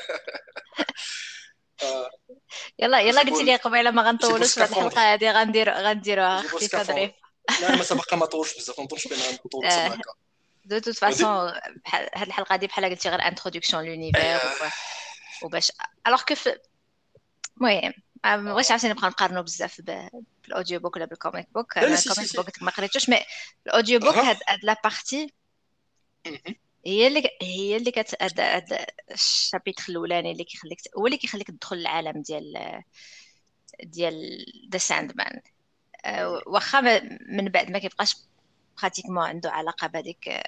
يلا 2.80 3.00
يلا 3.00 3.22
قلت 3.22 3.42
لي 3.42 3.56
قبيلة 3.56 3.92
ما 3.92 4.02
غنطولوش 4.02 4.54
في 4.54 4.64
الحلقة 4.64 5.14
هذه 5.14 5.32
غنديرو 5.32 5.72
غنديروها 5.72 6.42
خفيفه 6.42 6.84
ظريف 6.84 7.12
لا 7.62 7.76
ما 7.76 7.84
سبق 7.84 8.14
ما 8.14 8.26
طولش 8.26 8.58
بزاف 8.58 8.80
ما 8.80 8.86
نظنش 8.86 9.08
بان 9.08 9.20
نطول 9.46 9.66
هكا. 9.66 10.14
دو 10.66 10.80
توت 10.80 10.96
فاسون 10.98 11.54
هاد 11.88 12.28
الحلقة 12.28 12.56
هذه 12.56 12.66
بحال 12.66 12.86
قلتي 12.86 13.10
غير 13.10 13.22
introduction 13.22 13.86
l'univers 13.86 14.40
وباش 15.44 15.72
الوغ 16.08 16.22
كيف 16.22 16.50
المهم 17.58 17.94
ما 18.26 18.54
بغيتش 18.54 18.72
عاوتاني 18.72 18.94
نبقى 18.94 19.08
نقارنو 19.08 19.44
بزاف 19.44 19.82
بال 19.82 20.10
audio 20.10 20.80
book 20.80 20.96
ولا 20.96 21.06
بال 21.06 21.18
comic 21.18 21.48
book 21.56 21.78
ال 21.78 21.88
comic 21.88 22.36
book 22.36 22.62
ما 22.62 22.72
قريتوش 22.72 23.10
mais 23.10 23.20
ال 23.68 23.73
audio 23.73 24.00
book 24.00 24.16
هاد 24.16 24.38
la 24.64 24.76
partie 24.84 25.34
هي 26.90 27.08
اللي 27.08 27.30
هي 27.42 27.78
اللي 27.78 27.92
كت 27.92 28.16
هاد 28.22 28.86
ال 29.12 29.20
chapitre 29.20 29.84
الأولاني 29.90 30.32
اللي 30.32 30.44
كيخليك 30.44 30.80
هو 30.98 31.06
اللي 31.06 31.18
كيخليك 31.18 31.48
تدخل 31.48 31.76
العالم 31.76 32.22
ديال 32.22 32.82
ديال 33.84 34.46
The 34.72 34.78
Sandman 34.78 35.42
واخا 36.48 36.82
من 37.30 37.50
بعد 37.50 37.72
ما 37.72 37.80
كيبقاش 37.80 38.16
براتيكمون 38.82 39.24
عنده 39.24 39.52
علاقة 39.52 39.88
بهذيك 39.88 40.42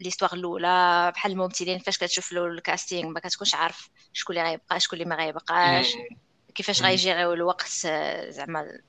ليستواغ 0.00 0.34
الأولى 0.34 1.12
بحال 1.14 1.32
الممثلين 1.32 1.78
فاش 1.78 1.98
كتشوف 1.98 2.32
له 2.32 2.46
الكاستينغ 2.46 3.08
ما 3.08 3.20
كتكونش 3.20 3.54
عارف 3.54 3.90
شكون 4.12 4.38
اللي 4.38 4.48
غيبقى 4.50 4.80
شكون 4.80 4.98
اللي 4.98 5.10
ما 5.10 5.16
غيبقاش 5.16 5.92
كيفاش 6.54 6.82
غيجيريو 6.82 7.32
الوقت 7.32 7.68
زعما 8.28 8.80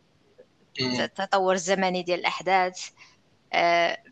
التطور 0.82 1.54
الزمني 1.54 2.04
ديال 2.04 2.20
الأحداث. 2.20 2.90
آه، 2.90 2.94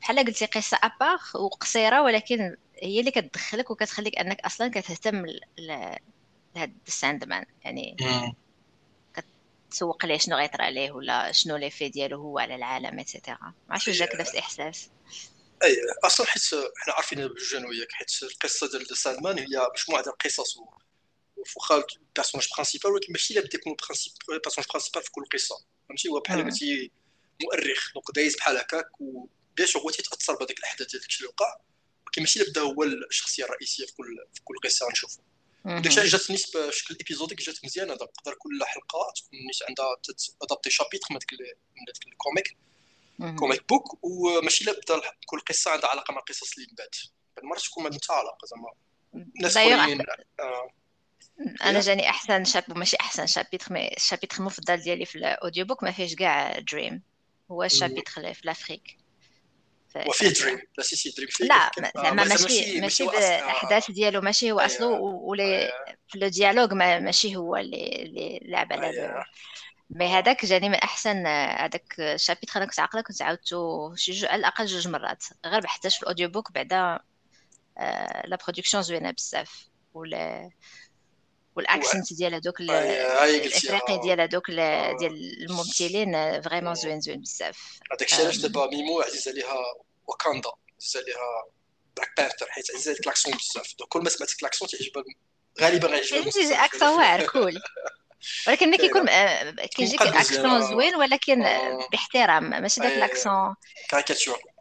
بحال 0.01 0.25
قلتي 0.25 0.45
قصة 0.45 0.79
ابار 0.83 1.19
وقصيرة 1.35 2.01
ولكن 2.01 2.55
هي 2.83 2.99
اللي 2.99 3.11
كتدخلك 3.11 3.71
وكتخليك 3.71 4.19
أنك 4.19 4.39
أصلا 4.41 4.67
كتهتم 4.67 5.25
لهاد 5.57 6.77
الساندمان 6.87 7.45
يعني 7.63 7.95
كتسوق 9.69 10.05
ليه 10.05 10.17
شنو 10.17 10.35
غيطرى 10.35 10.63
عليه 10.63 10.91
ولا 10.91 11.31
شنو 11.31 11.55
لي 11.55 11.69
في 11.69 11.89
ديالو 11.89 12.21
هو 12.21 12.39
على 12.39 12.55
العالم 12.55 12.99
et 12.99 13.09
cetera 13.09 13.37
ما 13.41 13.53
عرفتش 13.69 13.89
جاك 13.89 14.15
نفس 14.15 14.31
الإحساس. 14.31 14.89
أي 15.63 15.77
أصلا 16.03 16.25
حيت 16.27 16.43
حنا 16.77 16.93
عارفين 16.93 17.27
بجوج 17.27 17.55
أنا 17.55 17.67
وياك 17.67 17.91
حيت 17.91 18.11
القصة 18.23 18.69
ديال 18.71 18.97
Sandman 18.97 19.39
هي 19.39 19.45
مجموعة 19.45 20.03
ديال 20.03 20.13
القصص 20.13 20.57
وخا 21.55 21.75
ال 21.75 21.82
personnage 21.82 22.47
principal 22.55 22.91
ولكن 22.91 23.13
ماشي 23.13 23.33
لابد 23.33 23.53
يكون 23.53 23.75
ال 24.29 24.33
personnage 24.33 24.67
principal 24.69 25.03
في 25.03 25.11
كل 25.11 25.25
قصة. 25.33 25.55
فهمتي؟ 25.89 26.09
هو 26.09 26.19
بحال 26.19 26.43
قلتي 26.43 26.91
مؤرخ 27.43 27.93
donc 27.93 28.05
دايز 28.15 28.35
بحال 28.35 28.57
هكاك 28.57 29.01
و 29.01 29.14
bien 29.14 29.67
sûr 29.67 29.81
هو 29.81 29.89
تيتأثر 29.89 30.35
بهذيك 30.35 30.59
الأحداث 30.59 30.95
داكشي 30.95 31.19
اللي 31.19 31.29
وقع 31.29 31.57
ولكن 32.05 32.21
ماشي 32.21 32.39
لابد 32.39 32.57
هو 32.57 32.83
الشخصية 32.83 33.43
الرئيسية 33.43 33.85
في 33.85 33.93
كل 33.93 34.17
في 34.33 34.41
كل 34.43 34.55
قصة 34.63 34.89
نشوفو 34.91 35.21
داكشي 35.65 36.07
جات 36.07 36.31
نيت 36.31 36.57
بشكل 36.57 36.95
ايبيزوديك 36.99 37.41
جات 37.41 37.65
مزيانه 37.65 37.95
تقدر 37.95 38.33
كل 38.33 38.63
حلقة 38.63 39.13
تكون 39.15 39.39
نيت 39.39 39.69
عندها 39.69 39.97
ادابتي 40.41 40.69
شابيتر 40.69 41.07
من 41.11 41.17
داك 41.17 41.33
من 41.33 41.85
داك 41.87 42.07
الكوميك 42.07 42.57
كوميك 43.39 43.69
بوك 43.69 44.03
وماشي 44.03 44.65
لابد 44.65 45.01
كل 45.25 45.39
قصة 45.39 45.71
عندها 45.71 45.89
علاقة 45.89 46.11
مع 46.11 46.19
القصص 46.19 46.53
اللي 46.53 46.67
من 46.69 46.75
بعد. 46.75 46.89
المرات 47.43 47.61
تكون 47.61 47.83
ما 47.83 47.89
عندها 47.89 48.17
علاقه 48.19 48.45
زعما 48.45 48.69
ناس 49.41 49.57
آه. 50.39 50.69
أنا 51.61 51.79
جاني 51.79 52.09
أحسن 52.09 52.45
شاب 52.45 52.77
ماشي 52.77 52.97
أحسن 52.99 53.27
شابيتر 53.27 53.73
مي 53.73 53.93
الشابيتر 53.97 54.37
المفضل 54.39 54.77
ديالي 54.77 55.05
في 55.05 55.15
الاوديو 55.15 55.65
بوك 55.65 55.83
ما 55.83 55.91
فيهش 55.91 56.15
كاع 56.15 56.59
دريم 56.59 57.01
هو 57.51 57.63
الشابيتر 57.63 58.33
في 58.33 58.41
لافريك 58.43 58.97
وفيه 60.07 60.29
دريم 60.29 60.59
لا 60.77 60.83
سي 60.83 60.95
سي 60.95 61.09
دريم 61.09 61.27
فيه 61.31 61.45
لا 61.45 61.71
زعما 61.95 62.23
ماشي 62.23 62.81
ماشي 62.81 63.03
الاحداث 63.03 63.91
ديالو 63.91 64.21
ماشي 64.21 64.51
هو 64.51 64.59
أصله 64.59 64.87
ولي 65.01 65.71
في 66.07 66.19
لو 66.19 66.27
ديالوج 66.27 66.73
ماشي 66.73 67.35
هو 67.35 67.55
اللي 67.55 68.03
اللي 68.03 68.39
لعب 68.43 68.73
على 68.73 69.23
مي 69.89 70.07
هذاك 70.07 70.45
جاني 70.45 70.69
من 70.69 70.75
أحسن 70.75 71.27
هذاك 71.27 71.95
الشابيتر 71.99 72.57
أنا 72.57 72.65
كنت 72.65 72.79
عاقلة 72.79 73.01
كنت 73.01 73.21
عاودته 73.21 73.95
شي 73.95 74.11
جو 74.11 74.27
على 74.27 74.39
الأقل 74.39 74.65
جوج 74.65 74.87
مرات. 74.87 75.23
غير 75.45 75.61
بحثاش 75.61 75.97
في 75.97 76.03
الاوديو 76.03 76.29
بوك 76.29 76.51
بعدا 76.51 76.99
لا 78.25 78.37
برودكسيون 78.43 78.83
زوينة 78.83 79.11
بزاف. 79.11 79.69
ولا 79.93 80.49
والاكسنت 81.55 82.13
ديال 82.13 82.33
هذوك 82.33 82.61
الافريقي 82.61 83.99
ديال 84.03 84.21
هذوك 84.21 84.51
ديال 84.99 85.43
الممثلين 85.43 86.41
فريمون 86.41 86.75
زوين 86.75 87.01
زوين 87.01 87.21
بزاف 87.21 87.79
هذاك 87.91 88.11
الشيء 88.11 88.23
علاش 88.25 88.37
دابا 88.37 88.67
ميمو 88.67 89.01
عزيز 89.01 89.27
عليها 89.27 89.57
واكاندا 90.07 90.49
عزيز 90.81 90.97
عليها 90.97 91.45
Black 91.95 92.09
Panther 92.17 92.45
حيت 92.49 92.71
عزيز 92.71 92.87
عليك 92.87 93.07
l'accent 93.07 93.33
بزاف 93.33 93.75
كل 93.89 93.99
ما 93.99 94.09
سمعت 94.09 94.43
l'accent 94.43 94.67
تعجبها 94.67 95.03
غالبا 95.61 95.87
غيعجبها 95.87 96.65
accent 96.65 96.87
واعر 96.87 97.25
cool 97.25 97.61
ولكن 98.47 98.67
ملي 98.69 98.77
كيكون 98.77 99.09
آه، 99.09 99.51
كيجيك 99.51 100.01
accent 100.01 100.61
زوين 100.61 100.95
ولكن 100.95 101.43
آه. 101.43 101.87
باحترام 101.91 102.49
ماشي 102.49 102.81
داك 102.81 102.97
l'accent 102.97 103.55
caricature 103.89 104.54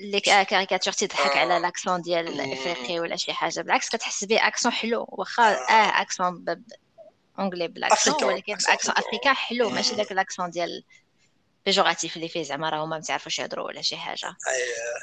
اللي 0.00 0.20
caricature 0.20 0.92
تضحك 0.92 1.36
على 1.36 1.58
l'accent 1.58 2.02
ديال 2.02 2.28
الافريقي 2.28 3.00
ولا 3.00 3.16
شي 3.16 3.32
حاجة. 3.32 3.60
بالعكس 3.60 3.88
كتحس 3.88 4.24
به 4.24 4.46
accent 4.46 4.72
حلو. 4.72 5.06
واخا 5.08 5.52
آه. 5.52 6.02
accent 6.02 6.44
anglais 7.38 7.68
بال 7.68 7.82
accent 7.82 8.24
ولكن 8.24 8.56
accent 8.68 8.94
africain 8.96 9.34
حلو. 9.34 9.70
ماشي 9.70 9.94
داك 9.94 10.12
l'accent 10.12 10.50
ديال 10.50 10.84
péjoratif 11.66 12.16
اللي 12.16 12.28
فيه 12.28 12.42
زعما 12.42 12.70
راهما 12.70 12.96
ما 12.96 13.02
تعرفوش 13.02 13.38
يهضروا 13.38 13.66
ولا 13.66 13.82
شي 13.82 13.96
حاجة. 13.96 14.36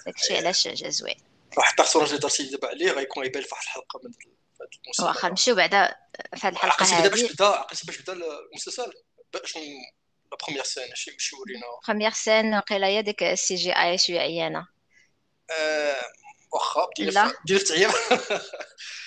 داكشي 0.05 0.37
علاش 0.37 0.67
جا 0.67 0.89
زوين. 0.89 1.15
واحد 1.57 1.71
ال 1.71 1.75
personnage 1.75 2.07
اللي 2.07 2.19
درتي 2.19 2.43
دابا 2.43 2.67
عليه 2.67 2.91
غيكون 2.91 3.25
يبان 3.25 3.43
في 3.43 3.49
واحد 3.51 3.63
الحلقة 3.63 3.99
من 4.03 4.11
المسلسل. 4.85 5.03
واخا 5.03 5.29
نمشيو 5.29 5.55
بعدا 5.55 5.95
في 6.35 6.47
هذه 6.47 6.53
الحلقة 6.53 6.85
هذه 6.85 7.07
باش 7.07 7.21
بدا 7.21 7.45
عقلتي 7.45 7.87
باش 7.87 8.01
بدا 8.01 8.13
المسلسل. 8.13 8.93
شنو 9.45 9.63
la 10.31 10.37
première 10.41 10.63
scène 10.63 10.95
شي 10.95 11.15
شي 11.17 11.35
ورينا. 11.35 11.65
première 11.87 12.11
scène 12.11 12.55
وقيلا 12.55 12.87
هي 12.87 13.01
ديك 13.01 13.23
ال 13.23 13.55
CGI 13.55 13.97
شوية 13.97 14.19
عيانة. 14.19 14.67
آه، 15.51 16.01
واخا 16.51 16.87
بدينا 16.97 17.33
بدينا 17.45 17.59
تعيا 17.59 17.91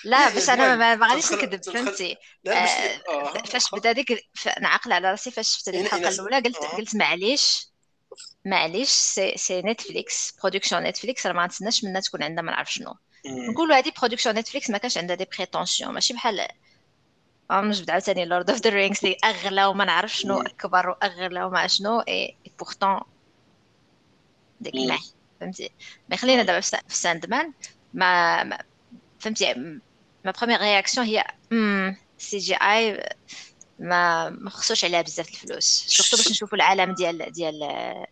لا 0.03 0.29
باش 0.29 0.49
أنا 0.49 0.75
ما 0.75 1.07
غاديش 1.07 1.31
نكذب 1.31 1.63
فهمتي؟ 1.73 2.17
آه، 2.47 2.51
آه، 2.51 3.33
فاش 3.33 3.71
بدا 3.73 3.91
ديك 3.91 4.29
نعقل 4.61 4.91
على 4.93 5.11
راسي 5.11 5.31
فاش 5.31 5.49
شفت 5.49 5.67
الحلقة 5.67 6.09
الأولى 6.09 6.35
قلت 6.39 6.57
قلت 6.57 6.95
معليش 6.95 7.67
معليش 8.45 8.89
c'est 8.89 9.33
c'est 9.37 9.61
Netflix 9.61 10.31
production 10.41 10.83
Netflix 10.83 11.27
راه 11.27 11.33
ما 11.33 11.41
غنتسناش 11.41 11.83
منها 11.83 12.01
تكون 12.01 12.23
عندها 12.23 12.43
ما 12.43 12.51
نعرف 12.51 12.73
شنو. 12.73 12.95
نقولوا 13.25 13.75
هذه 13.77 13.91
production 13.99 14.35
Netflix 14.35 14.69
ما 14.69 14.77
كانش 14.77 14.97
عندها 14.97 15.15
des 15.15 15.27
prétentions 15.37 15.93
ماشي 15.93 16.13
بحال 16.13 16.47
نجبد 17.51 17.89
عاوتاني 17.89 18.25
Lord 18.25 18.49
of 18.49 18.59
the 18.59 18.69
Rings 18.69 18.99
اللي 19.05 19.17
أغلى 19.23 19.65
وما 19.65 19.85
نعرف 19.85 20.17
شنو 20.17 20.41
أكبر 20.41 20.89
وأغلى 20.89 21.43
وما 21.43 21.67
شنو 21.67 21.99
important 21.99 22.99
ديك 24.61 24.75
فهمتي؟ 25.41 25.71
mais 26.09 26.17
خلينا 26.17 26.43
دابا 26.43 26.61
في 26.61 26.95
Sandman 26.95 27.53
ما 27.93 28.57
فهمتي؟ 29.19 29.53
ma 30.25 30.33
première 30.39 30.59
réaction 30.61 31.05
هي 31.05 31.23
CGI 32.17 33.09
ما 33.79 34.29
ما 34.29 34.49
خصوش 34.49 34.85
عليها 34.85 35.01
بزاف 35.01 35.29
الفلوس 35.29 35.85
شفتو 35.89 36.17
باش 36.17 36.31
نشوفوا 36.31 36.57
العالم 36.57 36.93
ديال 36.93 37.31
ديال 37.31 37.59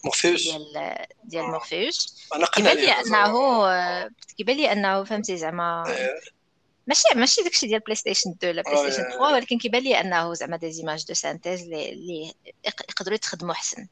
مورفيوس. 0.03 0.43
ديال 0.43 0.95
ديال 1.23 1.43
مورفيوس. 1.43 2.27
أنا 2.35 2.45
كيبان 2.45 2.77
لي 2.77 2.91
أنه 2.91 4.09
كيبان 4.37 4.57
لي 4.57 4.71
أنه 4.71 5.03
فهمتي 5.03 5.37
زعما 5.37 5.83
إيه. 5.87 6.19
ماشي 6.87 7.03
ماشي 7.15 7.41
داكشي 7.41 7.67
ديال 7.67 7.79
بلاي 7.79 7.95
ستيشن 7.95 8.29
2 8.29 8.53
ولا 8.53 8.61
بلاي 8.61 8.77
ستيشن 8.77 9.03
3 9.03 9.21
ولكن 9.21 9.57
كيبان 9.57 9.83
لي 9.83 10.01
أنه 10.01 10.33
زعما 10.33 10.57
des 10.58 10.71
images 10.71 11.05
de 11.05 11.13
synthèse 11.13 11.62
اللي 11.61 12.33
يقدروا 12.65 13.15
يتخدموا 13.15 13.53
أحسن. 13.53 13.87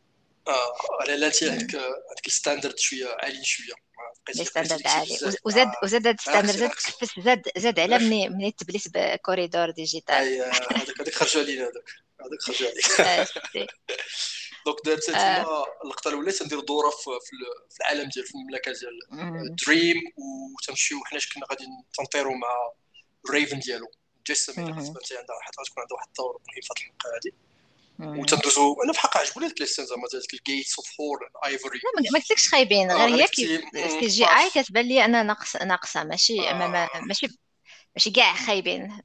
على 1.02 1.18
لا 1.18 1.28
انت 1.28 1.44
عندك 1.44 1.76
عندك 2.10 2.28
ال 2.28 2.33
standard 2.33 2.80
شوية 2.80 3.08
عالي 3.08 3.44
شوية. 3.44 3.74
standard 4.32 4.88
عالي. 4.88 5.18
وزاد 5.46 5.72
وزاد 5.84 6.08
هذا 6.08 6.12
ال 6.12 6.17
standard 6.17 6.58
زاد 6.58 6.72
زاد 7.24 7.42
زاد 7.58 7.80
على 7.80 8.00
مني 8.00 8.30
مني 8.30 8.52
تبليت 8.52 8.84
بكوريدور 8.94 9.70
ديجيتال 9.70 10.16
هذاك 10.16 11.02
هذاك 11.02 11.14
خرجوا 11.14 11.42
علينا 11.42 11.64
هذاك 11.64 11.90
هذاك 12.22 12.42
خرجوا 12.42 12.68
عليك. 12.68 13.70
دونك 14.66 14.78
دابا 14.86 15.00
تما 15.00 15.66
اللقطه 15.84 16.08
الاولى 16.08 16.32
تنديروا 16.32 16.64
دورة 16.64 16.90
في 16.90 17.80
العالم 17.82 18.10
ديال 18.10 18.26
في 18.26 18.36
المملكة 18.36 18.72
ديال 18.72 19.56
دريم 19.56 19.98
وتمشيو 20.18 21.00
حنا 21.06 21.20
كنا 21.34 21.46
غادي 21.52 21.66
تنطيروا 21.98 22.36
مع 22.36 22.72
الريفن 23.26 23.60
ديالو. 23.60 23.92
الا 24.30 24.76
حسبتي 24.76 25.18
عندها 25.18 25.36
واحد 25.36 25.52
تكون 25.52 25.82
عندها 25.82 25.96
واحد 25.98 26.08
الدور 26.08 26.42
مهم 26.48 26.62
في 26.62 26.72
الحلقة 26.72 27.10
هذه 27.16 27.32
وتندوزو 28.00 28.76
أنا 28.84 28.94
في 28.94 29.00
حق 29.00 29.18
عجبوني 29.18 29.48
ديك 29.48 29.62
ليسين 29.62 29.86
زعما 29.86 30.08
ديك 30.14 30.34
الجيتس 30.34 30.76
اوف 30.78 30.88
هور 31.02 31.20
ايفوري 31.46 31.80
ما 32.12 32.20
قلتلكش 32.20 32.48
خايبين. 32.48 32.92
غير 32.92 33.16
هي 33.16 33.28
كي 33.28 33.62
سي 33.74 34.08
جي 34.08 34.26
اي 34.26 34.50
كتبان 34.50 34.86
لي 34.86 35.06
أنا 35.06 35.24
ناقص 35.24 35.56
ناقصة. 35.56 36.04
ماشي 36.04 36.50
آه. 36.50 36.90
ماشي 37.02 37.28
ماشي 37.96 38.12
كاع 38.12 38.34
خايبين. 38.34 39.02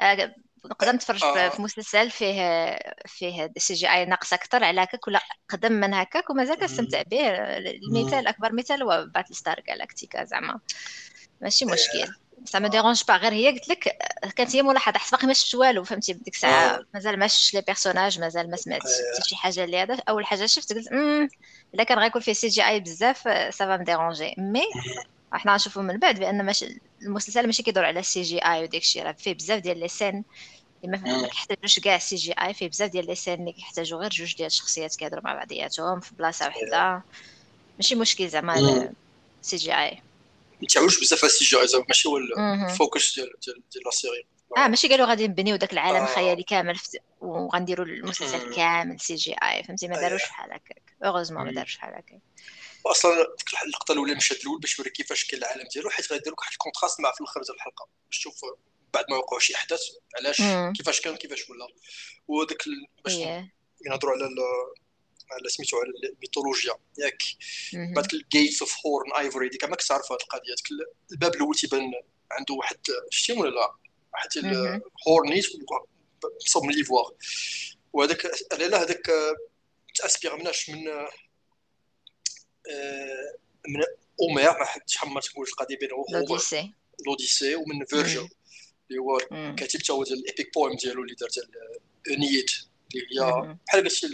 آه، 0.00 0.34
نقدر 0.64 0.92
نتفرج 0.92 1.24
آه. 1.24 1.48
في 1.48 1.62
مسلسل 1.62 2.10
فيه 2.10 2.78
فيه 3.06 3.52
CGI 3.58 4.04
ناقص 4.04 4.32
أكثر 4.32 4.64
على 4.64 4.82
هكاك 4.82 5.06
ولا 5.06 5.20
قدم 5.48 5.72
من 5.72 5.94
هكاك 5.94 6.30
ومازال 6.30 6.56
كنستمتع 6.56 7.02
به 7.02 7.30
المثال 7.30 8.26
أكبر 8.26 8.52
مثال 8.52 8.82
هو 8.82 9.06
Battlestar 9.14 9.60
Galactica 9.60 10.24
زعما. 10.24 10.60
ماشي 11.40 11.64
مشكل. 11.64 12.12
ça 12.44 12.58
me 12.58 12.68
dérange 12.68 13.02
pas 13.08 13.16
غير 13.16 13.32
هي 13.32 13.50
قلت 13.50 13.68
لك 13.68 13.98
كانت 14.36 14.56
هي 14.56 14.62
ملاحظة. 14.62 14.98
حيت 14.98 15.12
باقي 15.12 15.26
ما 15.26 15.32
شفتش 15.32 15.54
والو 15.54 15.84
فهمتي؟ 15.84 16.12
بديك 16.12 16.34
الساعة 16.34 16.80
مازال 16.94 17.18
ما 17.18 17.26
شفتش 17.26 17.54
les 17.54 17.60
personnages 17.60 18.20
مازال 18.20 18.50
ما 18.50 18.56
سمعتش 18.56 18.82
حتى 18.84 19.28
شي 19.28 19.36
حاجة 19.36 19.64
اللي 19.64 19.82
هذا. 19.82 19.98
أول 20.08 20.26
حاجة 20.26 20.46
شفت 20.46 20.72
قلت 20.72 20.88
إلا 21.74 21.84
كان 21.84 21.98
غيكون 21.98 22.22
فيه 22.22 22.32
CGI 22.32 22.80
بزاف 22.80 23.18
ça 23.54 23.65
va 23.65 23.76
me 23.76 23.88
déranger 23.88 24.34
mais 24.38 24.64
إحنا 25.34 25.52
غنشوفوا 25.52 25.82
من 25.82 25.98
بعد 25.98 26.18
بأن 26.18 26.44
ماشي 26.44 26.80
المسلسل 27.02 27.46
ماشي 27.46 27.62
كيدور 27.62 27.84
على 27.84 28.00
ال 28.00 28.22
CGI 28.22 28.62
وديك 28.62 28.82
الشيء 28.82 29.02
راه 29.02 29.12
فيه 29.12 29.34
بزاف 29.34 29.60
ديال 29.62 29.80
les 29.80 29.88
scènes 29.88 30.24
اللي 30.84 30.98
ما 30.98 31.28
كيحتاجوش 31.28 31.80
كاع 31.80 31.98
CGI 31.98 32.54
فيه 32.54 32.68
بزاف 32.68 32.90
ديال 32.90 33.06
les 33.06 33.14
scènes 33.14 33.40
اللي 33.40 33.52
كيحتاجوا 33.52 34.00
غير 34.00 34.10
جوج 34.10 34.36
ديال 34.36 34.46
الشخصيات 34.46 34.96
كيهضروا 34.96 35.24
مع 35.24 35.34
بعضياتهم 35.34 36.00
في 36.00 36.14
بلاصة 36.14 36.48
وحدة. 36.48 37.02
ماشي 37.78 37.94
مشكل 37.94 38.28
زعما 38.28 38.54
CGI 39.42 40.02
ما 40.62 40.68
تعاونش 40.68 41.00
بزاف 41.00 41.24
على 41.24 41.32
ال 41.32 41.44
CG 41.44 41.66
زعما 41.66 41.84
ماشي 41.88 42.08
هو 42.08 42.16
ال 42.16 42.32
focus 42.32 43.14
ديال 43.14 43.32
ديال 43.44 43.62
ديال 43.72 43.84
la 43.84 43.90
série 43.90 44.26
آه 44.56 44.68
ماشي 44.68 44.88
قالوا 44.88 45.06
غادي 45.06 45.28
نبنيو 45.28 45.56
داك 45.56 45.72
العالم 45.72 46.04
الخيالي 46.04 46.42
آه. 46.42 46.44
كامل 46.44 46.78
وغنديروا 47.20 47.86
المسلسل 47.86 48.54
كامل 48.54 49.00
CGI 49.00 49.64
فهمتي؟ 49.64 49.88
ما 49.88 50.00
داروش 50.00 50.22
بحال 50.22 50.52
هكاك. 50.52 50.96
heureusement 51.04 51.44
ما 51.44 51.52
داروش 51.52 51.76
بحال 51.76 51.94
هكاك. 51.94 52.20
أصلا 52.86 53.26
اللقطه 53.64 53.92
الأولى 53.92 54.12
المشهد 54.12 54.38
الأول 54.40 54.60
باش 54.60 54.78
يوري 54.78 54.90
كيفاش 54.90 55.24
كاين 55.24 55.42
العالم 55.42 55.68
ديالو 55.72 55.90
حيت 55.90 56.12
غيدير 56.12 56.32
لك 56.32 56.40
واحد 56.40 56.52
الكونتراست 56.52 57.00
مع 57.00 57.12
في 57.12 57.20
الأخر 57.20 57.42
ديال 57.42 57.54
الحلقة. 57.54 57.88
باش 58.06 58.18
تشوف 58.18 58.34
بعد 58.94 59.04
ما 59.10 59.16
وقعوا 59.16 59.40
شي 59.40 59.54
أحداث 59.54 59.80
علاش 60.18 60.42
كيفاش 60.76 61.00
كان 61.00 61.16
كيفاش 61.16 61.50
ولا. 61.50 61.66
وداك 62.28 62.64
باش 63.04 63.16
نهضروا 63.90 64.12
على 64.12 64.28
على 65.30 65.48
سميتو 65.48 65.76
على 65.76 65.92
الميثولوجيا 66.12 66.74
ياك. 66.98 67.22
بعد 67.94 68.14
الجيتس 68.14 68.60
اوف 68.62 68.74
هورن 68.86 69.12
ايفوري 69.12 69.48
ديك 69.48 69.64
ما 69.64 69.76
كنت 69.76 69.92
عارف 69.92 70.12
هذه 70.12 70.18
القضية 70.20 70.54
الباب 71.12 71.34
الأول 71.34 71.54
تيبان 71.54 71.92
عنده 72.30 72.54
واحد 72.54 72.76
شتي 73.10 73.32
ولا 73.32 73.50
لا؟ 73.50 73.74
واحد 74.12 74.28
الهورنيت 74.36 75.46
مصوب 76.46 76.64
من 76.64 76.74
ليفوار 76.74 77.14
وهذاك 77.92 78.26
لا 78.58 78.82
هذاك 78.82 79.10
تاسبيغ 79.94 80.36
مناش 80.36 80.70
من 80.70 80.88
آه، 80.88 81.08
من 83.68 83.82
اومير 84.20 84.58
ما 84.58 84.64
حدش 84.64 84.96
حمر 84.96 85.20
تقول 85.20 85.46
القضية 85.48 85.76
بينه 85.76 86.04
لوديسي 86.28 86.72
لوديسي 87.06 87.54
ومن 87.54 87.84
فيرجل 87.84 88.28
اللي 88.90 89.00
هو 89.00 89.18
كاتب 89.54 89.80
تا 89.80 89.92
هو 89.92 90.04
ديال 90.04 90.18
الابيك 90.18 90.54
بويم 90.54 90.76
ديالو 90.76 91.02
اللي 91.02 91.14
دار 91.14 91.28
ديال 91.28 91.50
انيد 92.16 92.46
اللي 92.94 93.20
هي 93.20 93.56
بحال 93.66 93.84
قلتي 93.84 94.06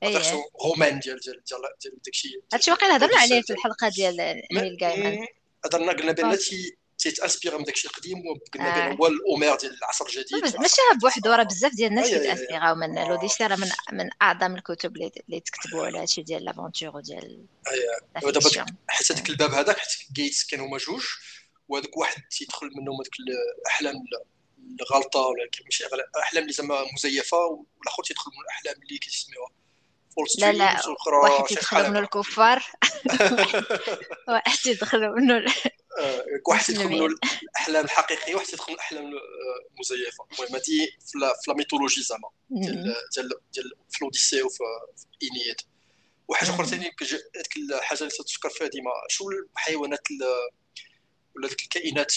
فيرسيون 0.00 0.42
رومان 0.64 0.98
ديال 0.98 1.20
ديال 1.20 1.42
ديال 1.44 1.60
ديال 1.82 2.02
داكشي 2.04 2.40
هادشي 2.52 2.70
واقيلا 2.70 2.96
هضرنا 2.96 3.18
عليه 3.18 3.42
في 3.42 3.52
الحلقة 3.52 3.88
ديال 3.88 4.42
نيل 4.52 4.76
جايمان 4.76 5.26
هضرنا 5.64 5.92
قلنا 5.92 6.12
بأن 6.12 6.38
تيتانسبير 6.98 7.58
من 7.58 7.64
داكشي 7.64 7.88
القديم 7.88 8.18
وقلنا 8.26 8.74
بأن 8.74 8.96
هو 8.96 9.06
الاومير 9.06 9.56
ديال 9.56 9.78
العصر 9.78 10.06
الجديد. 10.06 10.56
ماشي 10.60 10.80
بوحدو 11.00 11.32
راه 11.32 11.42
بزاف 11.42 11.74
ديال 11.74 11.90
الناس 11.90 12.08
كيت 12.08 12.26
inspire 12.26 12.68
او 12.68 12.74
من 12.74 13.08
L'Odyssée 13.08 13.46
راه 13.46 13.56
من 13.56 13.68
من 13.92 14.10
أعظم 14.22 14.56
الكتب 14.56 14.96
اللي 14.96 15.40
تكتبوا 15.40 15.86
على 15.86 15.98
هادشي 15.98 16.22
ديال 16.22 16.44
l'aventure 16.44 16.96
وديال 16.96 17.46
دابا 18.14 18.66
حيت 18.88 19.12
هذاك 19.12 19.30
الباب 19.30 19.50
هذاك 19.50 19.78
حيت 19.78 20.12
gates 20.12 20.44
كانوا 20.44 20.66
هما 20.66 20.78
جوج 20.78 21.04
وهذاك 21.68 21.96
واحد 21.96 22.22
تيدخل 22.30 22.66
منهم 22.66 22.94
هذوك 22.94 23.14
الأحلام 23.60 24.04
الغلطة 24.80 25.20
ولا 25.20 25.48
ماشي 25.64 25.84
أحلام 26.22 26.42
اللي 26.42 26.52
زعما 26.52 26.84
مزيفة 26.94 27.38
والآخر 27.38 28.02
تيدخل 28.02 28.30
من 28.30 28.40
الأحلام 28.44 28.82
اللي 28.82 28.98
كيسميوها. 28.98 29.50
لا 30.38 30.52
لا 30.52 30.82
واحد 31.22 31.52
يدخل 31.52 31.90
منه 31.90 31.98
الكفار. 31.98 32.64
واحد 34.28 34.66
يدخل 34.66 35.10
منه 35.10 35.44
واحد 36.46 36.70
يدخل 36.70 36.88
منه 36.88 37.06
الأحلام 37.06 37.84
الحقيقية 37.84 38.34
واحد 38.34 38.48
يدخل 38.48 38.72
من 38.72 38.74
الأحلام 38.74 39.12
المزيفة. 39.74 40.24
المهم 40.32 40.56
هذه 40.56 40.88
في 41.06 41.18
la 41.48 41.54
mythologie 41.54 42.02
زعما 42.02 42.28
ديال 42.50 43.28
ديال 43.52 43.72
في 43.90 43.98
الأوديسي 43.98 44.42
وفي 44.42 44.62
اينياد 45.22 45.60
وحاجة 46.28 46.50
أخرى 46.50 46.66
ثاني 46.66 46.82
هذيك 46.82 47.56
الحاجة 47.56 47.98
اللي 47.98 48.10
تذكر 48.10 48.50
فيها 48.50 48.66
ديما 48.66 48.90
شو 49.08 49.30
الحيوانات 49.30 50.08
ولا 51.36 51.48
ديك 51.48 51.62
الكائنات 51.62 52.12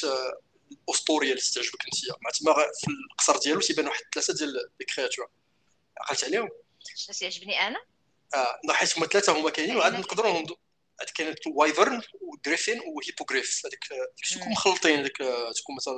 الأسطورية 0.71 1.29
اللي 1.31 1.41
تعجبك 1.41 1.85
أنت؟ 1.85 2.21
مع 2.21 2.29
تما 2.29 2.53
في 2.53 2.87
القصر 3.11 3.37
ديالو 3.37 3.59
تيبان 3.59 3.87
واحد 3.87 4.03
ثلاثة 4.13 4.33
ديال 4.33 4.53
les 4.53 4.85
créatures. 4.95 5.29
عقلت 5.97 6.23
عليهم؟ 6.23 6.49
اش 7.09 7.21
يعجبني 7.21 7.67
أنا. 7.67 7.79
آه 8.35 8.73
حيت 8.73 8.97
هما 8.97 9.07
ثلاثة 9.07 9.39
هما 9.39 9.49
كاينين 9.49 9.77
وعاد 9.77 9.93
نقدروا 9.93 10.31
هذيك 11.01 11.13
كانت 11.15 11.39
wyvern 11.47 12.01
و 12.21 12.28
griffin 12.28 12.79
و 12.79 12.86
hippogriffe 12.86 13.61
هذيك 13.65 14.09
تكون 14.31 14.51
مخلطين؟ 14.51 14.99
هذيك 14.99 15.17
تكون 15.57 15.75
مثلا 15.75 15.93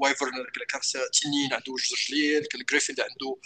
wyvern 0.00 0.30
كان 0.68 0.80
تنين 1.22 1.52
عنده 1.52 1.64
جوج 1.64 1.92
رجلين 1.92 2.42
ال 2.54 2.59
griffin 2.59 2.94
اللي 2.94 3.08
عنده 3.10 3.40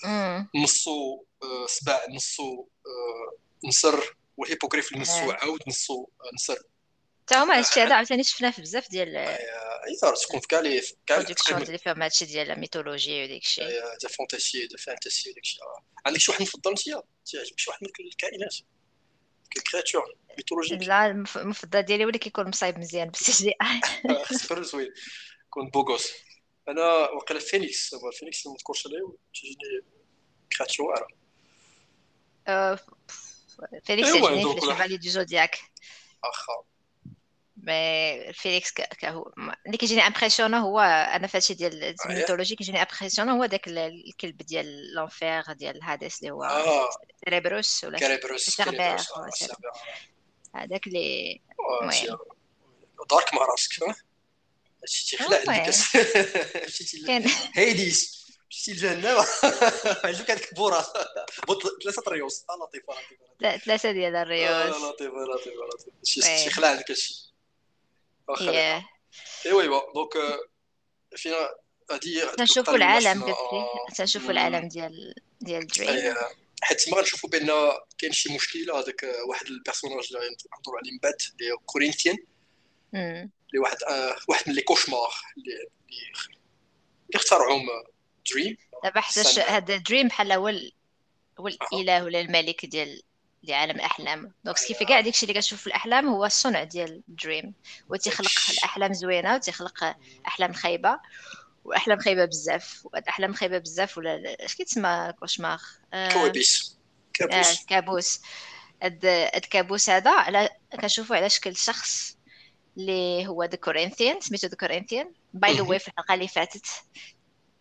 نصو 0.65 1.25
آه، 1.43 1.67
سباع 1.67 2.07
نصو 2.11 2.67
آه، 2.87 3.69
نسر 3.69 4.17
وال 4.37 4.45
hippogriffe 4.45 4.89
اللي 4.93 5.01
نصو 5.01 5.31
عاود 5.31 5.61
نصو 5.69 6.07
نسر 6.35 6.59
حتى 7.33 7.43
هما 7.43 7.59
هادشي 7.59 7.81
هذا 7.81 7.95
عاوتاني 7.95 8.25
شفناه 8.25 8.51
في 8.51 8.63
بزاف 8.63 8.91
ديال 8.91 9.17
أي 9.17 9.97
تكون 10.27 10.41
في 10.41 10.47
كاع 10.49 10.61
لي 10.61 10.83
كاع 11.07 11.17
ال 11.17 11.21
productions 11.21 11.63
اللي 11.63 11.79
فيهم 11.79 12.03
هادشي 12.03 12.25
ديال 12.25 12.51
ال 12.51 12.58
mythologie 12.58 13.25
وديك 13.25 13.43
الشيء 13.43 13.69
de 14.03 14.09
fantasy 14.09 14.67
de 14.67 14.77
fantasy 14.77 15.31
وديك 15.31 15.45
الشيء 15.45 15.61
عندك 16.07 16.21
شي 16.21 16.33
واحد 16.33 16.43
مفضل 16.43 16.71
انت 16.71 16.81
تعجبك 16.81 17.59
شي 17.59 17.71
واحد 17.71 17.83
من 17.83 18.07
الكائنات 18.07 18.57
الكرياتور 19.57 20.17
ميثولوجيك 20.39 20.83
لا 20.83 21.07
المفضل 21.07 21.83
ديالي 21.83 22.05
هو 22.05 22.09
اللي 22.09 22.19
كيكون 22.19 22.49
مصايب 22.49 22.79
مزيان 22.79 23.09
بالسي 23.09 23.45
جي 23.45 23.55
اي 23.63 24.25
خسر 24.25 24.63
زوين. 24.63 24.95
كون 25.51 25.71
بوغوس. 25.71 26.13
أنا 26.69 27.11
وقيلا 27.11 27.41
فينيكس 27.41 27.95
هو 27.95 28.11
فينيكس 28.11 28.47
ما 28.47 28.53
نذكرش 28.53 28.87
عليه 28.87 29.17
تجيني 29.35 29.57
كرياتور 30.57 30.87
واعره 30.87 31.09
فينيكس 33.85 34.09
يعجبني 34.09 34.53
في 34.53 34.59
الشيفالي 34.59 34.97
دو 34.97 35.09
زودياك 35.09 35.59
آخا. 36.25 36.72
مي 37.63 38.33
فيليكس 38.33 38.73
كهو 38.73 39.33
اللي 39.67 39.77
كيجيني 39.77 40.07
امبرسيون 40.07 40.55
هو 40.55 40.81
أنا 40.81 41.27
في 41.27 41.37
هادشي 41.37 41.55
ديال 41.55 41.97
الميثولوجي 42.07 42.57
كيجيني 42.57 42.83
امبرسيون 42.83 43.29
هو 43.29 43.47
داك 43.47 43.69
الكلب 43.69 44.37
ديال 44.37 44.95
لونفير 44.95 45.53
ديال 45.53 45.83
هاديس 45.83 46.19
اللي 46.19 46.31
هو 46.31 46.49
سيريبروس 47.25 47.85
ولا 47.85 47.99
كيريبروس 47.99 48.61
هذاك 50.55 50.87
اللي 50.87 51.41
دارك 53.11 53.35
مع 53.35 53.45
راسك 53.45 53.73
شتي 54.85 55.17
خلع 55.17 55.39
عندك 55.49 55.75
كان 57.07 57.31
هيديس 57.55 58.23
مشيتي 58.51 58.73
لجهنم 58.73 59.25
عجبك 60.05 60.31
هذيك 60.31 60.49
البورا 60.49 60.85
ثلاثة 61.83 62.03
ريوس 62.09 62.45
لطيفه 62.63 62.95
لطيفه 63.41 63.65
ثلاثة 63.65 63.93
ديال 63.93 64.17
الريوس 64.17 64.77
لطيفه 64.77 65.25
لطيفه 65.35 65.57
لطيفه 65.75 66.37
شي 66.45 66.51
خلع 66.51 66.69
عندك 66.69 66.91
هادشي 66.91 67.32
واخا 68.29 68.85
ايوا 69.47 69.93
دونك 69.95 70.13
فينا 71.17 71.51
هادي 71.91 72.27
تنشوفوا 72.27 72.77
العالم 72.77 73.23
قلت 73.23 73.97
تنشوفوا 73.97 74.31
العالم 74.31 74.69
ديال 74.69 75.15
ديال 75.41 75.67
دريم 75.67 76.15
حيت 76.63 76.81
تما 76.81 76.97
غنشوفوا 76.97 77.31
بان 77.31 77.51
كاين 77.99 78.13
شي 78.13 78.35
مشكله 78.35 78.79
هذاك 78.81 79.07
واحد 79.29 79.47
ال 79.47 79.52
personnage 79.52 80.07
اللي 80.07 80.19
غنهضروا 80.19 80.79
عليه 80.79 80.93
من 80.93 80.99
بعد 81.03 81.15
اللي 81.33 81.53
هو 81.53 81.59
كورينثيان 81.59 82.17
اللي 82.95 83.59
واحد 83.59 83.77
واحد 84.29 84.49
من 84.49 84.55
les 84.55 84.63
cauchemars 84.63 85.15
اللي 85.37 85.53
اللي 87.09 87.15
اخترعوهم 87.15 87.67
دريم 88.31 88.57
دابا 88.85 89.01
حتى 89.01 89.41
هذا 89.41 89.77
دريم 89.77 90.09
بحال 90.09 90.33
هو 90.33 90.49
هو 91.41 91.49
الاله 91.49 92.05
ولا 92.05 92.21
الملك 92.21 92.67
ديال 92.67 93.03
لعالم 93.43 93.77
الاحلام 93.77 94.33
donc 94.45 94.57
كيف 94.57 94.83
كاع 94.83 95.01
داكشي 95.01 95.27
اللي 95.27 95.41
كتشوف 95.41 95.61
في 95.61 95.67
الأحلام 95.67 96.09
هو 96.09 96.25
الصنع 96.25 96.65
ديال 96.65 97.03
دريم 97.09 97.55
وتيخلق 97.89 98.31
الاحلام 98.51 98.93
زوينة 98.93 99.35
وتيخلق 99.35 99.97
أحلام 100.27 100.53
خايبة 100.53 101.01
وأحلام 101.65 101.99
خايبة 101.99 102.25
بزاف. 102.25 102.87
أحلام 103.09 103.35
خايبة 103.35 103.59
بزاف 103.59 103.99
ولا 103.99 104.45
اش 104.45 104.55
كيتسمى 104.55 105.13
cauchemar؟ 105.21 105.61
كوابيس 106.13 106.79
كابوس. 107.15 107.61
آه 107.61 107.67
كابوس. 107.69 108.21
هاد 108.83 109.05
الكابوس 109.37 109.91
هذا 109.91 110.11
على 110.11 110.49
كنشوفو 110.81 111.15
على 111.15 111.31
شكل 111.31 111.57
شخص 111.57 112.17
اللي 112.79 113.27
هو 113.27 113.45
the 113.45 113.57
Corinthian 113.57 114.21
سميتو 114.21 114.47
the 114.47 114.57
Corinthian 114.57 115.13
by 115.35 115.55
the 115.55 115.63
way 115.63 115.79
في 115.79 115.89
الحلقة 115.89 116.15
اللي 116.15 116.29
فاتت 116.29 116.67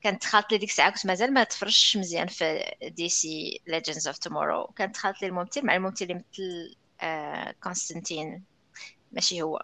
كانت 0.03 0.23
خالت 0.23 0.51
لي 0.51 0.57
ديك 0.57 0.69
الساعة 0.69 0.89
كنت 0.89 1.05
مازال 1.05 1.33
ما 1.33 1.43
تفرجتش 1.43 1.97
مزيان 1.97 2.27
في 2.27 2.71
DC 2.81 3.61
Legends 3.67 4.07
of 4.07 4.17
Tomorrow 4.17 4.65
كانت 4.65 4.97
خالت 4.97 5.21
لي 5.21 5.27
الممثل 5.27 5.65
مع 5.65 5.75
الممثل 5.75 6.05
اللي 6.05 6.13
مثل 6.13 6.75
آه 7.01 7.55
كونستانتين. 7.63 8.43
ماشي 9.11 9.41
هو. 9.41 9.61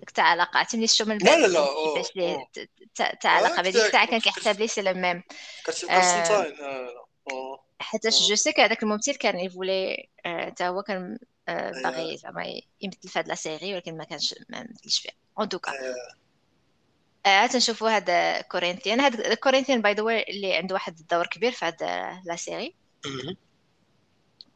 ديك 0.00 0.10
تاع 0.10 0.24
علاقة. 0.24 0.58
عرفتي 0.58 0.86
شو 0.86 1.04
من 1.04 1.18
لا 1.18 1.46
لا 1.46 1.46
لا 1.46 2.46
تاع 2.94 3.30
علاقة 3.30 3.60
الساعة 3.60 4.06
كان 4.06 4.20
كيحسب 4.20 4.60
لي 4.60 4.68
سي 4.68 4.82
لو 4.82 4.94
ميم 4.94 5.22
حيت 7.80 8.06
جو 8.06 8.34
سي 8.34 8.54
هذاك 8.58 8.82
الممثل 8.82 9.14
كان 9.14 9.40
يفولي 9.40 10.08
حتى 10.24 10.64
هو 10.64 10.82
كان 10.82 11.18
باغي 11.48 12.16
زعما 12.16 12.60
يمثل 12.80 13.08
في 13.08 13.18
هاد 13.18 13.28
لا 13.28 13.34
سيري 13.34 13.74
ولكن 13.74 13.96
ما 13.96 14.04
كانش 14.04 14.34
ما 14.48 14.66
مثلش 14.70 15.00
فيها. 15.00 15.12
اون 15.38 15.48
توكا 15.48 15.72
آه 17.26 17.46
تنشوفوا 17.46 17.90
هذا 17.90 18.40
كورينثيان. 18.40 19.00
هذا 19.00 19.34
كورينثيان 19.34 19.82
باي 19.82 19.92
ذا 19.92 20.02
اللي 20.02 20.54
عنده 20.54 20.74
واحد 20.74 20.98
الدور 20.98 21.26
كبير 21.26 21.52
في 21.52 21.64
هذا 21.64 22.20
لا 22.24 22.36
سيري. 22.36 22.74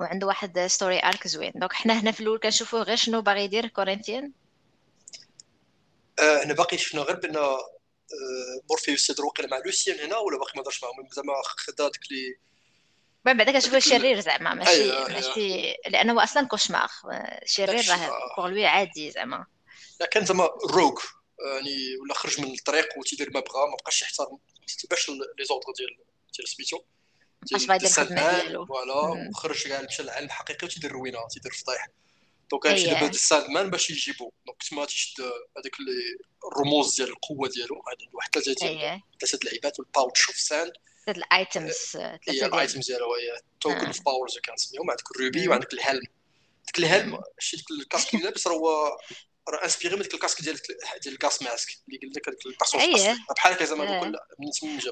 وعنده 0.01 0.27
واحد 0.27 0.67
ستوري 0.67 1.03
ارك 1.05 1.29
زوين. 1.29 1.53
دونك 1.55 1.73
حنا 1.73 2.01
هنا 2.01 2.13
في 2.13 2.21
الأول 2.21 2.39
كنشوفوا 2.39 2.83
غير 2.83 2.97
شنو 2.97 3.23
باغي 3.23 3.45
يدير 3.45 3.67
كورينثيان. 3.67 4.33
آه 6.19 6.43
أنا 6.43 6.55
باقي 6.55 6.79
شفنا 6.79 7.03
غير 7.03 7.17
بان 7.17 7.37
آه 7.37 7.59
مورفيوس 8.71 9.21
وقيلا 9.21 9.49
مع 9.49 9.59
لوسيان 9.67 9.99
هنا 9.99 10.17
ولا 10.17 10.39
باقي 10.39 10.53
ما 10.57 10.63
دارش 10.63 10.83
معاهم؟ 10.83 11.09
زعما 11.13 11.33
خدا 11.45 11.89
ديك 11.89 12.13
لي 12.13 12.37
من 13.27 13.37
بعد 13.37 13.51
كنشوفو 13.51 13.79
شرير 13.79 14.21
زعما 14.21 14.55
ماشي 14.55 14.71
أيوة 14.71 15.09
ماشي 15.09 15.75
لأنه 15.89 16.13
هو 16.13 16.21
أصلا 16.21 16.47
كوشمار 16.47 16.89
شرير 17.45 17.91
راه 17.91 18.11
بوغ 18.37 18.49
لوي 18.49 18.67
عادي 18.67 19.11
زعما. 19.11 19.47
كان 20.11 20.25
زعما 20.25 20.49
روغ 20.71 21.01
يعني 21.39 21.97
ولا 21.97 22.15
خرج 22.15 22.41
من 22.41 22.53
الطريق 22.53 22.99
وتيدير 22.99 23.31
ما 23.31 23.41
بغا 23.41 23.67
ما 23.67 23.77
بقاش 23.77 24.03
يحترم 24.03 24.33
ما 24.33 24.67
تتبعش 24.67 25.09
لي 25.11 25.45
زوردر 25.45 25.73
ديال 25.79 25.97
ديال 26.37 26.49
سميتو. 26.49 26.81
اش 27.55 27.67
باغي 27.67 27.77
يدير 27.77 27.89
الخدمة 27.89 28.43
ديالو. 28.43 28.67
فوالا 28.67 29.29
وخرج 29.31 29.69
كاع 29.69 29.83
مشى 29.83 30.03
للعالم 30.03 30.27
الحقيقي 30.27 30.67
وتيدير 30.67 30.93
روينه 30.93 31.19
تيدير 31.31 31.53
فضيح 31.53 31.89
دونك 32.51 32.67
غيمشي 32.67 32.87
دابا 32.87 33.09
الساند 33.09 33.51
مان 33.51 33.71
باش 33.71 33.91
يجيبو. 33.91 34.31
دونك 34.47 34.63
تما 34.71 34.85
تيشد 34.85 35.21
هذاك 35.23 35.73
الرموز 36.53 36.97
ديال 36.97 37.09
القوة 37.09 37.49
ديالو 37.49 37.75
هذا 37.75 38.11
واحد 38.13 38.31
ثلاثة 38.35 38.67
ديال 38.67 39.01
ثلاثة 39.21 39.39
اللعيبات 39.39 39.79
والباوتش 39.79 40.27
اوف 40.27 40.37
ساند 40.37 40.73
ثلاثة 41.07 41.19
الايتمز 41.19 41.73
ثلاثة 41.93 42.21
هي 42.29 42.47
الايتمز 42.47 42.87
ديالو 42.87 43.15
هي 43.15 43.41
توكن 43.61 43.87
اوف 43.87 44.03
باورز 44.03 44.39
كنسميهم 44.39 44.91
عندك 44.91 45.11
الروبي 45.17 45.49
وعندك 45.49 45.73
الهلم 45.73 46.07
ديك 46.67 46.79
الهلم 46.79 47.21
شي 47.39 47.57
ديك 47.57 47.71
الكاسك 47.71 48.15
اللي 48.15 48.25
لابس 48.25 48.47
راه 48.47 48.55
هو 48.55 48.99
راه 49.49 49.65
انسبيري 49.65 49.97
من 49.97 50.03
ديك 50.03 50.15
الكاسك 50.15 50.43
ديال 50.43 50.61
ديال 51.03 51.15
الكاس 51.15 51.43
ماسك 51.43 51.69
اللي 51.89 51.99
قال 51.99 52.11
لك 52.17 52.29
هذاك 52.29 52.47
البيرسوناج 52.47 53.19
بحال 53.37 53.53
هكا 53.53 53.65
زعما 53.65 54.01
كل 54.01 54.17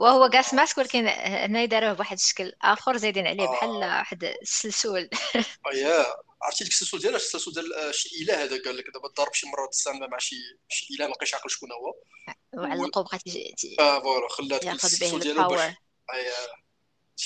وهو 0.01 0.29
كاس 0.29 0.55
ماسك 0.55 0.79
ولكن 0.79 1.07
هنا 1.09 1.65
داروه 1.65 1.93
بواحد 1.93 2.17
الشكل 2.17 2.53
آخر 2.63 2.97
زايدين 2.97 3.27
عليه 3.27 3.47
بحال 3.47 3.71
واحد 3.71 4.25
السلسول. 4.25 5.11
اييه 5.73 6.15
عرفتي 6.43 6.65
ديك 6.65 6.73
السلسول 6.73 7.01
ديال 7.01 7.15
السلسول 7.15 7.55
ديال 7.55 7.95
شي 7.95 8.09
إله 8.23 8.45
هذا 8.45 8.63
قال 8.63 8.77
لك 8.77 8.85
دابا 8.95 9.09
ضرب 9.09 9.35
شي 9.35 9.47
مرة 9.47 9.69
السامه 9.69 10.07
مع 10.07 10.19
شي 10.19 10.37
شي 10.69 10.95
إله 10.95 11.07
ما 11.07 11.13
بقاش 11.13 11.35
عاقل 11.35 11.51
شكون 11.51 11.69
هو. 11.73 11.95
وعلقوا 12.53 13.03
بقى 13.03 13.19
آه 13.81 14.01
voilà 14.01 14.29
خلى 14.29 14.59
ديك 14.59 14.85
السلسول 14.85 15.21
ديالو 15.21 15.49
باش 15.49 15.75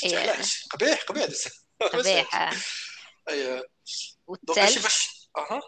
اييه 0.04 0.42
قبيح 0.70 1.02
قبيح. 1.02 1.36
قبيح. 1.92 2.50
اييه 3.28 3.68
والثالث 4.26 5.06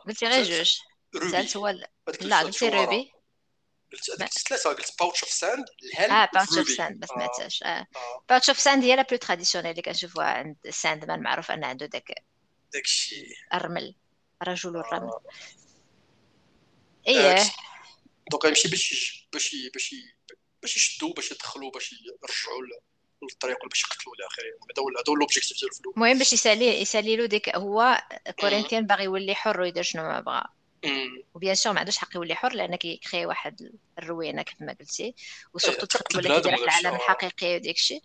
قلتي 0.07 0.27
غير 0.27 0.45
جوج. 0.45 0.79
الثالث 1.15 1.57
هو 1.57 1.69
لا 2.21 2.41
قلتي 2.41 2.69
ruby 2.69 3.13
قلت 3.93 4.39
ثلاثة 4.49 4.71
قلت 4.71 4.99
pouch 4.99 5.23
of 5.23 5.33
sand 5.33 5.65
ال 5.83 5.90
hel 5.90 6.11
آه 6.11 6.29
pouch 6.35 6.59
of 6.59 6.69
sand 6.69 7.01
ما 7.01 7.07
سمعتهاش 7.07 7.63
آه. 7.63 7.87
pouch 8.29 8.49
of 8.49 8.61
sand 8.61 8.85
هي 8.85 8.97
la 8.97 9.03
plus 9.03 9.19
traditionnelle 9.19 9.71
اللي 9.71 9.83
كنشوفوها 9.83 10.27
عند 10.27 10.57
Sandman 10.71 11.23
معروف 11.23 11.51
ان 11.51 11.65
عنده 11.65 11.87
داك 11.87 12.25
داك 12.73 12.85
الشيء. 12.85 13.35
الرمل 13.55 13.95
رجل 14.43 14.77
الرمل. 14.77 15.13
إيه. 17.09 17.37
donc 18.31 18.45
غيمشي 18.45 18.69
باش 18.69 19.29
باش 19.33 19.57
باش 19.75 19.95
باش 20.63 20.77
يشدو 20.77 21.13
باش 21.13 21.31
يدخلوا 21.33 21.71
باش 21.71 21.93
يرجعوا 21.93 22.63
للطريق 23.23 23.69
باش 23.69 23.85
يقتلوا 23.85 24.15
إلى 24.15 24.27
اخره 24.27 24.45
هذا 24.45 24.83
هو 24.83 24.89
هذا 24.89 25.05
هو 25.09 25.15
l'objectif 25.15 25.59
ديالو 25.59 25.75
في 25.75 25.81
الأول 25.81 25.95
المهم 25.97 26.19
باش 26.19 26.33
يسالي 26.33 26.81
يسالي 26.81 27.17
له 27.17 27.27
ديك 27.27 27.57
هو 27.57 28.03
Corinthian 28.41 28.87
باغي 28.87 29.05
يولي 29.05 29.35
حر 29.35 29.61
ويدير 29.61 29.83
شنو 29.83 30.03
ما 30.03 30.21
بغا. 30.21 30.58
و 31.35 31.39
bien 31.39 31.55
sûr 31.55 31.73
ما 31.73 31.79
عندوش 31.79 31.99
حق 31.99 32.17
يولي 32.17 32.35
حر 32.35 32.53
لأن 32.53 32.77
كي 32.77 32.91
créer 32.91 33.27
واحد 33.27 33.73
الروينه 33.99 34.43
كيف 34.43 34.61
ما 34.61 34.77
قلتي. 34.81 35.15
و 35.55 35.59
surtout 35.59 35.87
تقتل 35.87 36.19
ولا 36.19 36.41
كيدير 36.41 36.57
في 36.57 36.65
العالم 36.65 36.95
الحقيقي 36.95 37.57
وديك 37.57 37.77
الشيء 37.77 38.03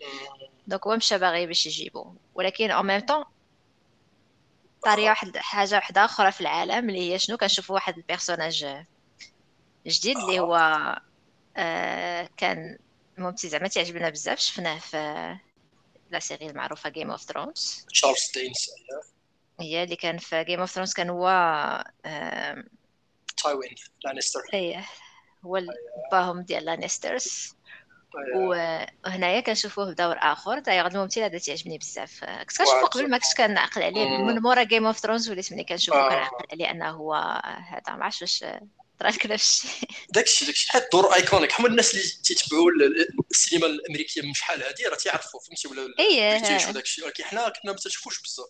donc 0.68 0.88
هو 0.88 0.96
مشى 0.96 1.18
باغي 1.18 1.48
باش 1.48 1.66
يجيبو. 1.66 2.14
ولكن 2.36 2.72
au 2.72 2.84
même 2.84 3.00
temps 3.00 3.24
طاريه 4.84 5.10
واحد 5.10 5.38
حاجة 5.38 5.76
واحدة 5.76 6.06
أخرى 6.06 6.32
في 6.32 6.42
العالم 6.42 6.90
اللي 6.90 7.14
هي 7.14 7.20
شنو؟ 7.20 7.38
كنشوفوا 7.38 7.76
واحد 7.76 7.98
ال 7.98 8.06
personnage 8.06 8.84
جديد 9.88 10.18
اللي 10.18 10.40
هو 10.40 10.56
آه. 11.58 12.30
كان 12.38 12.78
ممتع 13.18 13.48
زعما 13.48 13.68
تعجبنا 13.68 14.10
بزاف 14.10 14.40
شفناه 14.40 14.80
في 14.80 15.38
la 16.12 16.20
série 16.20 16.48
المعروفة 16.48 16.90
Game 16.90 17.12
of 17.12 17.22
Thrones 17.22 17.86
Charles 17.90 18.32
Dance 18.34 18.70
هي 19.60 19.84
اللي 19.84 19.96
كان 19.96 20.18
في 20.18 20.44
Game 20.44 20.60
of 20.60 20.72
Thrones 20.72 20.94
كان 20.94 21.10
هو 21.10 21.28
Tywin 23.44 23.76
Lannister. 24.06 24.42
إيه 24.54 24.86
هو 25.46 25.62
باهم 26.12 26.42
ديال 26.42 26.66
Lannisters. 26.66 27.56
وهنايا 28.36 29.40
كنشوفوه 29.40 29.92
بدور 29.92 30.16
آخر. 30.20 30.60
دايوغ 30.60 30.88
الممثل 30.88 31.22
هذا 31.22 31.38
تعجبني 31.38 31.78
بزاف. 31.78 32.24
كنت 32.24 32.58
كنشوفو 32.58 32.86
قبل 32.86 33.10
ما 33.10 33.18
كنتش 33.18 33.34
كنعقل 33.34 33.84
عليه. 33.84 34.18
من 34.18 34.40
مورا 34.40 34.64
Game 34.64 34.86
of 34.86 34.98
Thrones 34.98 35.30
وليت 35.30 35.54
ملي 35.54 35.64
كنشوفو 35.64 35.98
آه. 35.98 36.10
كنعقل 36.10 36.46
عليه 36.52 36.72
أنه 36.72 36.90
هو 36.90 37.14
هذا 37.68 37.96
ما 37.96 38.06
عرفتش 38.06 38.22
واش 38.22 38.46
طرا 39.00 39.10
لك 39.10 39.26
نفس 39.26 39.66
الشيء 39.66 39.90
داكشي 40.10 40.46
داكشي. 40.46 40.72
حيت 40.72 40.84
دور 40.92 41.14
iconique. 41.14 41.52
حمل 41.52 41.70
الناس 41.70 41.94
اللي 41.94 42.06
تيتبعوا 42.24 42.72
السينما 43.32 43.68
الأمريكية 43.68 44.22
من 44.22 44.34
شحال 44.34 44.64
هذه 44.64 44.90
راه 44.90 44.96
تيعرفوا 44.96 45.40
فهمتي؟ 45.40 45.68
ولا 45.68 45.94
إيه. 46.00 46.72
داكشي؟ 46.72 47.04
ولكن 47.04 47.24
حنا 47.24 47.50
كنا 47.50 47.72
ما 47.72 47.78
تنشوفوش 47.78 48.22
بزاف. 48.22 48.48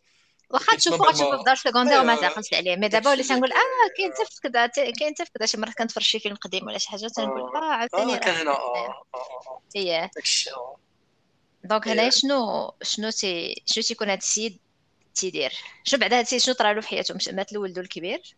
واخا 0.53 0.77
تشوفو 0.77 1.03
غتشوفو 1.03 1.37
في 1.37 1.43
des 1.43 1.55
rôles 1.55 1.69
secondaires 1.69 1.99
وما 1.99 2.15
تعقلش 2.15 2.53
عليه. 2.53 2.75
mais 2.75 2.87
دابا 2.87 3.11
وليت 3.11 3.31
نقول 3.31 3.51
آه 3.51 3.57
كاين 3.97 4.11
حتى 4.13 4.25
في 4.25 4.41
كذا 4.41 4.67
كاين 4.67 5.13
حتى 5.13 5.25
في 5.25 5.31
كذا 5.31 5.45
شي 5.45 5.57
مرات 5.57 5.73
كنتفرج 5.73 6.03
شي 6.03 6.19
فيلم 6.19 6.35
قديم 6.35 6.67
ولا 6.67 6.77
شي 6.77 6.89
حاجة 6.89 7.07
تنقول 7.07 7.55
آه, 7.55 7.59
آه، 7.59 7.73
عاوتاني 7.73 8.17
كان 8.17 8.35
هنا 8.35 8.51
آه 8.51 9.03
آه 9.75 10.09
آه 10.09 10.09
donc 11.63 11.87
هنايا 11.87 12.09
شنو 12.09 12.71
شنو 12.81 13.09
تي 13.09 13.63
شنو 13.65 13.83
تيكون 13.83 14.09
هاد 14.09 14.17
السيد 14.17 14.59
تيدير؟ 15.15 15.53
شنو 15.83 15.99
بعد 15.99 16.13
هاد 16.13 16.23
السيد 16.23 16.39
شنو 16.39 16.55
طرا 16.55 16.73
له 16.73 16.81
في 16.81 16.87
حياته؟ 16.87 17.33
مات 17.33 17.53
له 17.53 17.59
ولدو 17.59 17.81
الكبير 17.81 18.35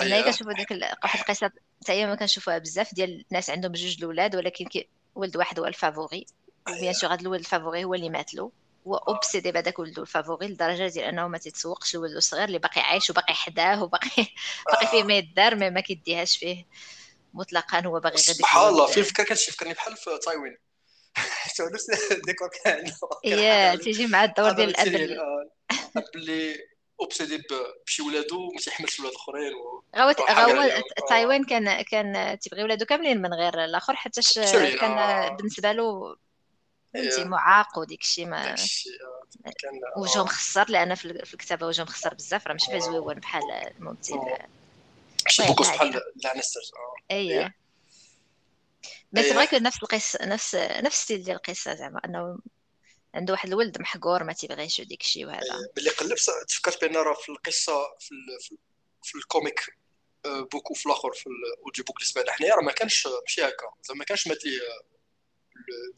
هنايا 0.00 0.22
كنشوفو 0.22 0.52
ديك 0.52 0.70
واحد 1.02 1.18
القصة 1.20 1.50
حتى 1.82 1.92
هي 1.92 2.06
ما 2.06 2.14
كنشوفوها 2.14 2.58
بزاف 2.58 2.94
ديال 2.94 3.24
الناس 3.30 3.50
عندهم 3.50 3.72
جوج 3.72 3.96
الاولاد 3.98 4.36
ولكن 4.36 4.66
ولد 5.14 5.36
واحد 5.36 5.60
هو 5.60 5.66
ال 5.66 5.74
favori. 5.74 6.26
bien 6.66 6.92
sûr 6.92 7.12
هذا 7.12 7.20
الولد 7.20 7.40
ال 7.40 7.46
favori 7.46 7.84
هو 7.84 7.94
اللي 7.94 8.10
مات 8.10 8.34
له. 8.34 8.50
هو 8.86 8.96
obsédé 8.96 9.52
بهذاك 9.52 9.78
ولدو 9.78 10.02
ال 10.02 10.08
favori 10.08 10.46
لدرجه 10.46 10.92
ديال 10.92 11.04
أنه 11.04 11.28
ما 11.28 11.38
تيتسوقش 11.38 11.94
لولدو 11.94 12.18
الصغير 12.18 12.44
اللي 12.44 12.58
باقي 12.58 12.80
عايش 12.80 13.10
وباقي 13.10 13.34
حداه 13.34 13.82
وباقي 13.82 14.26
باقي 14.72 14.86
فيه 14.86 15.02
ما 15.02 15.16
يدار 15.16 15.54
ما, 15.54 15.70
ما 15.70 15.80
كيديهاش 15.80 16.36
فيه 16.36 16.66
مطلقا 17.34 17.80
هو 17.80 18.00
باغي 18.00 18.14
غير 18.14 18.24
سبحان 18.24 18.68
الله. 18.68 18.86
في 18.86 19.00
الفكرة 19.00 19.24
كتفكرني 19.24 19.74
بحال 19.74 19.96
في 19.96 20.18
Tywin 20.24 20.56
نفس 21.74 22.12
الديكور 22.12 22.48
كان 22.64 22.92
يا 23.24 23.76
تيجي 23.76 24.06
مع 24.06 24.24
الدور 24.24 24.52
ديال 24.52 24.80
الاب 24.80 26.04
اللي 26.14 26.56
اوبسيدي 27.00 27.42
بشي 27.86 28.02
ولادو 28.02 28.50
ما 28.52 28.60
تيحملش 28.60 29.00
ولاد 29.00 29.12
الاخرين 29.12 29.52
غاوت 29.96 30.20
غاو 30.20 30.82
تايوان 31.08 31.44
كان 31.44 31.82
كان 31.82 32.38
تيبغي 32.38 32.62
ولادو 32.62 32.84
كاملين 32.84 33.22
من 33.22 33.34
غير 33.34 33.64
الآخر 33.64 33.96
حتى 33.96 34.20
كان 34.54 34.98
آه. 34.98 35.28
بالنسبة 35.28 35.72
له 35.72 36.16
فهمتي 36.94 37.24
معاق 37.24 37.78
وديك 37.78 38.00
الشيء 38.00 38.26
ما 38.26 38.50
آه، 38.50 38.54
كان 39.58 39.80
وجهه 39.96 40.20
آه. 40.20 40.24
مخسر 40.24 40.70
لأن 40.70 40.94
في 40.94 41.04
الكتابة 41.04 41.66
وجهه 41.66 41.82
مخسر 41.82 42.14
بزاف 42.14 42.46
راه 42.46 42.52
ماشي 42.52 42.66
بحال 42.66 42.82
زويون 42.82 43.14
بحال 43.14 43.42
الممثل. 43.52 44.20
شي 45.28 45.42
بوكوس 45.46 45.68
بحال 45.68 46.00
لانسترز 46.24 46.72
اي 47.10 47.52
مي 49.12 49.22
سي 49.22 49.46
فري 49.46 49.58
نفس 49.60 49.82
القصة 49.82 50.26
نفس 50.26 50.54
نفس 50.54 51.02
ستيل 51.02 51.24
ديال 51.24 51.36
القصة 51.36 51.74
زعما 51.74 52.00
أنه 52.04 52.38
عنده 53.14 53.32
واحد 53.32 53.48
الولد 53.48 53.80
محقور 53.80 54.24
ما 54.24 54.32
تيبغيش 54.32 54.80
وديك 54.80 55.00
الشيء 55.00 55.26
وهذا. 55.26 55.40
إيه، 55.42 55.72
ملي 55.76 55.90
قلبت 55.90 56.30
تفكرت 56.48 56.80
بأن 56.84 56.96
راه 56.96 57.14
في 57.14 57.28
القصة 57.28 57.96
في, 58.00 58.14
في, 58.40 58.56
في 59.02 59.14
الكوميك 59.18 59.76
بوك 60.26 60.70
وفي 60.70 60.86
الآخر 60.86 61.12
في 61.12 61.26
الاوديو 61.26 61.84
بوك 61.84 61.96
اللي 61.96 62.06
سمعنا 62.06 62.32
حنايا 62.32 62.54
راه 62.54 62.62
ما 62.62 62.72
كانش 62.72 63.08
ماشي 63.22 63.42
هكا. 63.44 63.66
زعما 63.82 63.98
ما 63.98 64.04
كانش 64.04 64.26
مات 64.26 64.44
ليه 64.44 64.60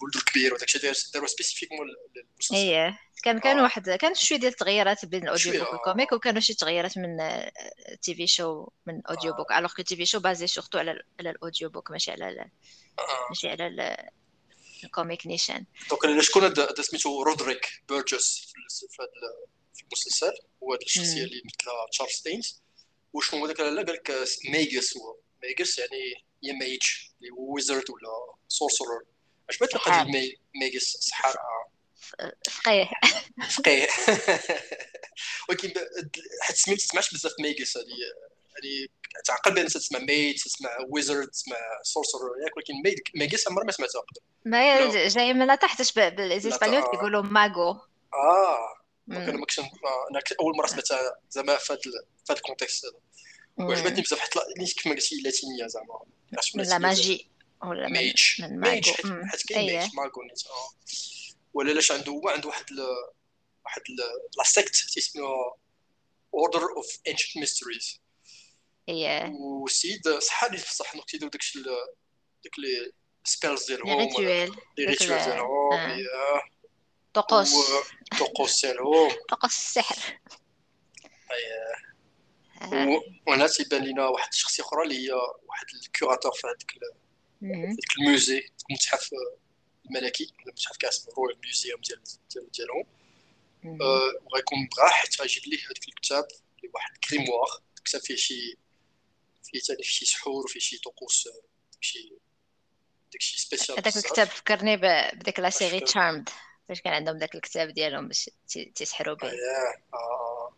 الولد 0.00 0.16
الكبير 0.16 0.54
وداك 0.54 0.74
الشيء 0.74 1.12
داروا 1.12 1.28
سبيسيفيكمون 1.28 1.86
المسلسل 2.16 2.54
إيه 2.54 2.98
كان 3.22 3.38
كان 3.38 3.58
آه. 3.58 3.62
واحد 3.62 3.90
كان 3.90 4.14
شوية 4.14 4.38
ديال 4.38 4.52
التغييرات 4.52 5.04
بين 5.04 5.22
الاوديو 5.22 5.52
بوك 5.52 5.72
والكوميك 5.72 6.12
وكانوا 6.12 6.40
شي 6.40 6.54
تغييرات 6.54 6.98
من 6.98 7.16
تي 8.02 8.14
في 8.14 8.26
شو 8.26 8.68
من 8.86 9.06
اوديو 9.06 9.32
بوك 9.32 9.52
الوغ 9.52 9.72
كو 9.72 9.82
تي 9.82 9.96
في 9.96 10.06
شو 10.06 10.20
بازي 10.20 10.46
سورتو 10.46 10.78
على 10.78 11.02
على 11.20 11.30
الاوديو 11.30 11.68
بوك 11.68 11.90
ماشي 11.90 12.10
على 12.10 12.50
ماشي 13.28 13.48
على 13.48 14.10
ال 14.84 14.91
comic 14.91 15.26
نيشان. 15.26 15.64
donc 15.90 16.20
شكون 16.20 16.54
سميتو؟ 16.82 17.22
Roderick 17.22 17.82
Burgess 17.88 18.52
في 18.90 19.02
هذا 19.02 19.10
المسلسل. 19.82 20.32
هو 20.62 20.74
هذه 20.74 20.82
الشخصية 20.82 21.24
اللي 21.24 21.42
مثلها 21.44 21.86
Charles 21.92 22.22
Dance 22.24 22.62
وشنو 23.12 23.40
هو 23.40 23.46
ذاك؟ 23.46 23.60
لا 23.60 23.66
قال 23.66 23.86
لك 23.86 24.10
magus 24.50 24.96
هو. 24.96 25.16
magus 25.42 25.78
يعني 25.78 26.24
يا 26.42 26.52
mage 26.52 26.82
اللي 27.20 27.30
هو 27.30 27.54
wizard 27.54 27.90
ولا 27.90 28.36
sorcerer 28.48 29.02
عجبتني 29.50 29.80
القضية 29.80 30.36
magus 30.60 30.96
سحر 31.00 31.36
فقيه 32.50 32.90
فقيه 33.50 33.86
ولكن 35.48 35.72
حيت 36.42 36.56
سميت 36.56 36.78
تسمعش 36.78 37.14
بزاف 37.14 37.32
magus 37.40 37.76
هذه 37.76 37.84
يعني 38.56 38.90
تعقل 39.24 39.54
بأن 39.54 39.66
تسمع 39.66 39.98
mage 39.98 40.40
تسمع 40.40 40.70
wizard 40.88 41.28
تسمع 41.28 41.56
sorcerer 41.82 42.30
ياك 42.44 42.56
ولكن 42.56 42.74
magus 43.14 43.48
عمري 43.48 43.64
ما 43.64 43.72
سمعتها 43.72 44.00
قبل. 44.00 44.20
ما 44.44 45.06
جاي 45.08 45.34
من 45.34 45.58
تحت 45.58 45.98
بالاسبانيول 45.98 46.82
كيقولوا 46.82 47.22
mago. 47.22 47.70
آه. 48.14 48.76
أنا 49.10 49.32
ما 49.32 49.40
كنتش 49.40 49.58
أنا 49.58 49.68
أول 50.40 50.56
مرة 50.56 50.66
سمعتها 50.66 51.16
زعما 51.30 51.56
في 51.56 51.72
هذا 51.72 51.80
في 51.80 52.32
هذا 52.32 52.38
ال 52.38 52.44
context 52.44 52.84
هذا. 52.84 53.00
وعجبتني 53.68 54.02
بزاف 54.02 54.18
حتى 54.18 54.40
كيف 54.58 54.86
ما 54.86 54.92
قلتي 54.92 55.20
لاتينية 55.24 55.66
زعما 55.66 56.00
la 56.54 56.78
magie. 56.78 57.30
ولا 57.62 57.88
mage. 57.88 58.22
mage 58.40 58.90
حيت 59.30 59.46
كاين 59.48 59.80
mage 59.80 59.94
mago 59.94 60.22
نيت. 60.22 60.42
ولا 61.54 61.72
لاش 61.72 61.92
عنده 61.92 62.12
هو 62.12 62.28
عنده 62.28 62.48
واحد 62.48 62.72
ل... 62.72 62.80
واحد 63.64 63.82
لا 64.38 64.44
سيكت 64.44 64.76
تيسميوها 64.76 65.56
اوردر 66.34 66.62
اوف 66.76 66.98
انشنت 67.08 67.36
ميستريز 67.36 68.00
إيه. 68.88 69.30
والسيد 69.30 70.08
صحا 70.08 70.48
لي 70.48 70.56
بصح 70.56 70.94
نقطة 70.94 71.16
يديرو 71.16 71.30
داكشي 71.30 71.62
داك 71.62 72.58
لي 72.58 72.92
سبيلز 73.24 73.66
ديالهم 73.66 73.88
لي 73.88 74.84
ريتويل. 74.84 75.18
ديالهم 75.24 75.70
طقوس. 77.14 77.54
طقوس 78.20 78.66
ديالهم 78.66 79.10
طقوس 79.28 79.56
السحر. 79.56 80.20
وهنا 83.26 83.46
تيبان 83.46 83.84
لينا 83.84 84.06
واحد 84.06 84.28
الشخصيه 84.32 84.62
أخرى 84.62 84.82
اللي 84.82 85.08
هي 85.08 85.12
واحد 85.46 85.66
الكوراتور 85.84 86.32
في 86.32 86.46
هذاك 86.46 86.74
في 87.40 88.00
الموزي 88.00 88.48
المتحف 88.70 89.10
الملكي 89.86 90.32
المتحف 90.40 90.76
كاسم 90.76 91.10
Royal 91.18 91.38
Museum 91.44 91.80
ديال 91.80 92.50
ديالهم. 92.50 92.86
وغيكون 93.64 94.68
بغا 94.76 94.88
حيت 94.88 95.20
غيجيب 95.20 95.42
ليه 95.46 95.58
هذاك 95.58 95.88
الكتاب 95.88 96.26
اللي 96.58 96.70
واحد 96.74 96.96
grimoire 96.96 97.62
كتاب 97.84 98.00
فيه 98.00 98.16
شي 98.16 98.58
فيه 99.44 99.58
ثاني 99.58 99.82
فيه 99.82 100.06
سحور 100.06 100.44
وفيه 100.44 100.60
شي 100.60 100.78
طقوس 100.78 101.28
شي 101.80 102.12
داكشي 103.12 103.38
spécial 103.38 103.78
هذاك 103.78 103.96
الكتاب 103.96 104.26
فكرني 104.26 104.76
بديك 104.76 105.40
la 105.40 105.50
série 105.50 105.80
Charmed 105.80 106.28
فاش 106.68 106.80
كان 106.80 106.92
عندهم 106.92 107.18
داك 107.18 107.34
الكتاب 107.34 107.68
ديالهم 107.68 108.08
باش 108.08 108.30
تيسحروا 108.74 109.14
به 109.14 109.28
آه 109.28 110.54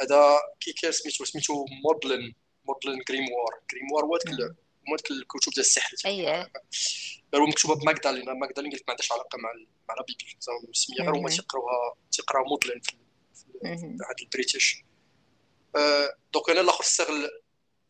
هذا 0.00 0.38
كي 0.60 0.72
كان 0.72 0.92
سميتو 0.92 1.24
سميتو 1.24 1.64
Magdalene 1.84 2.32
Magdalene 2.64 3.00
Grimoire 3.10 3.60
Grimoire 3.72 4.04
هو 4.04 4.16
داك 4.16 4.56
هما 4.90 4.96
ديك 4.96 5.10
الكتب 5.10 5.52
ديال 5.52 5.66
السحر 5.66 5.96
اييه 6.06 6.52
هو 7.34 7.46
مكتوبة 7.46 7.74
ب 7.74 7.79
Magdalene 7.79 8.24
Magdalene 8.24 8.70
قالت 8.70 8.82
ما 8.88 8.90
عندهاش 8.90 9.12
علاقة 9.12 9.38
مع 9.38 9.52
مع 9.88 9.94
la 9.94 10.02
Bible 10.02 10.34
زعما 10.40 10.60
مسميه 10.68 10.98
غير 11.00 11.16
هما 11.16 11.28
تيقراوها 11.28 11.94
تيقراو 12.12 12.44
Magdalene 12.44 12.80
في 12.80 12.96
هاد 14.10 14.20
ال 14.22 14.30
British 14.30 14.84
أه 15.76 16.16
donc 16.32 16.50
أنا 16.50 16.60
الآخر 16.60 16.80
استغل 16.80 17.30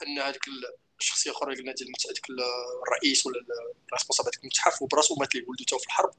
أن 0.02 0.18
هذيك 0.18 0.42
الشخصية 1.00 1.30
الاخرى 1.30 1.52
اللي 1.52 1.62
قلنا 1.62 1.74
ديال 1.74 1.92
هذاك 2.06 2.26
الرئيس 2.88 3.26
ولا 3.26 3.40
ال 3.88 3.91
responsable 3.91 4.28
هذاك 4.28 4.40
المتحف 4.44 4.82
وبراسو 4.82 5.14
مات 5.14 5.34
ليه 5.34 5.44
ولدو 5.48 5.78
في 5.78 5.86
الحرب 5.86 6.14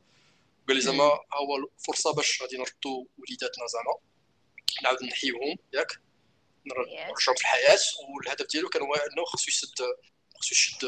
قال 0.68 0.76
لي 0.78 0.82
زعما 0.82 1.04
هو 1.04 1.70
فرصه 1.78 2.14
باش 2.14 2.42
غادي 2.42 2.58
نردو 2.58 3.08
وليداتنا 3.18 3.68
زعما. 3.68 3.98
نعاود 4.84 5.04
نحيوهم 5.04 5.58
ياك 5.74 6.02
نرجعهم 6.66 7.36
في 7.36 7.42
الحياة 7.42 7.80
والهدف 8.16 8.48
ديالو 8.48 8.70
كان 8.70 8.82
هو 8.82 8.94
أنه 8.94 9.26
خصو 9.26 9.46
يسد 9.48 9.76
خصو 10.42 10.52
يشد 10.52 10.88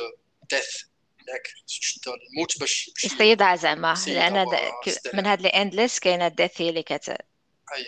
Death 0.50 0.84
ياك 1.30 1.48
يشد 1.82 2.02
الموت 2.08 2.60
باش 2.60 2.92
يصيدها 3.04 3.56
زعما 3.56 3.96
لأن 4.08 4.46
من 5.14 5.26
هاد 5.26 5.42
les 5.42 5.48
Endless 5.48 6.00
كاينة 6.00 6.36
هي 6.58 6.70
اللي 6.70 6.84
كت 6.84 7.18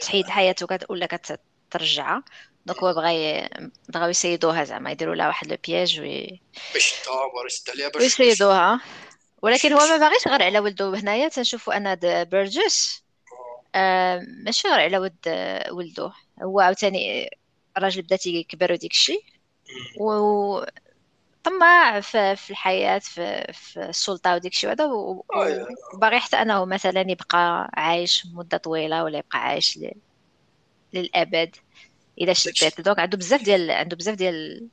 تحيد 0.02 0.28
حياته 0.28 0.80
ولا 0.90 1.06
كترجعها 1.06 2.24
donc 2.66 2.80
هو 2.80 2.94
بغا 2.94 3.50
بغاو 3.90 4.10
يسيدوها 4.10 4.64
زعما 4.64 4.92
يديروا 4.92 5.16
لها 5.16 5.28
واحد 5.28 5.48
le 5.48 5.58
piège 5.68 6.00
oui 6.00 6.42
باش 6.74 6.94
يسد 7.46 7.70
عليها 7.70 7.90
باش 7.90 8.20
ولكن 9.42 9.74
هو 9.74 9.80
ما 9.80 9.98
باغيش 9.98 10.28
غير 10.28 10.44
على 10.44 10.60
ولدو. 10.60 10.94
هنايا 10.94 11.28
تنشوفوا 11.28 11.78
أن 11.78 11.96
Burgess 12.26 13.04
آه. 13.76 14.22
ماشي 14.46 14.68
غير 14.68 14.80
على 14.80 14.98
ود 14.98 15.18
ولدو. 15.72 16.12
هو 16.44 16.60
عاوتاني 16.60 17.30
الراجل 17.78 18.02
بدا 18.02 18.16
تيكبر 18.16 18.72
وديك 18.72 18.92
الشيء 18.92 19.24
و 20.00 20.60
طماع 21.46 22.00
في, 22.00 22.36
في 22.36 22.50
الحياة 22.50 23.00
في, 23.00 23.54
في 23.54 23.80
السلطة 23.80 24.36
وديك 24.36 24.54
الشيء 24.54 24.72
هذا 24.72 24.84
آه، 24.84 25.24
وباغي 25.94 26.20
حتى 26.20 26.38
أنه 26.38 26.66
مثلا 26.66 27.12
يبقى 27.12 27.70
عايش 27.74 28.26
مدة 28.34 28.58
طويلة 28.58 29.04
ولا 29.04 29.18
يبقى 29.18 29.40
عايش 29.40 29.80
للأبد 30.94 31.56
إذا 32.22 32.34
شديت 32.34 32.82
donc 32.82 33.00
عنده 33.00 33.18
بزاف 33.18 33.44
ديال 33.44 33.72
عنده 33.72 33.96
بزاف 33.96 34.16
ديال 34.16 34.70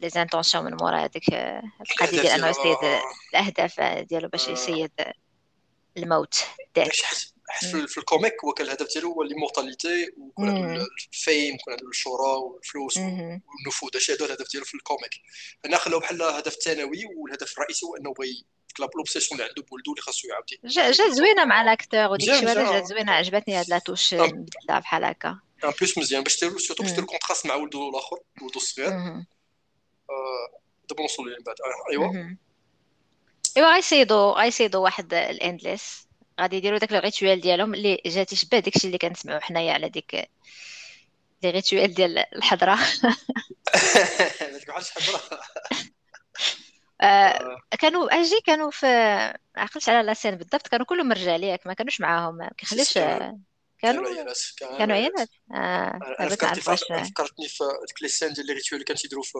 les 0.00 0.08
intentions 0.08 0.64
من 0.64 0.76
مورا 0.80 0.98
هذيك 0.98 1.34
القضية 1.90 2.20
ديال 2.20 2.26
أنه 2.26 2.48
يصيد 2.48 2.76
الأهداف 3.30 3.80
ديالو 3.80 4.28
باش 4.28 4.48
يصيد 4.48 4.90
الموت 5.96 6.44
حيت 7.48 7.76
في 7.76 7.98
ال 7.98 8.04
comic 8.04 8.34
هو 8.44 8.52
كان 8.52 8.66
الهدف 8.66 8.92
ديالو 8.92 9.12
هو 9.12 9.22
l'immortalité 9.22 10.12
ويكون 10.18 10.48
عنده 10.48 10.86
ال 11.12 11.20
fame 11.20 11.54
يكون 11.54 11.72
عنده 11.72 11.88
الشهره 11.88 12.36
والفلوس 12.36 12.96
والنفوذ 12.96 13.90
هادشي 13.94 14.12
هذا 14.12 14.24
الهدف 14.24 14.50
ديالو 14.52 14.66
في 14.66 14.74
ال 14.74 14.79
comic. 14.79 15.10
هنا 15.64 15.76
خلاو 15.76 16.00
بحال 16.00 16.22
هدف 16.22 16.54
ثانوي 16.54 17.04
والهدف 17.16 17.52
الرئيسي 17.58 17.86
هو 17.86 17.96
إنه 17.96 18.12
بغى 18.12 18.88
l'obsession 18.96 19.40
اللي 19.40 19.50
عنده 19.50 19.62
بولدو 19.70 19.92
اللي 19.92 20.02
خاصو 20.02 20.28
يعاودي. 20.28 20.60
جا 20.64 21.10
زوينة 21.10 21.44
مع 21.44 21.62
l'acteur 21.62 22.06
وديك 22.06 22.30
الشيء 22.30 22.54
جا 22.54 22.84
زوينة 22.84 23.12
عجبتني 23.12 23.54
هاد 23.54 23.68
la 23.68 23.78
touche 23.78 24.14
بزاف 24.14 24.82
بحال 24.82 25.04
هكا. 25.04 25.40
en 25.64 25.70
plus 25.70 25.98
مزيان 25.98 26.22
باش 26.22 26.40
ديرو 26.40 26.58
surtout 26.58 26.82
باش 26.82 26.92
ديرو 26.92 27.06
contraste 27.06 27.46
مع 27.46 27.54
ولدو 27.54 27.90
الآخر 27.90 28.18
ولدو 28.42 28.58
الصغير. 28.58 28.88
دابا 30.88 31.02
نوصلوا 31.02 31.28
ليه 31.28 31.36
من 31.36 31.42
بعد 31.44 31.56
أيوا. 31.90 32.36
أيوا 33.56 33.74
غيصيدوا 33.74 34.32
غيصيدوا 34.32 34.80
واحد 34.80 35.14
الاندلس 35.14 36.07
غادي 36.40 36.56
يديروا 36.56 36.78
داك 36.78 36.92
الريتوال 36.92 37.40
ديالهم 37.40 37.74
اللي 37.74 38.02
جا 38.06 38.24
تيشبه 38.24 38.58
داكشي 38.58 38.86
اللي 38.86 38.98
كنسمعوا 38.98 39.40
حنايا 39.40 39.72
على 39.72 39.88
ديك 39.88 40.14
لي 41.42 41.50
ريتوال 41.50 41.94
ديال 41.94 42.18
الحضرة. 42.18 42.74
بحال 44.68 44.82
الحضرة. 44.82 45.20
آه، 47.00 47.58
كانوا 47.78 48.20
أجي 48.20 48.40
كانوا 48.46 48.70
في 48.70 48.86
عقلتش 49.56 49.88
على 49.88 50.06
لاسين 50.06 50.34
بالضبط 50.34 50.68
كانوا 50.68 50.86
كلهم 50.86 51.12
رجال 51.12 51.44
ياك 51.44 51.66
ما 51.66 51.74
كانوش 51.74 52.00
معاهم 52.00 52.36
ما 52.36 52.50
كيخليش 52.58 52.98
كانوا 53.82 54.34
كانوا 54.78 54.94
عيالات 54.94 55.28
آه 55.54 55.98
فكرتني 57.04 57.48
في 57.48 57.64
ديك 57.88 58.02
les 58.02 58.08
scènes 58.08 58.32
ديال 58.32 58.46
les 58.46 58.52
rituels 58.52 58.74
اللي 58.74 58.84
كانوا 58.84 59.00
تيديروا 59.00 59.22
في 59.22 59.38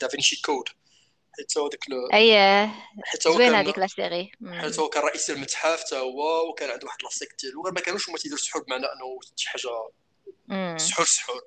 Da 0.00 0.12
Vinci 0.12 0.42
Code. 0.42 0.68
حيت 1.36 1.58
هو 1.58 1.68
ديك 1.68 1.80
اي 2.14 2.68
حيت 3.04 3.26
هو 3.26 3.32
زوينه 3.34 3.60
هذيك 3.60 3.78
la 3.78 3.86
série. 3.86 4.32
حيت 4.50 4.78
هو 4.78 4.88
كان 4.88 5.02
رئيس 5.02 5.30
المتحف 5.30 5.80
حتى 5.80 5.96
هو 5.96 6.50
وكان 6.50 6.70
عنده 6.70 6.86
واحد 6.86 7.02
la 7.02 7.09
secte 7.09 7.28
ديالو. 7.42 7.64
غير 7.64 7.72
ما 7.72 7.80
كانوش 7.80 8.08
هما 8.08 8.18
تيديروا 8.18 8.38
سحور 8.38 8.62
بمعنى 8.62 8.86
أنه 8.86 9.20
شي 9.36 9.48
حاجة 9.48 10.78
سحور 10.78 11.06
سحور. 11.06 11.42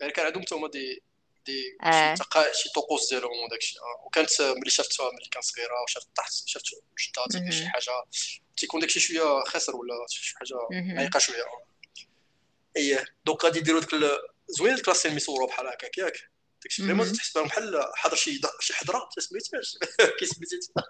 يعني 0.00 0.12
كان 0.12 0.26
عندهم 0.26 0.44
هما 0.52 0.68
دي 0.68 1.02
دي 1.46 1.76
آه. 1.82 2.14
شي 2.52 2.68
طقوس 2.74 3.10
ديالهم 3.10 3.44
وداك 3.44 3.58
الشيء. 3.58 3.80
آه. 3.80 4.06
وكانت 4.06 4.42
ملي 4.42 4.70
شافتها 4.70 5.10
ملي 5.10 5.28
كان 5.30 5.42
صغيرة 5.42 5.82
وشافت 5.82 6.08
تحت 6.14 6.32
شافت 6.46 6.64
جدها 7.28 7.50
شي 7.50 7.68
حاجة 7.68 7.92
تيكون 8.56 8.80
داكشي 8.80 9.00
شوية 9.00 9.44
خاسر 9.46 9.76
ولا 9.76 9.94
شي 10.08 10.36
حاجة 10.36 10.56
عايقة 10.98 11.18
شوية. 11.18 11.44
اي 12.76 13.04
دونك 13.24 13.44
غادي 13.44 13.58
يديروا 13.58 13.80
ديك 13.80 13.90
زوين 14.48 14.74
ديك 14.74 14.88
لاسين 14.88 15.16
مصوره 15.16 15.46
بحال 15.46 15.66
هكاك 15.66 15.98
ياك؟ 15.98 16.30
داكشي 16.66 16.82
فريمون 16.82 17.12
تحس 17.12 17.38
بحال 17.38 17.84
حضر 17.94 18.16
شي 18.16 18.40
شي 18.60 18.74
حضرة؟ 18.74 19.08
سميتهاش 19.18 19.78
كي 20.18 20.26
سميتها 20.26 20.84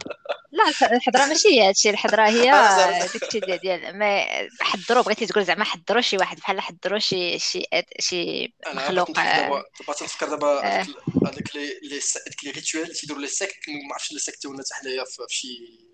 لا 0.53 0.69
الحضرة 0.97 1.27
ماشي 1.27 1.63
هادشي 1.63 1.91
الحضرة 1.91 2.29
هي 2.29 2.53
آه، 2.55 3.07
داكشي 3.07 3.41
ديال 3.41 3.59
ديال 3.59 3.99
ما 3.99 4.27
حضروا 4.61 5.03
بغيتي 5.03 5.27
تقول 5.27 5.45
زعما 5.45 5.65
حضروا 5.65 6.01
شي 6.01 6.17
واحد 6.17 6.37
بحال 6.39 6.61
حضروا 6.61 6.99
شي 6.99 7.39
شي 7.39 7.67
شي 8.01 8.55
مخلوق. 8.75 9.11
دابا 9.11 9.65
تنفكر 9.99 10.29
دابا 10.29 10.49
آه. 10.49 10.87
هذاك 11.27 11.57
لي 11.57 11.81
لي 11.83 12.01
لي 12.45 12.51
ريتوال 12.51 12.83
اللي 12.83 12.95
تيديروا 12.95 13.23
لي 13.23 13.29
سيكت 13.29 13.69
ما 13.69 13.95
عرفتش 13.95 14.13
لي 14.13 14.19
سيكت 14.19 14.47
ولا 14.47 14.63
حنايا 14.73 15.05
في 15.05 15.23
شي 15.29 15.49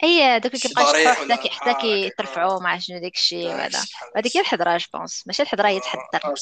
أي 0.04 0.40
دوك 0.40 0.52
كيبقاو 0.52 1.14
حتى 1.14 1.48
حتى 1.50 1.74
كيترفعوا 1.80 2.60
ما 2.60 2.68
عرفتش 2.68 2.86
شنو 2.86 2.98
داك 2.98 3.14
الشيء 3.14 3.50
هذا 3.50 3.84
هذيك 4.16 4.36
هي 4.36 4.40
الحضرة 4.40 4.76
جو 4.76 4.86
بونس. 4.94 5.22
ماشي 5.26 5.42
الحضرة 5.42 5.68
هي 5.68 5.80
تحضر. 5.80 6.34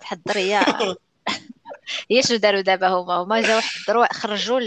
تحضر 0.00 0.38
هي. 0.38 0.66
هي 2.10 2.22
شنو 2.22 2.36
داروا 2.36 2.60
دابا 2.60 2.88
هما 2.88 3.14
هما 3.14 3.42
جاو 3.42 3.60
حضروا 3.60 4.12
خرجوا 4.12 4.60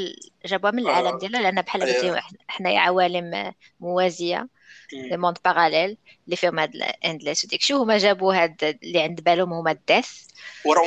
جابوها 0.45 0.71
من 0.71 0.79
العالم 0.79 1.07
آه. 1.07 1.17
ديالنا 1.17 1.37
لأن 1.37 1.61
بحال 1.61 1.81
قلتي 1.81 2.21
حنايا 2.47 2.79
عوالم 2.79 3.53
موازية 3.79 4.47
لي 4.93 5.17
موند 5.17 5.37
باراليل 5.45 5.97
اللي 6.25 6.35
فيهم 6.35 6.59
هاد 6.59 6.75
الاندلس 6.75 7.45
وديك 7.45 7.61
شو 7.61 7.77
هما 7.77 7.97
جابوا 7.97 8.33
هاد 8.33 8.77
اللي 8.83 9.01
عند 9.01 9.21
بالهم 9.21 9.53
هما 9.53 9.71
الداث 9.71 10.27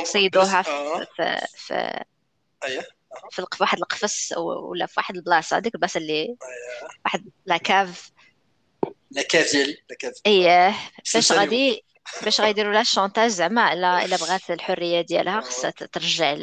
صيدوها 0.03 0.61
في 0.61 1.05
في 1.15 1.47
في, 1.57 2.03
أيه. 2.65 2.87
في 3.31 3.45
واحد 3.61 3.77
القفص 3.77 4.33
ولا 4.37 4.85
في 4.85 4.93
واحد 4.97 5.15
البلاصة 5.15 5.59
ديك 5.59 5.75
البلاصة 5.75 5.97
اللي 5.97 6.35
واحد 7.05 7.29
la 7.45 7.57
cave 7.57 8.11
la 9.11 9.21
cave 9.21 9.51
ديالي 9.51 9.77
لا 9.89 9.95
كاف 9.99 10.13
اييه 10.25 10.75
باش 11.13 11.31
غادي 11.31 11.83
باش 12.23 12.41
غيديروا 12.41 12.73
لها 12.73 12.81
ال 12.81 12.86
chantage 12.86 13.29
زعما 13.29 13.73
الا 13.73 14.05
إلا 14.05 14.17
بغات 14.17 14.51
الحرية 14.51 15.01
ديالها 15.01 15.41
خصها 15.41 15.71
ترجع 15.71 16.37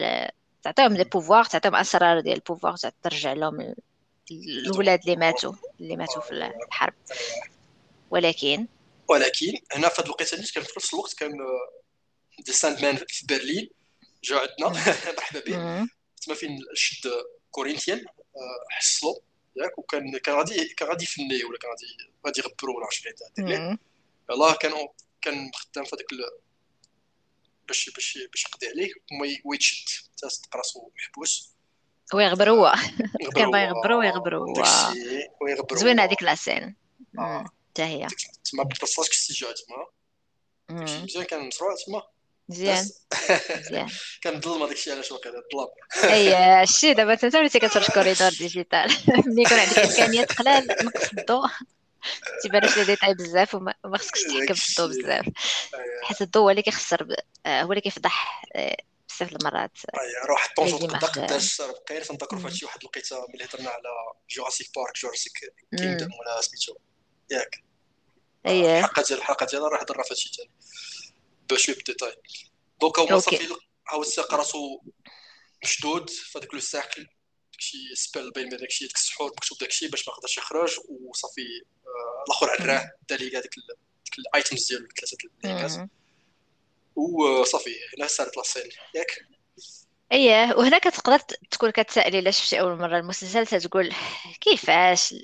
تعطيهم 0.62 0.96
les 0.96 1.04
pouvoirs 1.04 1.44
تعطيهم 1.44 1.74
أسرار 1.74 2.20
ديال 2.20 2.34
ال 2.34 2.39
pouvoir 2.39 2.76
ترجع 3.02 3.32
لهم 3.32 3.74
الولاد 4.66 5.00
اللي 5.00 5.16
ماتوا 5.16 5.52
اللي 5.80 5.96
ماتوا 5.96 6.22
في 6.22 6.32
الحرب. 6.32 6.94
ولكن 8.10 8.66
ولكن 9.08 9.52
هنا 9.72 9.88
في 9.88 10.02
هذه 10.02 10.06
الوقيته 10.06 10.36
كان 10.36 10.64
في 10.64 10.72
نفس 10.76 10.94
الوقت 10.94 11.14
كان 11.14 11.32
دي 12.38 12.52
ساند 12.52 12.82
مان 12.82 12.96
في 12.96 13.26
برلين 13.26 13.70
جاو 14.24 14.38
عندنا 14.38 14.68
مرحبا 15.16 15.40
به 15.40 15.88
تما 16.22 16.34
فين 16.34 16.58
شد 16.74 17.10
كورينثيان 17.50 17.98
آه، 18.36 18.64
حصلوا 18.70 19.14
ياك 19.56 19.78
وكان 19.78 20.18
كان 20.18 20.34
غادي 20.34 20.68
كان 20.68 20.88
غادي 20.88 21.04
يفني 21.04 21.44
ولا 21.44 21.58
كان 21.58 21.70
غادي 21.70 22.12
غادي 22.26 22.40
يغبروا 22.40 22.76
ولا 22.76 22.84
عرفتش 22.84 23.06
يلاه 24.30 24.54
كانوا 24.54 24.88
كان 25.22 25.50
خدام 25.54 25.84
في 25.84 25.96
هذاك 25.96 26.06
باش 27.68 27.90
باش 27.90 28.18
باش 28.32 28.44
يقضي 28.44 28.68
عليه 28.68 28.92
ويتشد. 29.44 29.88
تاع 30.18 30.28
راسو 30.56 30.90
محبوس. 30.96 31.50
هو 32.14 32.20
يغبر 32.20 32.50
هو. 32.50 32.74
كان 33.36 33.50
باغي 33.50 33.64
يغبرو 33.64 33.98
ويغبر 33.98 34.36
هو 34.36 34.54
زوينه 35.74 36.04
هذيك 36.04 36.22
لاسين 36.22 36.76
آه. 37.18 37.44
حتى 37.70 37.82
هي. 37.82 38.06
تما 38.44 38.62
بالبلاصات 38.62 39.08
كسجات 39.08 39.58
تما. 39.58 39.86
مزيان 41.02 41.24
كان 41.24 41.46
مشروع 41.48 41.74
تما. 41.86 42.02
مزيان. 42.48 42.88
مزيان. 43.58 43.88
كان 44.22 44.40
ظلمه 44.40 44.66
داك 44.66 44.76
الشيء 44.76 44.92
علاش 44.92 45.12
واقع 45.12 45.30
الظلام 45.30 46.12
أي 46.12 46.62
الشيء 46.62 46.94
دابا 46.94 47.12
انت 47.12 47.34
وليتي 47.34 47.58
كتفرج 47.58 47.90
Corridor 47.90 48.30
Digital. 48.30 48.96
ملي 49.26 49.42
يكون 49.42 49.58
عندك 49.58 49.78
امكانيات 49.78 50.32
قلال 50.32 50.66
نقص 50.66 51.10
الضوء. 51.18 51.48
تيبانوش 52.42 52.78
لي 52.78 52.84
ديتاي 52.84 53.14
بزاف 53.14 53.54
وما 53.54 53.74
خصكش 53.96 54.22
تحكم 54.22 54.54
في 54.54 54.68
الضوء 54.70 54.88
بزاف. 54.98 55.26
حيت 56.02 56.22
الضوء 56.22 56.42
هو 56.42 56.50
اللي 56.50 56.62
كيخسر 56.62 57.16
آه، 57.46 57.62
هو 57.62 57.70
اللي 57.72 57.80
كيفضح 57.80 58.44
آه، 58.56 58.76
بزاف 59.08 59.32
المرات. 59.32 59.78
روح 60.28 60.44
الطونجور 60.44 60.80
تقدر 60.80 61.24
قداش 61.24 61.62
بقينا 61.62 62.04
تنذكروا 62.04 62.40
في 62.40 62.46
هادشي 62.46 62.64
واحد 62.64 62.78
الوقيته 62.80 63.26
ملي 63.34 63.44
هضرنا 63.44 63.70
على 63.70 63.88
Jurassic 64.30 64.66
Park 64.76 64.98
Jurassic 65.02 65.32
Kingdom 65.78 66.08
ولا 66.20 66.40
سميتو 66.40 66.74
ياك. 67.30 67.64
اييه 68.46 68.78
الحلقة 68.78 69.02
ديال 69.02 69.18
الحلقة 69.18 69.46
ديالنا 69.46 69.68
راه 69.68 69.82
هضرنا 69.82 70.02
في 70.02 70.10
هادشي 70.10 70.30
ثاني 70.36 70.50
بشويه 71.50 71.76
بال 71.76 71.86
détail 71.86 72.16
donc 72.80 72.98
هو 72.98 73.18
صافي 73.18 73.48
عاود 73.86 74.06
ساق 74.06 74.34
راسو 74.34 74.80
مشدود 75.64 76.10
في 76.10 76.38
هذاك 76.38 76.54
le 76.54 76.60
cercle 76.60 77.06
داكشي 77.52 77.78
spell 77.94 78.30
بين 78.30 78.48
داكشي 78.48 78.86
داك 78.86 78.96
السحور 78.96 79.30
مكتوب 79.30 79.58
داكشي 79.58 79.88
باش 79.88 80.08
ما 80.08 80.14
يقدرش 80.14 80.38
يخرج 80.38 80.76
وصافي 80.88 81.40
آه، 81.40 81.79
الأخر 82.26 82.62
عراه 82.62 82.90
دا 83.08 83.16
لي 83.16 83.24
هذيك 83.36 83.54
ديك 84.04 84.18
ال 84.18 84.26
items 84.26 84.68
ديالو 84.68 84.88
ثلاثة 85.00 85.16
الليغاز 85.44 85.86
وصافي 86.96 87.70
هنا 87.98 88.06
صارت 88.06 88.36
la 88.36 88.46
scène 88.46 88.70
ياك؟ 88.94 89.26
إيه 90.12 90.54
وهنا 90.56 90.78
كتقدر 90.78 91.18
تكون 91.50 91.70
كتسألي 91.70 92.20
لا 92.20 92.30
شفتي 92.30 92.60
أول 92.60 92.78
مرة 92.78 92.98
المسلسل 92.98 93.46
تتقول 93.46 93.92
كيفاش 94.40 95.14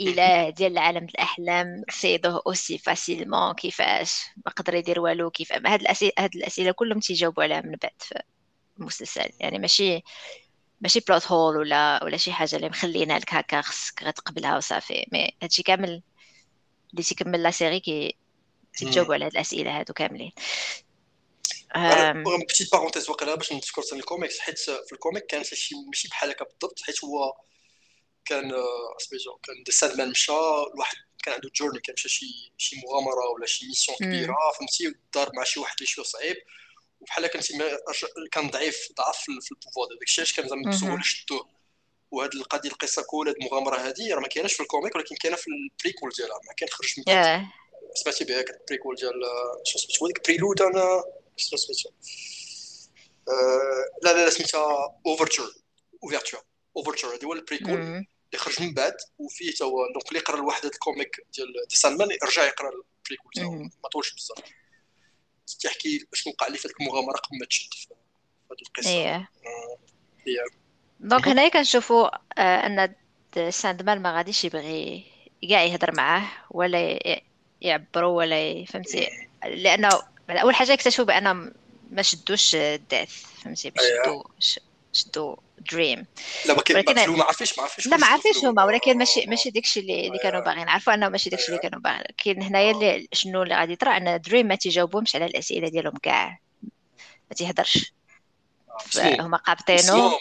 الإله 0.00 0.50
ديال 0.50 0.72
العالم 0.72 1.04
الأحلام 1.04 1.82
شدوه 1.90 2.42
aussi 2.46 2.78
facilement؟ 2.78 3.52
كيفاش؟ 3.52 4.20
ما 4.46 4.52
قدر 4.52 4.74
يدير 4.74 5.00
والو؟ 5.00 5.30
كيف 5.30 5.52
هاد 5.52 5.80
الاسئله 5.80 6.12
هاد 6.18 6.36
الأسئلة 6.36 6.72
كلهم 6.72 7.00
تيجاوبوا 7.00 7.42
عليها 7.42 7.60
من 7.60 7.76
بعد 7.82 7.92
في 7.98 8.22
المسلسل. 8.78 9.30
يعني 9.40 9.58
ماشي 9.58 10.02
ماشي 10.80 11.00
plot 11.00 11.26
hole 11.26 11.56
ولا 11.56 12.04
ولا 12.04 12.16
شي 12.16 12.32
حاجة 12.32 12.56
اللي 12.56 12.68
مخلينا 12.68 13.18
لك 13.18 13.34
هكا 13.34 13.60
خصك 13.62 14.02
غتقبلها 14.02 14.56
وصافي. 14.56 15.06
mais 15.12 15.36
هادشي 15.42 15.62
كامل 15.62 16.02
اللي 16.90 17.02
تيكمل 17.02 17.42
la 17.42 17.50
série 17.50 17.80
كي 17.80 18.16
تجاوبوا 18.76 19.14
على 19.14 19.24
هاد 19.24 19.32
الأسئلة 19.32 19.78
هادو 19.80 19.92
كاملين. 19.92 20.32
petite 22.44 22.72
parenthèse 22.72 23.10
وقيلا 23.10 23.34
باش 23.34 23.52
نذكر 23.52 23.82
ثاني 23.82 24.00
الكوميكس 24.00 24.38
حيت 24.38 24.58
في 24.58 24.92
ال 24.92 24.98
comic 24.98 25.26
كان 25.26 25.44
شي 25.44 25.74
ماشي 25.86 26.08
بحال 26.08 26.30
هكا 26.30 26.44
بالضبط 26.44 26.80
حيت 26.82 27.04
هو 27.04 27.34
كان 28.24 28.52
آه، 28.52 28.96
سميتو 28.98 29.36
كان 29.36 29.62
The 29.66 29.72
Sandman 29.72 30.00
مشى 30.00 30.32
الواحد 30.74 30.96
كان 31.24 31.34
عنده 31.34 31.50
journey 31.54 31.80
كان 31.80 31.94
مشى 31.94 32.08
شي 32.08 32.52
شي 32.56 32.76
مغامرة 32.76 33.30
ولا 33.34 33.46
شي 33.46 33.66
mission 33.66 33.98
كبيرة 33.98 34.36
فهمتي 34.58 34.88
ودار 34.88 35.30
مع 35.36 35.44
شي 35.44 35.60
واحد 35.60 35.74
اللي 35.78 35.86
شوية 35.86 36.04
صعيب. 36.04 36.36
وبحال 37.06 37.26
كنتي 37.26 37.78
كان 38.32 38.50
ضعيف 38.50 38.88
ضعف 38.96 39.18
في 39.20 39.52
ال 39.52 39.56
pouvoir. 39.56 39.88
داك 39.88 40.02
الشيء 40.02 40.24
علاش 40.24 40.36
كان 40.36 40.48
زعما 40.48 40.68
مسؤول 40.68 41.04
شدوه 41.04 41.48
وهاد 42.10 42.34
القضية 42.34 42.70
القصة 42.70 43.02
كول 43.02 43.28
هاد 43.28 43.36
المغامرة 43.36 43.76
هادي 43.76 44.12
راه 44.12 44.20
ما 44.20 44.28
كايناش 44.28 44.54
في 44.54 44.60
ال 44.62 44.68
comic 44.68 44.96
ولكن 44.96 45.16
كاينة 45.16 45.36
في 45.36 45.46
ال 45.46 45.54
prequel 45.54 46.10
ديالها. 46.16 46.40
ما 46.46 46.52
كاين 46.56 46.70
خرج 46.70 46.94
من. 46.98 47.04
سمعتي 47.94 48.24
بها 48.24 48.40
ال 48.40 48.47
prequel 48.47 48.96
ديال 48.96 49.12
شنو 49.64 49.82
سميتو؟ 49.82 50.06
هذيك 50.06 50.26
prelude 50.26 50.62
أنا؟ 50.62 51.04
شنو 51.36 51.58
سميتو؟ 51.58 51.90
لا 54.02 54.12
لا 54.12 54.24
لا 54.24 54.30
سميتها 54.30 55.00
Overture 55.06 55.54
Overture 56.02 56.40
Overture 56.76 57.14
هذا 57.14 57.26
هو 57.26 57.32
ال 57.32 57.37
prequel 57.37 57.74
اللي 57.74 58.06
خرج 58.36 58.62
من 58.62 58.74
بعد 58.74 58.96
وفيه 59.18 59.52
تا 59.52 59.64
هو 59.64 59.92
donc 59.94 60.08
اللي 60.08 60.18
يقرا 60.18 60.36
الواحد 60.36 60.64
ال 60.64 60.74
comic 60.74 61.26
ديال 61.34 61.48
Sandman 61.68 62.10
يرجع 62.10 62.44
يقرا 62.44 62.70
ال 62.70 62.78
prequel 62.78 63.32
تا 63.34 63.42
ما 63.82 63.88
طولش 63.92 64.14
بزاف. 64.14 64.38
تحكي 65.54 66.06
شنو 66.14 66.32
وقع 66.32 66.48
لي 66.48 66.58
في 66.58 66.68
هذيك 66.68 66.80
المغامرة 66.80 67.16
قبل 67.16 67.38
ما 67.38 67.46
تشد 67.46 67.74
في 67.74 67.86
هذه 68.50 68.62
القصة. 68.62 68.90
هي. 68.90 69.26
donc 71.00 71.28
هنايا 71.28 71.48
كنشوفوا 71.48 72.08
أن 72.38 72.94
ساندمان 73.50 74.02
ما 74.02 74.16
غاديش 74.16 74.44
يبغي 74.44 75.04
كاع 75.48 75.62
يهضر 75.62 75.94
معاه 75.94 76.28
ولا 76.50 76.98
يعبروا 77.60 78.18
ولا 78.18 78.64
فهمتي؟ 78.64 79.08
لأنه 79.44 79.88
أول 80.30 80.54
حاجة 80.54 80.72
اكتشفوا 80.72 81.04
بان 81.04 81.52
ما 81.90 82.02
شدوش 82.02 82.54
الداث 82.54 83.24
فهمتي؟ 83.42 83.70
باش 83.70 83.84
شدوا 84.04 84.22
شدوا 84.92 85.36
دريم 85.72 86.06
لا 86.46 86.54
ما 86.54 86.62
ولكن 86.70 87.10
ما 87.10 87.24
عرفيش 87.24 87.58
ما 87.58 87.64
عرفيش 87.64 87.86
لا 87.86 87.96
ما 87.96 88.06
عرفيش 88.06 88.44
هما 88.44 88.64
ولكن 88.64 88.98
ماشي 88.98 89.26
ماشي 89.26 89.50
داكشي 89.50 89.80
اللي, 89.80 90.06
اللي 90.06 90.18
كانوا 90.18 90.40
باغيين. 90.40 90.66
نعرفوا 90.66 90.94
أنه 90.94 91.08
ماشي 91.08 91.30
داكشي 91.30 91.48
اللي 91.48 91.58
كانوا 91.58 91.80
باغيين. 91.80 92.04
كاين 92.24 92.42
هنايا 92.42 92.70
اللي 92.70 93.08
شنو 93.12 93.42
اللي 93.42 93.54
غادي 93.54 93.72
يطرا؟ 93.72 93.96
أن 93.96 94.20
دريم 94.20 94.46
ما 94.46 94.54
تيجاوبهمش 94.54 95.16
على 95.16 95.26
الأسئلة 95.26 95.68
ديالهم 95.68 95.96
كاع. 96.02 96.38
ما 97.30 97.36
تيهضرش 97.36 97.92
هما 99.20 99.36
قابطينو. 99.36 100.12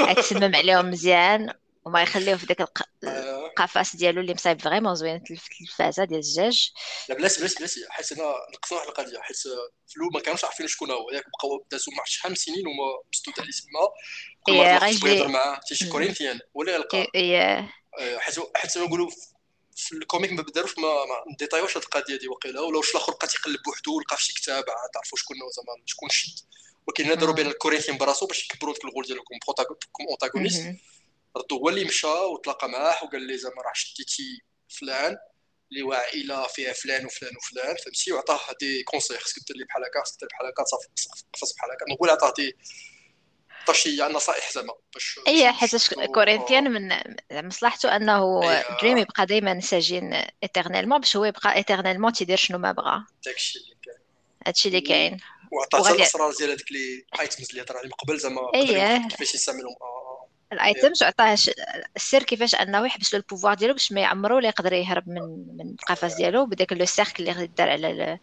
يتسمم 0.00 0.54
عليهم 0.60 0.90
مزيان. 0.90 1.52
وما 1.84 2.02
يخليوه 2.02 2.36
في 2.36 2.46
داك 2.46 2.60
آه. 2.60 3.39
القفص 3.60 3.96
ديالو 3.96 4.20
اللي 4.20 4.34
مصايب 4.34 4.60
vraiment 4.62 4.94
زوين 4.94 5.24
في 5.24 5.32
التلفازه 5.34 6.04
ديال 6.04 6.18
الدجاج 6.20 6.72
لا 7.08 7.14
بلاش 7.14 7.38
بلاش 7.38 7.54
بلاش 7.54 7.74
حيت 7.88 8.12
أنا 8.12 8.24
واحد 8.72 8.88
القضية 8.88 9.18
حيت 9.20 9.36
فلو 9.94 10.08
ما 10.14 10.20
كانوش 10.20 10.44
عارفين 10.44 10.66
شكون 10.68 10.90
هو 10.90 11.10
ياك 11.10 11.24
بقاو 11.38 11.66
دازو 11.70 11.90
ما 11.90 12.02
شحال 12.06 12.30
من 12.30 12.36
سنين 12.36 12.66
وما 12.66 13.02
مسدود 13.14 13.34
عليه 13.40 13.50
سما. 13.50 13.88
كل 14.42 14.52
مرة 14.52 14.78
تبغي 14.98 15.16
يهضر 15.16 15.28
معاه 15.28 15.60
تيجي 15.68 15.90
Corinthian 15.90 16.40
ولا 16.54 16.74
يلقى. 16.74 17.06
آه، 17.98 18.18
حيت 18.18 18.34
حيت 18.56 18.78
نقولوا 18.78 19.10
في 19.76 19.92
ال 19.92 19.99
comic 19.99 20.32
ما 20.32 20.42
بداروش 20.42 20.78
ما, 20.78 20.82
ما 21.04 21.14
هاد 21.76 21.82
القضية 21.82 22.16
دي 22.16 22.28
وقيلا 22.28 22.60
ولا 22.60 22.78
واش 22.78 22.90
الآخر 22.90 23.12
بقى 23.12 23.26
تيقلب 23.26 23.62
بوحدو 23.66 23.96
ولقى 23.96 24.16
في 24.16 24.24
شي 24.24 24.34
كتاب 24.34 24.64
عاد 24.70 24.90
عرفوا 24.96 25.18
شكون 25.18 25.36
هو 25.42 25.50
زعما 25.50 25.82
شكون 25.86 26.08
شد. 26.08 26.32
ولكن 26.86 27.04
هنا 27.04 27.14
داروا 27.14 27.34
بين 27.34 27.46
ال 27.46 27.51
Corinthian 27.51 27.98
براسو 27.98 28.26
باش 28.26 28.44
يكبروا 28.44 28.74
داك 28.74 28.84
ال 28.84 28.88
rôle 28.88 29.04
ديالو 29.04 29.22
comme 29.92 30.06
antagoniste 30.08 30.66
ردو 31.36 31.56
هو 31.56 31.68
اللي 31.68 31.84
مشى 31.84 32.06
وتلاقى 32.06 32.68
معاه 32.68 33.04
وقال 33.04 33.22
لي 33.22 33.38
زعما 33.38 33.62
راه 33.62 33.72
شديتي 33.74 34.42
فلان 34.68 35.16
اللي 35.72 35.82
هو 35.82 35.92
عائلة 35.92 36.46
فيها 36.46 36.72
فلان 36.72 37.06
وفلان 37.06 37.36
وفلان 37.36 37.76
فهمتي؟ 37.76 38.12
وعطاه 38.12 38.40
des 38.60 38.82
consignes 38.82 39.18
خصك 39.18 39.42
دير 39.48 39.56
لي 39.56 39.64
بحال 39.64 39.84
هكا 39.84 40.02
خصك 40.02 40.20
دير 40.20 40.28
بحال 40.28 40.46
هكا 40.46 40.62
تصافي 40.62 40.88
قفص 41.32 41.54
بحال 41.54 41.70
هكا. 41.70 41.94
نقول 41.94 42.10
عطاه 42.10 42.32
دي 42.36 42.56
شي 43.72 43.96
نصائح 44.02 44.52
زعما 44.52 44.74
باش 44.94 45.20
اي 45.28 45.52
حيت 45.52 45.94
Corinthian 46.14 46.70
من 46.70 46.92
مصلحته 47.46 47.96
أنه 47.96 48.40
Dream 48.82 48.98
يبقى 48.98 49.26
دائما 49.26 49.60
سجين 49.60 50.12
éternellement 50.42 50.98
باش 50.98 51.16
هو 51.16 51.24
يبقى 51.24 51.54
éternellement 51.56 52.12
تيدير 52.12 52.36
شنو 52.36 52.58
ما 52.58 52.72
بغا. 52.72 53.06
داكشي 53.24 53.58
اللي 53.58 53.76
كاين. 53.84 53.98
هادشي 54.46 54.68
اللي 54.68 54.80
كاين. 54.80 55.16
وعطاه 55.52 55.94
الأسرار 55.94 56.32
ديال 56.32 56.50
هذيك 56.50 56.72
les 56.72 57.04
items 57.20 57.50
اللي 57.50 57.62
هضر 57.62 57.76
عليهم 57.76 57.92
قبل 57.92 58.18
زعما 58.18 58.40
كيفاش 59.10 59.34
يستعملهم. 59.34 59.74
ال 60.52 60.60
items 60.60 61.02
وعطاه 61.02 61.36
السر 61.96 62.22
كيفاش 62.22 62.54
أنه 62.54 62.86
يحبس 62.86 63.14
له 63.14 63.20
ال 63.20 63.24
pouvoir 63.24 63.54
ديالو 63.54 63.72
باش 63.72 63.92
ما 63.92 64.00
يعمرو 64.00 64.36
ولا 64.36 64.48
يقدر 64.48 64.72
يهرب 64.72 65.08
من 65.08 65.22
من 65.56 65.70
القفص 65.70 66.14
ديالو 66.16 66.46
بداك 66.46 66.72
le 66.72 66.84
cercle 66.84 67.28
اللي 67.28 67.46
دار 67.46 67.70
على 67.70 68.18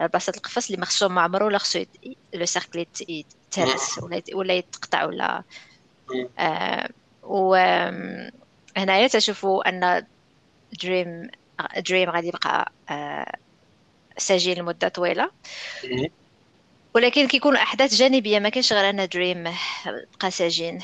بلاصة 0.00 0.32
القفص 0.36 0.66
اللي 0.66 0.80
ما 0.80 0.86
خصو 0.86 1.08
معمرو 1.08 1.46
ولا 1.46 1.58
خصو 1.58 1.84
le 2.34 2.44
cercle 2.46 2.86
يتهرس 3.08 3.98
ولا 3.98 4.22
ولا 4.34 4.54
يتقطع 4.54 5.04
ولا 5.04 5.42
آه 6.38 6.88
و 7.22 7.54
هنايا 8.76 9.08
تشوفوا 9.08 9.68
أن 9.68 10.06
Dream 10.82 11.30
Dream 11.76 12.10
غادي 12.10 12.28
يبقى 12.28 12.72
آه 12.90 13.32
سجين 14.18 14.58
لمدة 14.58 14.88
طويلة. 14.88 15.30
ولكن 16.94 17.28
كيكون 17.28 17.56
أحداث 17.56 17.94
جانبية 17.94 18.38
ما 18.38 18.48
كاينش 18.48 18.72
غير 18.72 18.90
أن 18.90 19.08
Dream 19.08 19.44
بقى 20.20 20.30
سجين. 20.30 20.78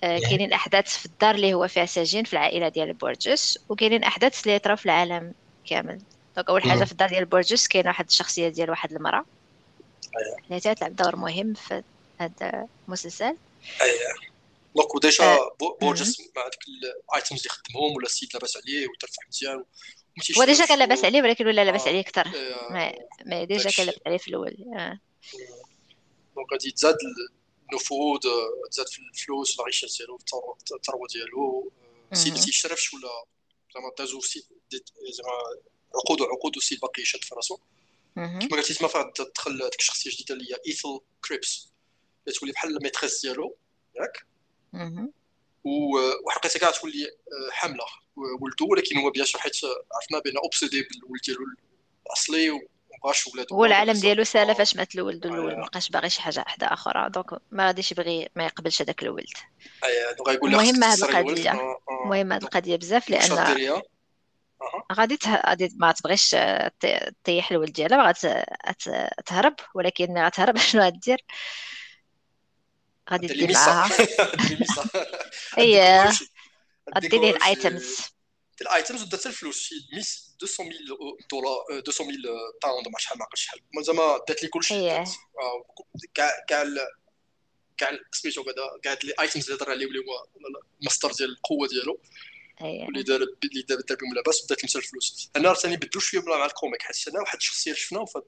كاينين 0.00 0.52
أحداث 0.52 0.98
في 0.98 1.06
الدار 1.06 1.34
اللي 1.34 1.54
هو 1.54 1.68
فيها 1.68 1.86
سجين 1.86 2.24
في 2.24 2.32
العائلة 2.32 2.68
ديال 2.68 2.92
Burgess 2.92 3.58
وكاينين 3.68 4.04
أحداث 4.04 4.42
اللي 4.42 4.54
يطرا 4.54 4.74
في 4.74 4.86
العالم 4.86 5.34
كامل. 5.66 6.00
donc 6.36 6.48
أول 6.48 6.62
حاجة 6.62 6.84
في 6.84 6.92
الدار 6.92 7.08
ديال 7.08 7.24
Burgess 7.24 7.68
كاين 7.68 7.86
واحد 7.86 8.06
الشخصية 8.06 8.48
ديال 8.48 8.70
واحد 8.70 8.92
المرأة. 8.92 9.24
اللي 10.44 10.60
أيوة. 10.64 10.74
تلعب 10.74 10.96
دور 10.96 11.16
مهم 11.16 11.54
في 11.54 11.82
هذا 12.20 12.66
المسلسل. 12.86 13.36
اييه 13.82 14.14
donc 14.76 14.94
و 14.94 15.00
déjà 15.00 15.24
آه. 15.24 15.56
Burgess 15.80 16.20
مع 16.36 16.48
ديك 16.48 16.60
ال 16.68 16.80
items 16.80 17.38
اللي 17.38 17.50
خدمهم 17.50 17.96
ولا 17.96 18.06
السيد 18.06 18.28
لاباس 18.34 18.56
عليه 18.56 18.88
وترفع 18.88 19.22
مزيان 19.28 19.64
هو 20.38 20.44
déjà 20.44 20.66
كان 20.66 20.78
لاباس 20.78 21.04
عليه 21.04 21.22
ولكن 21.22 21.46
ولا 21.46 21.64
لاباس 21.64 21.86
آه. 21.86 21.88
عليه 21.88 22.00
أكثر 22.00 22.28
ما 23.26 23.44
déjà 23.44 23.70
كان 23.70 23.86
لاباس 23.86 24.00
عليه 24.06 24.18
في 24.18 24.28
الأول. 24.28 24.56
donc 26.36 26.52
غادي 26.52 26.70
تزاد 26.70 26.96
النفوذ 27.70 28.20
تزاد 28.70 28.88
في 28.88 28.98
الفلوس 28.98 29.60
العيشة 29.60 29.88
ديالو 29.98 30.18
الثروه 30.76 31.06
ديالو. 31.12 31.72
سي 32.12 32.30
ما 32.30 32.36
تيشرفش 32.36 32.94
ولا 32.94 33.24
زعما 33.74 33.90
دازو 33.98 34.20
زعما 35.10 35.32
عقود 35.94 36.20
وعقود 36.20 36.56
وسي 36.56 36.76
باقي 36.76 37.02
يشد 37.02 37.24
في 37.24 37.34
راسو. 37.34 37.58
كما 38.14 38.48
قلتي 38.50 38.74
تما 38.74 38.88
فهاد 38.88 39.12
تدخل 39.12 39.62
هذيك 39.62 39.80
الشخصيه 39.80 40.10
الجديده 40.10 40.34
اللي 40.34 40.52
هي 40.52 40.56
Ethel 40.66 41.00
Cripps. 41.24 41.72
اللي 42.26 42.38
تولي 42.38 42.52
بحال 42.52 42.76
ال 42.76 42.81
maîtresse 42.81 43.22
ديالو. 43.22 43.56
ياك؟ 43.96 44.26
وحقيقة 46.26 46.58
كاع 46.58 46.70
تولي 46.70 47.16
حاملة. 47.50 47.84
ولدو 48.16 48.66
ولكن 48.70 48.98
هو 48.98 49.10
بيان 49.10 49.26
حيت 49.36 49.56
عرفنا 49.94 50.18
بان 50.18 50.36
obsédé 50.36 50.82
بالولد 50.82 51.22
ديالو 51.26 51.44
الأصلي. 52.06 52.68
مابقاش 53.04 53.26
ولادو 53.26 53.54
هو 53.54 53.64
العالم 53.64 53.92
ديالو 53.92 54.24
سالا 54.24 54.52
فاش 54.52 54.76
مات 54.76 54.94
الولد. 54.94 55.26
الأول 55.26 55.56
مابقاش 55.56 55.88
باغي 55.88 56.10
شي 56.10 56.22
حاجة 56.22 56.40
واحدة 56.40 56.66
أخرى. 56.66 57.10
donc 57.10 57.26
ما 57.50 57.66
غاديش 57.66 57.92
يبغي 57.92 58.28
ما 58.36 58.44
يقبلش 58.44 58.82
هذاك 58.82 59.02
الولد. 59.02 59.26
لك 60.28 60.44
مهمه 60.44 60.86
هذه 60.86 61.02
القضية. 61.02 61.50
آه، 61.50 61.80
آه. 61.88 62.08
مهمه 62.08 62.36
هذه 62.36 62.42
القضية 62.42 62.76
بزاف 62.76 63.10
لأن 63.10 63.32
غادي 64.92 65.18
غادي 65.46 65.68
ما 65.76 65.92
تبغيش 65.92 66.36
تطيح 66.80 67.50
الولد 67.50 67.72
ديالها. 67.72 67.98
بغات 67.98 68.18
تهرب. 69.26 69.54
ولكن 69.74 70.18
غتهرب. 70.18 70.56
شنو 70.68 70.82
غدير 70.82 71.24
غادي 73.10 73.26
دير 73.26 73.52
معاها. 73.52 73.90
اييه 75.58 76.10
غدير 76.96 77.20
ليه 77.20 77.30
ال 77.30 77.44
items 77.44 78.17
ال 78.60 78.67
items 78.67 79.02
ودات 79.02 79.26
الفلوس 79.26 79.58
شي 79.58 79.74
200000 79.92 80.60
دولار 81.30 81.64
200000 81.70 82.06
pound 82.62 82.88
ما 82.88 82.98
شحال 82.98 83.18
ما 83.18 83.24
عقلتش 83.24 83.44
شحال. 83.44 83.60
زعما 83.80 84.20
دات 84.28 84.42
لي 84.42 84.48
كلشي 84.48 84.88
كاع 86.14 86.44
كاع 86.48 86.64
كاع 87.76 87.98
سميتو 88.12 88.44
كاع 88.44 88.54
كاع 88.82 88.92
ال 89.04 89.12
items 89.12 89.50
اللي 89.50 89.56
هضر 89.56 89.70
عليه 89.70 89.86
اللي 89.86 89.98
هو 89.98 90.26
المصدر 90.80 91.12
ديال 91.12 91.30
القوة 91.30 91.68
ديالو 91.68 92.00
واللي 92.60 93.02
دار 93.02 93.20
اللي 93.44 93.62
دار 93.62 93.80
دار 93.80 93.98
بهم 94.00 94.14
لاباس 94.14 94.44
ودات 94.44 94.64
مثل 94.64 94.78
الفلوس. 94.78 95.30
أنا 95.36 95.54
ثاني 95.54 95.76
بدلو 95.76 96.00
شوية 96.00 96.22
مع 96.22 96.46
ال 96.46 96.52
comic 96.52 96.82
حيت 96.82 97.08
أنا 97.08 97.20
واحد 97.20 97.36
الشخصية 97.36 97.72
شفناه 97.72 98.04
في 98.04 98.18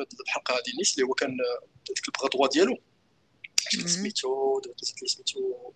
هذه 0.00 0.06
الحلقة 0.20 0.54
هذه 0.54 0.76
نيس 0.78 0.94
اللي 0.94 1.06
هو 1.06 1.14
كان 1.14 1.36
ديك 1.86 2.08
البغادوا 2.08 2.46
ديالو؟ 2.46 2.78
سميتو 3.86 4.60
نسيت 4.82 5.04
سميتو 5.04 5.72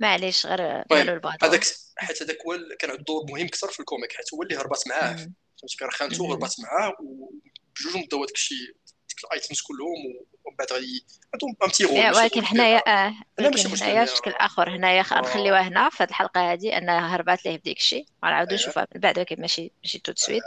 معليش 0.00 0.46
غير 0.46 0.86
البعض 0.92 1.44
هذاك 1.44 1.64
حيت 1.98 2.22
هذاك 2.22 2.36
هو 2.46 2.58
كان 2.78 2.90
عنده 2.90 3.04
دور 3.04 3.24
مهم 3.30 3.46
أكثر 3.46 3.68
في 3.68 3.80
ال 3.80 3.85
comic 3.85 4.12
حيت 4.12 4.34
هو 4.34 4.42
اللي 4.42 4.56
هربات 4.56 4.88
معاه. 4.88 5.16
فهمتي 5.16 5.76
كان 5.80 5.90
خانته 5.90 6.32
هربات 6.32 6.54
معاه 6.60 6.92
وبجوج 7.00 7.96
مداو 8.04 8.20
هذاك 8.22 8.34
الشيء 8.34 8.74
ديك 9.08 9.24
ال 9.24 9.30
items 9.30 9.60
كلهم 9.60 10.26
ومن 10.44 10.56
بعد 10.56 10.72
غادي 10.72 11.04
عندهم 11.34 11.56
un 11.64 11.68
petit 11.68 11.84
rôle 11.84 12.16
ولكن 12.16 12.44
حنايا 12.44 13.06
آه 13.06 13.14
ولكن 13.38 13.68
حنايا 13.76 14.04
بشكل 14.04 14.30
اخر 14.30 14.76
هنايا 14.76 15.02
غنخليوها 15.02 15.60
هنا 15.60 15.90
في 15.90 16.02
هذه 16.02 16.08
الحلقة 16.08 16.52
هذه 16.52 16.78
أنها 16.78 17.14
هربات 17.16 17.44
ليه 17.44 17.56
بديك 17.58 17.76
الشيء 17.76 18.06
غنعاودو. 18.24 18.54
نشوفها 18.54 18.86
من 18.94 19.00
بعد 19.00 19.18
ولكن 19.18 19.40
ماشي 19.40 19.72
ماشي 19.84 19.98
tout 19.98 20.11
de 20.11 20.18
suite 20.18 20.42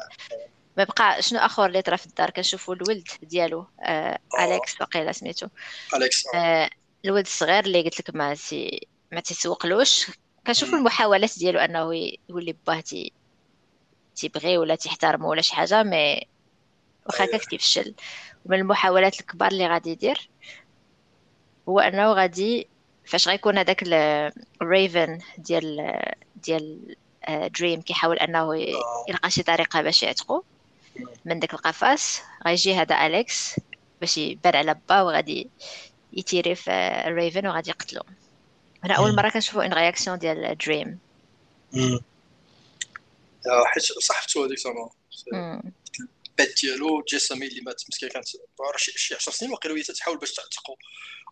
ما 0.77 0.83
بقى 0.83 1.21
شنو 1.21 1.39
آخر 1.39 1.65
اللي 1.65 1.81
طرا 1.81 1.95
في 1.95 2.05
الدار؟ 2.05 2.29
كنشوفوا 2.29 2.75
الولد 2.75 3.07
ديالو 3.21 3.67
آه 3.81 4.19
أليكس 4.39 4.81
وقيله 4.81 5.11
سميتو. 5.11 5.47
أليكس 5.95 6.23
آه. 6.35 6.69
الولد 7.05 7.25
الصغير 7.25 7.65
اللي 7.65 7.81
قلت 7.81 7.99
لك 7.99 8.15
ما 8.15 8.35
سي 8.35 8.87
ما 9.11 9.19
تسوقلوش 9.19 10.05
كنشوفوا 10.47 10.77
المحاولات 10.77 11.39
ديالو 11.39 11.59
انه 11.59 12.11
يولي 12.29 12.55
باه 12.67 12.83
تيبغي 14.15 14.57
ولا 14.57 14.75
تيحترمه 14.75 15.27
ولا 15.27 15.41
شي 15.41 15.55
حاجة 15.55 15.83
mais 15.83 16.21
واخا 17.05 17.25
هكاك 17.25 17.45
تيفشل 17.45 17.93
ومن 18.45 18.59
المحاولات 18.59 19.19
الكبار 19.19 19.51
اللي 19.51 19.67
غادي 19.67 19.89
يدير 19.89 20.29
هو 21.69 21.79
انه 21.79 22.13
غادي 22.13 22.67
فاش 23.05 23.27
غيكون 23.27 23.57
هذاك 23.57 23.83
ال 24.61 24.71
raven 24.71 25.19
ديال 25.37 25.99
ديال 26.35 26.95
دريم 27.29 27.81
كيحاول 27.81 28.19
انه 28.19 28.55
يلقى 29.09 29.29
شي 29.29 29.43
طريقة 29.43 29.81
باش 29.81 30.03
يعتقو 30.03 30.43
من 31.25 31.39
داك 31.39 31.53
القفص. 31.53 32.21
غيجي 32.47 32.75
هذا 32.75 33.05
اليكس 33.05 33.59
باش 34.01 34.17
يبان 34.17 34.55
على 34.55 34.75
باه 34.89 35.01
وغادي 35.01 35.49
يتيري 36.13 36.55
في 36.55 36.71
ال 37.07 37.14
raven 37.14 37.47
وغادي 37.47 37.69
يقتلو. 37.69 38.01
هنا 38.83 38.93
أول 38.93 39.15
مرة 39.15 39.29
كنشوفو 39.29 39.61
la 39.61 39.73
réaction 39.73 40.17
ديال 40.19 40.57
دريم 40.57 40.99
حيت 43.65 43.83
صاحبتو 43.83 44.43
هذيك 44.43 44.59
زعما. 44.59 44.89
البات 46.29 46.59
ديالو 46.61 47.03
جسمي 47.07 47.47
اللي 47.47 47.61
مات 47.61 47.83
مسكين 47.89 48.09
كانت 48.09 48.27
شي 48.77 49.15
10 49.15 49.31
سنين 49.31 49.51
وقيلا 49.51 49.73
وهي 49.73 49.83
تحاول 49.83 50.17
باش 50.17 50.31
تعتقو. 50.31 50.75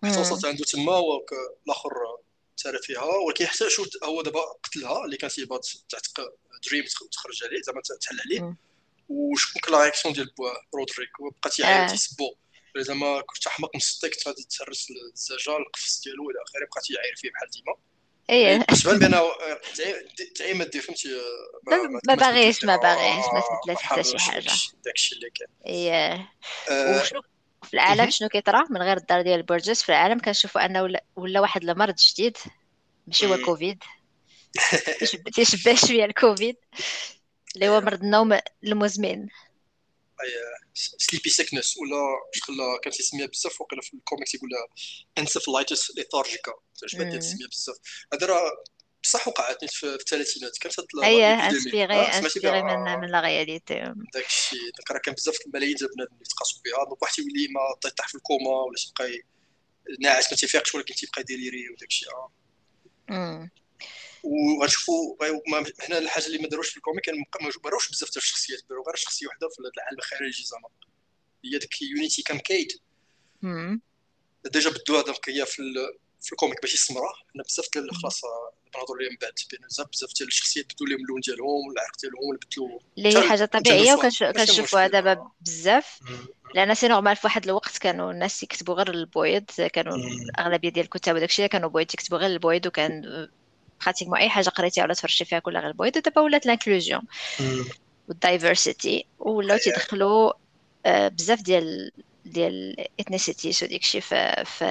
حتى 0.04 0.20
وصلت 0.20 0.46
عنده 0.46 0.64
تما 0.64 1.02
الآخر 1.66 1.92
تارى 2.58 2.78
فيها. 2.84 3.04
ولكن 3.04 3.46
حتى 3.46 3.70
شو 3.70 3.86
هو 4.04 4.22
دابا 4.22 4.42
قتلها 4.64 5.06
اللي 5.06 5.18
كانت 5.18 5.38
يبغى 5.38 5.60
تعتق 5.90 6.34
دريم 6.68 6.86
تخرج 7.12 7.44
عليه 7.44 7.62
زعما 7.62 7.82
تحل 8.02 8.20
عليه. 8.26 8.56
وشكون 9.10 9.62
كان 9.62 9.74
la 9.74 9.82
réaction 9.82 10.14
ديال 10.14 10.30
رودريك 10.76 11.10
بقى 11.42 11.50
تيعيط 11.50 11.92
تيسبو 11.92 12.36
زعما 12.82 13.22
كنت 13.22 13.48
احمق 13.48 13.76
مصدق 13.76 14.12
غادي 14.28 14.48
تهرس 14.50 14.88
الزجاج 15.14 15.56
القفص 15.56 16.02
ديالو 16.04 16.30
إلى 16.30 16.40
اخره 16.44 16.68
بقى 16.72 16.82
تيعاير 16.82 17.16
فيه 17.16 17.30
بحال 17.32 17.50
ديما 17.50 17.76
إيه 18.30 18.62
تبان 18.64 19.00
بان 19.00 19.22
تعي 20.36 20.54
ما 20.54 20.66
دير 20.66 20.82
فهمتي 20.82 21.22
ما 22.08 22.16
باغيش 22.16 22.66
ما 22.66 22.76
باغيش 22.76 23.26
ما 23.34 23.42
تبدلات 23.42 23.82
حتى 23.82 24.04
شي 24.04 24.18
حاجة 24.18 24.52
داكشي 24.86 25.16
اللي 25.16 25.30
كان 25.30 25.48
إيه 25.66 26.30
في 27.66 27.74
العالم 27.74 28.10
شنو 28.10 28.30
كيطرا 28.30 28.66
من 28.70 28.82
غير 28.82 28.98
الدار 28.98 29.22
ديال 29.22 29.40
البرجس 29.40 29.84
في 29.84 29.90
العالم 29.90 30.20
كنشوفوا 30.20 30.66
أنه 30.66 31.00
ولا 31.16 31.40
واحد 31.40 31.70
المرض 31.70 31.96
جديد. 31.96 32.38
ماشي 33.08 33.28
هو 33.28 33.38
كوفيد 33.38 33.84
تيشبه 35.36 35.76
شوية 35.76 36.06
الكوفيد 36.06 36.56
اللي 37.56 37.70
هو 37.70 37.82
مرض 37.82 38.04
النوم 38.04 38.40
المزمن. 38.64 39.28
sleepy 40.74 41.30
sickness 41.30 41.78
ولا 41.78 42.02
شغل 42.34 42.56
كان 42.84 42.94
تيسميها 42.94 43.26
بزاف 43.28 43.62
وقيلا 43.62 43.82
في 43.82 43.94
الكوميكس 43.94 44.36
يقول 44.36 44.50
لها 44.50 44.68
encephalitis 45.18 45.92
lethargica 45.98 46.54
تعجبني 46.82 47.08
هاد 47.08 47.14
التسميه 47.14 47.48
بزاف. 47.48 47.76
هذا 48.14 48.28
راه 48.28 48.52
بصح 49.04 49.28
وقعت 49.28 49.66
في 49.66 49.86
الثلاثينات 49.94 50.58
كانت 50.58 50.80
هاد 50.80 50.86
اييه 51.04 51.34
inspiré 51.34 51.96
inspiré 52.02 52.64
من 52.64 53.00
من 53.00 53.08
la 53.12 53.22
réalité 53.22 53.94
داك 54.14 54.26
الشيء 54.26 54.60
داك 54.78 54.92
راه 54.92 55.00
كان 55.00 55.14
بزاف 55.14 55.38
الملايين 55.46 55.76
ديال 55.76 55.90
البنات 55.90 56.08
اللي 56.12 56.24
تقاسوا 56.26 56.62
بها. 56.66 56.86
donc 56.86 57.02
واحد 57.02 57.14
تيولي 57.14 57.48
ما 57.48 57.62
تيطيح 57.82 58.08
في 58.08 58.16
الكوما 58.16 58.50
ولا 58.50 58.76
تيبقى 58.78 59.20
ناعس 60.00 60.32
ما 60.32 60.38
تيفيقش 60.38 60.76
ولكن 60.76 60.96
تيبقى 60.96 61.24
délirer 61.24 61.70
وداك 61.70 61.88
الشيء 61.90 62.10
آه. 62.10 62.32
وغنشوفوا 64.26 65.16
هنا 65.88 65.98
الحاجة 65.98 66.26
اللي 66.26 66.38
ما 66.38 66.48
داروش 66.48 66.70
في 66.70 66.78
ال 66.78 66.83
comic 66.83 67.10
ما 67.10 67.52
باروش 67.64 67.90
بزاف 67.90 68.10
ديال 68.10 68.24
الشخصيات 68.24 68.60
داروا 68.70 68.86
غير 68.86 68.96
شخصية 68.96 69.28
وحدة 69.28 69.50
في 69.50 69.60
العالم 69.60 70.00
الخارجي 70.00 70.44
زعما. 70.44 70.70
هي 71.46 71.58
ديك 71.58 71.82
يونيتي 71.82 72.22
كينكيد 72.22 72.72
déjà 74.46 74.70
بدوها 74.70 75.02
donc 75.02 75.30
هي 75.30 75.46
في 75.46 75.62
في 76.22 76.32
ال 76.32 76.36
comic 76.36 76.58
ماشي 76.64 76.78
سمراء 76.78 77.14
حنا 77.34 77.44
بزاف 77.44 77.68
ديال 77.74 77.96
خلاص 77.96 78.22
نهضروا 78.76 78.98
عليهم 78.98 79.18
بعد 79.22 79.34
بزاف 79.70 79.88
بزاف 79.88 80.14
ديال 80.18 80.28
الشخصيات 80.28 80.66
بدلوا 80.74 80.90
لهم 80.90 81.00
اللون 81.00 81.20
ديالهم 81.20 81.72
العرق 81.72 81.98
ديالهم 82.02 82.38
بدلوا 82.46 82.80
اللي 82.98 83.18
هي 83.18 83.30
حاجة 83.30 83.46
طبيعية 83.46 83.94
وكنشوفوها 83.94 84.88
دابا 84.88 85.32
بزاف. 85.42 86.00
لأن 86.56 86.76
c'est 86.76 86.88
normal 86.88 87.16
في 87.16 87.22
واحد 87.28 87.46
الوقت 87.46 87.78
كانوا 87.78 88.12
الناس 88.12 88.44
يكتبوا 88.44 88.76
غير 88.76 88.90
البويض 88.90 89.44
كانوا 89.74 89.96
الأغلبية 89.96 90.70
ديال 90.70 90.86
الكتاب 90.86 91.16
وداكشي 91.16 91.48
كانوا 91.48 91.70
بويض 91.70 91.88
يكتبوا 91.94 92.18
غير 92.18 92.30
البويض 92.30 92.66
وكان 92.66 93.02
pratiquement 93.84 94.18
أي 94.18 94.30
حاجة 94.30 94.50
قريتيها 94.50 94.84
ولا 94.84 94.94
تفرجتي 94.94 95.26
فيها 95.26 95.40
كلها 95.40 95.62
غير 95.62 95.70
البويض 95.70 95.98
دابا 95.98 96.22
ولات 96.22 96.46
l'inclusion 96.46 97.02
وال 98.08 98.25
diversity 98.25 99.06
ولاو 99.20 99.58
تيدخلوا 99.58 100.34
بزاف 100.86 101.42
ديال 101.42 101.92
ديال 102.26 102.80
ال 102.80 102.87
ethnicities 102.87 103.64
وديك 103.64 103.82
الشيء 103.82 104.02
في 104.02 104.44
في 104.46 104.66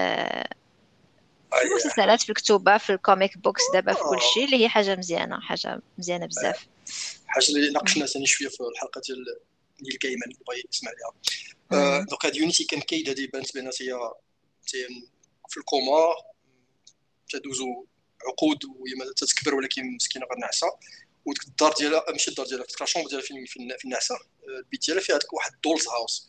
المسلسلات 1.64 2.22
في 2.22 2.28
الكتوبة 2.28 2.78
في 2.78 2.90
ال 2.90 2.98
comic 2.98 3.38
books 3.38 3.62
دابا 3.72 3.92
في 3.92 4.00
كل 4.00 4.20
شيء 4.34 4.44
اللي 4.44 4.64
هي 4.64 4.68
حاجة 4.68 4.96
مزيانة 4.96 5.40
حاجة 5.40 5.80
مزيانة 5.98 6.26
بزاف. 6.26 6.66
حاجة 7.26 7.48
اللي 7.48 7.70
ناقشنا 7.70 8.06
ثاني 8.06 8.26
شوية 8.26 8.48
في 8.48 8.60
الحلقة 8.60 9.00
ديال 9.06 9.24
ديال 9.80 9.98
كايمان 9.98 10.30
اللي 10.30 10.44
بغى 10.46 10.62
يسمع 10.72 10.90
ليها. 10.90 11.98
donc 11.98 12.26
هاد 12.26 12.36
يونيتي 12.36 12.64
كينكيد 12.64 13.08
هادي 13.08 13.26
بانت 13.26 13.54
بان 13.54 13.66
هي 13.66 13.98
في 15.48 15.56
الكوما 15.56 16.14
تدوزو 17.28 17.86
عقود 18.26 18.64
وهي 18.64 19.12
تتكبر 19.16 19.54
ولكن 19.54 19.96
مسكينة 19.96 20.26
غير 20.26 20.38
نعسه 20.38 20.66
وديك 21.24 21.44
الدار 21.44 21.72
ديالها 21.72 22.04
ماشي 22.10 22.30
الدار 22.30 22.46
ديالها 22.46 22.66
ديك 22.66 22.80
la 22.80 22.86
chambre 22.86 23.08
ديالها 23.08 23.26
في 23.26 23.46
في 23.78 23.84
النعسه 23.84 24.18
البيت 24.48 24.86
ديالها 24.86 25.02
فيها 25.02 25.16
هذاك 25.16 25.32
واحد 25.32 25.52
doll's 25.64 25.88
house 25.88 26.28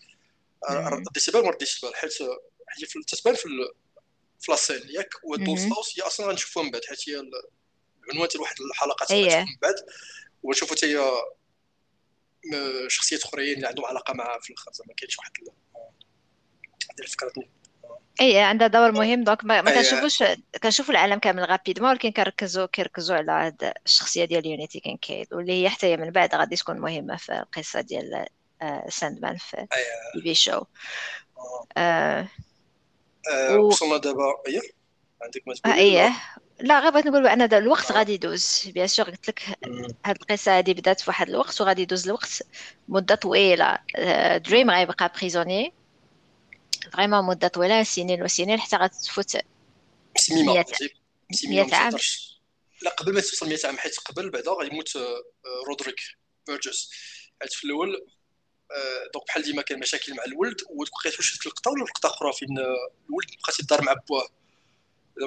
رديتي 0.70 1.32
بال 1.32 1.44
ما 1.44 1.50
رديتش 1.50 1.82
بال 1.82 1.96
حيت 1.96 2.22
هي 2.22 3.04
تتبان 3.08 3.36
في 3.36 3.44
في 4.40 4.52
la 4.52 4.60
scène 4.60 4.82
ياك 4.90 5.10
و 5.24 5.30
doll's 5.30 5.66
house 5.66 6.00
هي 6.00 6.08
أصلا 6.08 6.28
غنشوفوها 6.28 6.66
من 6.66 6.72
بعد 6.72 6.86
حيت 6.86 7.10
هي 7.10 7.16
العنوان 7.16 8.28
ديال 8.28 8.42
واحد 8.42 8.56
الحلقات 8.72 9.12
من 9.40 9.58
بعد. 9.62 9.76
ونشوفوا 10.44 10.76
حتى 10.76 10.86
هي 10.86 11.12
شخصيات 12.88 13.24
أخرين 13.24 13.56
اللي 13.56 13.68
عندهم 13.68 13.86
علاقة 13.86 14.14
معها 14.14 14.40
في 14.40 14.50
الآخر 14.50 14.72
زعما 14.74 14.94
كاين 14.94 15.10
شي 15.10 15.18
واحد 15.20 15.32
ديال 16.98 17.08
فكرتني 17.08 17.50
اي 18.22 18.40
عندها 18.40 18.68
دور 18.68 18.92
مهم 18.92 19.24
donc 19.24 19.46
ما, 19.46 19.62
ما 19.62 19.72
كنشوفوش 19.76 20.24
كنشوفوا 20.64 20.94
العالم 20.94 21.20
كامل 21.20 21.44
rapidement 21.44 21.90
ولكن 21.90 22.12
كنركزوا 22.12 22.66
كيركزوا 22.66 23.16
على 23.16 23.32
هاد 23.32 23.74
الشخصية 23.86 24.26
ديال 24.26 24.46
يونيتي 24.46 24.80
كينكيد 24.80 25.34
واللي 25.34 25.64
هي 25.64 25.70
حتى 25.70 25.88
هي 25.88 25.98
من 25.98 26.10
بعد 26.10 26.36
غادي 26.36 26.56
تكون 26.56 26.80
مهمة 26.80 27.16
في 27.16 27.34
القصة 27.34 27.82
ديال 27.82 28.26
ساندمان 28.90 29.38
في 29.38 29.68
TV 30.14 30.36
show. 30.36 30.62
وصلنا 33.58 33.98
دابا 33.98 34.24
إيه؟ 34.48 34.62
عندك 35.22 35.44
ما 35.48 35.54
تقول 35.54 35.74
إيه. 35.74 36.12
لا 36.60 36.80
غير 36.80 36.92
بغيت 36.92 37.08
نقول 37.08 37.24
بأن 37.24 37.42
الوقت 37.42 37.92
غادي 37.92 38.14
يدوز. 38.14 38.72
bien 38.74 38.88
sûr 38.88 39.06
قلت 39.06 39.28
لك 39.28 39.44
هاد 40.06 40.18
القصة 40.22 40.58
هادي 40.58 40.74
بدات 40.74 41.02
في 41.02 41.10
واحد 41.10 41.30
الوقت 41.30 41.62
وغادي 41.62 41.82
يدوز 41.82 42.06
الوقت 42.06 42.44
مدة 42.88 43.16
طويلة. 43.16 43.78
دريم 44.38 44.72
غيبقى 44.72 45.12
prisonnier 45.20 45.74
vraiment 46.94 47.26
مده 47.26 47.48
طويله 47.48 47.84
سنين 47.84 48.24
وسنين 48.24 48.60
حتى 48.60 48.76
غتفوت 48.76 49.38
سميمه 50.18 50.66
100 51.44 51.76
عام 51.76 51.94
لا 52.82 52.90
قبل 52.90 53.14
ما 53.14 53.22
توصل 53.22 53.50
100 53.50 53.58
عام 53.66 53.78
حيت 53.78 54.00
قبل 54.00 54.30
بعدا 54.30 54.52
غيموت 54.52 54.98
رودريك 55.68 56.00
بيرجس. 56.48 56.92
حيت 57.42 57.54
في 57.54 57.64
الأول 57.64 58.08
donc 59.14 59.26
بحال 59.28 59.44
ديما 59.44 59.62
كان 59.62 59.80
مشاكل 59.80 60.16
مع 60.16 60.24
الولد 60.24 60.62
وبقيت 60.70 61.18
واش 61.18 61.30
في 61.30 61.46
اللقطه 61.46 61.72
ولا 61.72 61.84
لقطه 61.84 62.08
أخرى 62.08 62.34
فين 62.34 62.58
الولد 62.58 63.30
بقى 63.44 63.54
تيدار 63.58 63.82
مع 63.82 63.94
باه 63.94 64.28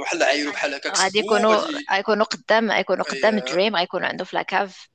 بحال 0.03 0.22
عايرو 0.22 0.53
بحال 0.53 0.74
هكاك 0.74 0.99
غادي 0.99 1.18
يكونوا 1.18 1.62
غيكونوا 1.93 2.24
قدام 2.24 2.70
غيكونوا 2.70 3.05
قدام 3.05 3.39
دريم 3.39 3.76
غيكونوا 3.76 4.09
عنده 4.09 4.24
في 4.24 4.36
la 4.37 4.54
cave 4.54 4.89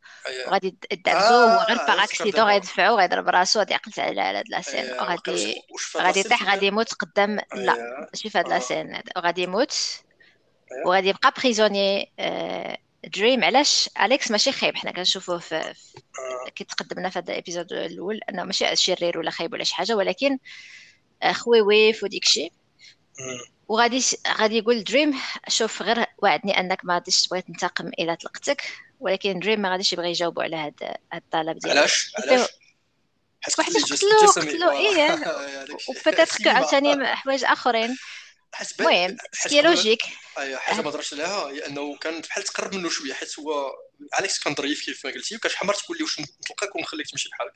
وغادي 0.47 0.77
يدعسوا 0.91 1.53
هو 1.53 1.65
غير 1.69 1.77
par 1.77 1.96
accident 1.96 2.45
غيدفعوا 2.45 2.97
غيضرب 2.97 3.29
راسو 3.29 3.59
غادي 3.59 3.71
يعقل 3.71 3.91
على 4.01 4.39
هاد 4.39 4.49
la 4.49 4.61
scène 4.61 4.91
وغادي 4.91 5.61
غادي 5.97 6.19
يطيح 6.19 6.43
غادي 6.43 6.65
يموت 6.65 6.93
قدام 6.93 7.39
لا 7.53 8.07
ماشي 8.13 8.29
في 8.29 8.37
هاد 8.37 8.47
la 8.47 8.62
scène 8.62 9.01
وغادي 9.17 9.41
يموت. 9.43 9.77
وغادي 10.85 11.09
يبقى 11.09 11.33
prisonnier 11.37 12.11
دريم 13.07 13.43
علاش؟ 13.43 13.89
اليكس 14.01 14.31
ماشي 14.31 14.51
خايب. 14.51 14.75
حنا 14.75 14.91
كنشوفوه 14.91 15.39
في 15.39 15.73
كيتقدمنا 16.55 17.09
في 17.09 17.19
هذا 17.19 17.31
ال 17.33 17.38
épisode 17.38 17.73
الأول 17.73 18.19
أنه 18.29 18.43
ماشي 18.43 18.75
شرير 18.75 19.17
ولا 19.17 19.31
خايب 19.31 19.53
ولا 19.53 19.63
شي 19.63 19.75
حاجة 19.75 19.93
ولكن 19.95 20.37
خويويف 21.31 22.03
وديك 22.03 22.23
الشيء 22.23 22.53
وغادي 23.73 24.03
غادي 24.39 24.57
يقول 24.57 24.83
دريم 24.83 25.19
شوف 25.47 25.81
غير 25.81 26.05
وعدني 26.17 26.59
أنك 26.59 26.85
ما 26.85 26.93
غاديش 26.93 27.21
تبغي 27.21 27.41
تنتقم 27.41 27.87
إلى 27.99 28.15
طلقتك 28.15 28.61
ولكن 28.99 29.39
دريم 29.39 29.61
ما 29.61 29.71
غاديش 29.71 29.93
يبغي 29.93 30.09
يجاوبوا 30.09 30.43
على 30.43 30.55
هذا 30.55 30.97
الطلب 31.13 31.59
ديالو 31.59 31.79
علاش؟ 31.79 32.11
علاش؟ 32.17 32.47
حيت 33.41 33.59
واحد 33.59 33.71
قتلو 33.71 34.41
قتلو 34.41 34.71
إيه. 34.71 35.11
و 35.89 35.95
peut-être 35.95 36.49
عاوتاني 36.49 37.05
حوايج 37.05 37.43
آخرين. 37.43 37.97
المهم 38.79 39.17
c'est 39.31 39.61
logique 39.61 40.01
اي 40.37 40.57
حاجة 40.57 40.81
ما 40.81 40.89
هضرش 40.89 41.13
عليها 41.13 41.49
هي 41.49 41.65
أنه 41.65 41.97
كان 41.97 42.21
بحال 42.21 42.43
تقرب 42.43 42.75
منه 42.75 42.89
شوية 42.89 43.13
حيت 43.13 43.39
هو 43.39 43.71
اليكس 44.19 44.39
كان 44.39 44.55
ظريف 44.55 44.85
كيف 44.85 45.05
ما 45.05 45.11
قلتي 45.11 45.35
وكان 45.35 45.51
حمر 45.51 45.73
تقول 45.73 45.97
لي 45.97 46.03
واش 46.03 46.19
نطلقك 46.19 46.75
ونخليك 46.75 47.09
تمشي 47.09 47.29
بحالك 47.29 47.53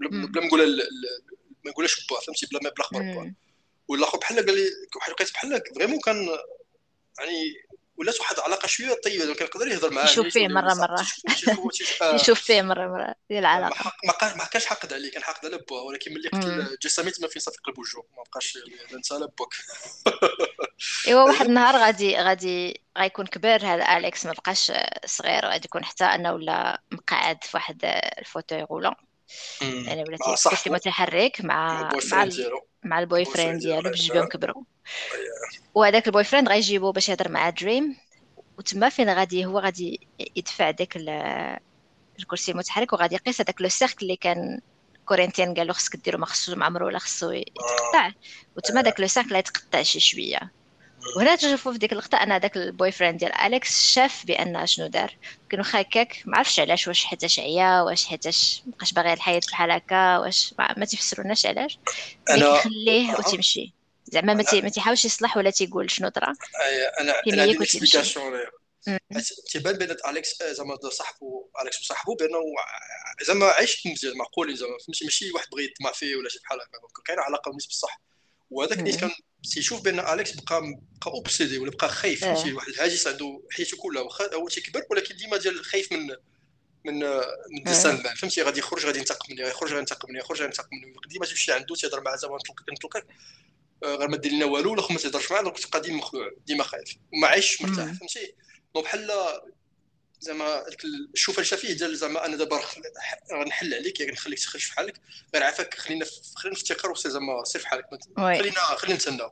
بلا 0.00 0.40
ما 0.40 0.46
نقولها 0.46 0.66
ما 1.64 1.70
نقولهاش 1.70 2.06
pas 2.06 2.20
فهمتي؟ 2.20 2.46
بلا 2.46 2.60
ما 2.62 2.70
بلا 2.70 2.84
خبر 2.84 3.00
با 3.00 3.34
والاخر 3.88 4.18
بحال 4.18 4.46
قال 4.46 4.56
لي 4.56 4.70
واحد 4.96 5.12
لقيت 5.12 5.32
بحال 5.32 5.62
vraiment 5.76 6.00
كان 6.00 6.28
يعني 7.18 7.68
ولات 7.98 8.20
واحد 8.20 8.36
العلاقة 8.36 8.66
شوية 8.66 9.00
طيبة 9.04 9.24
donc 9.24 9.40
يقدر 9.40 9.68
يهضر 9.68 9.90
معاه 9.90 10.04
يشوف 10.04 10.26
فيه 10.26 10.48
مرة 10.48 10.74
مرة. 10.74 11.06
يشوف 12.14 12.40
فيه 12.40 12.62
مرة 12.62 12.86
مرة 12.88 13.14
ديال 13.30 13.40
العلاقة. 13.40 13.92
ما 14.36 14.44
كانش 14.44 14.66
حاقد 14.66 14.92
عليه 14.92 15.10
كان 15.10 15.22
حاقد 15.22 15.46
على 15.46 15.58
با 15.70 15.80
ولكن 15.80 16.14
ملي 16.14 16.28
قتل 16.28 16.76
جيسامي 16.82 17.20
تما 17.20 17.28
فين 17.28 17.42
صافي 17.42 17.58
قلبو 17.64 17.82
الجو 17.82 18.02
ما 18.16 18.22
بقاش 18.22 18.58
ننسى 18.92 19.14
على 19.14 19.28
باك 19.38 19.48
إيوا 21.08 21.22
واحد 21.22 21.46
النهار 21.46 21.76
غادي 21.76 22.16
غادي 22.16 22.82
غيكون 22.98 23.26
كبير 23.26 23.66
هذا 23.66 23.96
أليكس 23.96 24.26
ما 24.26 24.32
بقاش 24.32 24.72
صغير 25.06 25.46
غادي 25.46 25.64
يكون 25.64 25.84
حتى 25.84 26.04
أنه 26.04 26.32
ولا 26.32 26.82
مقعد 26.92 27.44
في 27.44 27.50
واحد 27.56 27.80
ال 28.18 28.23
fauteuil 28.23 28.62
roulant 28.62 28.94
يعني 29.86 30.04
ولا 30.04 30.18
كرسي 30.50 30.70
متحرك 30.70 31.40
مع 31.44 31.90
مع 32.12 32.28
مع 32.84 32.98
ال 32.98 33.24
boyfriend 33.24 33.60
ديالو 33.60 33.90
بجوج 33.90 34.12
بهم 34.12 34.26
كبروا 34.26 34.64
وهذاك 35.74 36.06
ال 36.06 36.24
boyfriend 36.24 36.48
غيجيبو 36.48 36.92
باش 36.92 37.08
يهضر 37.08 37.28
مع 37.30 37.50
دريم 37.50 37.96
وتما 38.58 38.88
فين 38.88 39.10
غادي؟ 39.10 39.46
هو 39.46 39.58
غادي 39.58 40.08
يدفع 40.36 40.70
داك 40.70 40.96
الكرسي 42.18 42.52
المتحرك 42.52 42.92
وغادي 42.92 43.14
يقيس 43.14 43.40
هذاك 43.40 43.62
le 43.62 43.68
cercle 43.68 43.96
اللي 44.02 44.16
كان 44.16 44.60
كورنتيان 45.04 45.54
قالو 45.54 45.72
خصك 45.72 45.96
ديرو 45.96 46.18
ما 46.18 46.26
خصوش 46.26 46.54
معمرو 46.54 46.86
ولا 46.86 46.98
خصو 46.98 47.30
يتقطع. 47.30 48.12
وتما 48.56 48.80
داك 48.82 49.00
le 49.00 49.06
cercle 49.06 49.36
يتقطع 49.36 49.82
شي 49.82 50.00
شوية. 50.00 50.57
وهنا 51.16 51.36
تشوفوا 51.36 51.72
في 51.72 51.78
ديك 51.78 51.92
اللقطة 51.92 52.22
أن 52.22 52.32
هذاك 52.32 52.56
ال 52.56 52.92
boyfriend 52.92 53.18
ديال 53.18 53.34
أليكس 53.34 53.90
شاف 53.90 54.26
بأن 54.26 54.66
شنو 54.66 54.86
دار. 54.86 55.16
كان 55.50 55.60
واخا 55.60 55.80
هكاك 55.80 56.22
ما 56.26 56.38
عرفش 56.38 56.60
علاش 56.60 56.88
واش 56.88 57.04
حيتاش 57.04 57.38
عيا 57.40 57.82
واش 57.82 58.04
حيتاش 58.04 58.62
مابقاش 58.66 58.92
باغي 58.92 59.12
الحياة 59.12 59.40
بحال 59.48 59.70
هكا 59.70 60.18
واش 60.18 60.54
ما, 60.58 60.74
ما 60.78 60.84
تفسروناش 60.84 61.46
علاش. 61.46 61.78
أنا 62.30 62.60
خليه 62.60 63.14
وتمشي 63.14 63.74
زعما 64.04 64.34
ما 64.34 64.44
ما 64.52 64.68
تيحاولش 64.68 65.04
يصلح 65.04 65.36
ولا 65.36 65.50
تيقول 65.50 65.90
شنو 65.90 66.08
طرا. 66.08 66.34
أنا 67.00 67.12
أنا 67.32 67.42
عندي 67.42 67.62
explication 67.62 68.40
تيبان 69.50 69.78
بان 69.78 69.96
أليكس 70.08 70.42
زعما 70.42 70.76
صاحبو 70.90 71.50
أليكس 71.62 71.80
وصاحبو 71.80 72.14
بأنه 72.14 72.38
زعما 73.22 73.46
عايش 73.46 73.86
مزيان 73.86 74.16
معقول 74.16 74.56
زعما 74.56 74.78
فهمتي 74.86 75.04
ماشي 75.04 75.32
واحد 75.32 75.46
بغى 75.52 75.64
يطمع 75.64 75.92
فيه 75.92 76.16
ولا 76.16 76.28
شي 76.28 76.38
بحال 76.44 76.58
هكا. 76.60 77.02
كاين 77.06 77.18
علاقة 77.18 77.52
بصح. 77.68 78.00
وهذاك 78.50 78.78
النيت 78.78 78.96
كان 79.00 79.10
تيشوف 79.52 79.82
بأن 79.82 80.00
أليكس 80.00 80.32
بقى 80.32 80.60
بقى 81.00 81.12
obsédé 81.12 81.58
ولا 81.58 81.70
بقى 81.70 81.88
خايف 81.88 82.20
فهمتي 82.20 82.52
واحد 82.52 82.68
الهاجس 82.68 83.06
عنده 83.06 83.42
حياته 83.50 83.76
كلها 83.76 84.02
واخا 84.02 84.34
هو 84.34 84.48
تيكبر 84.48 84.82
ولكن 84.90 85.16
ديما 85.16 85.36
ديال 85.36 85.64
خايف 85.64 85.92
من 85.92 86.06
من 86.84 86.98
من 87.50 87.68
الساند 87.68 88.06
فهمتي؟ 88.06 88.42
غادي 88.42 88.58
يخرج 88.58 88.86
غادي 88.86 88.98
ينتقم 88.98 89.32
مني 89.32 89.42
يخرج 89.42 89.68
غادي 89.68 89.78
ينتقم 89.80 90.08
مني 90.08 90.18
يخرج 90.18 90.36
غادي 90.36 90.44
ينتقم 90.44 90.68
مني. 90.76 90.94
ديما 91.08 91.26
تمشي 91.26 91.52
عنده 91.52 91.74
تيهضر 91.74 92.00
معاه 92.00 92.16
زعما 92.16 92.36
نطلقك 92.36 92.72
نطلقك 92.72 93.06
غير 93.84 94.08
ما 94.08 94.16
دير 94.16 94.32
لنا 94.32 94.44
والو 94.44 94.72
ولا 94.72 94.82
ما 94.90 94.98
تهضرش 94.98 95.30
معاه 95.32 95.42
donc 95.42 95.58
تبقى 95.58 95.80
ديما 95.80 95.96
مخلوع 95.96 96.30
ديما 96.46 96.64
خايف. 96.64 96.96
وما 97.14 97.28
عايش 97.28 97.62
مرتاح 97.62 97.84
فهمتي؟ 97.86 98.34
donc 98.74 98.84
بحال 98.86 99.10
زعما 100.20 100.64
الشوفه 101.14 101.40
الشفية 101.40 101.72
ديال 101.72 101.96
زعما 101.96 102.26
أنا 102.26 102.36
دابا 102.36 102.60
غنحل 103.32 103.74
عليك 103.74 104.00
يعني 104.00 104.12
نخليك 104.12 104.38
تخرج 104.38 104.60
في 104.62 104.72
حالك. 104.72 105.00
غير 105.34 105.42
عافاك 105.42 105.74
خلينا 105.74 106.06
خلينا 106.36 106.56
نفتكر 106.58 106.90
وسي 106.90 107.10
زعما 107.10 107.44
سير 107.44 107.60
في 107.60 107.68
حالك 107.68 107.84
خلينا 108.16 108.60
خلينا 108.60 108.94
نتسناو 108.96 109.30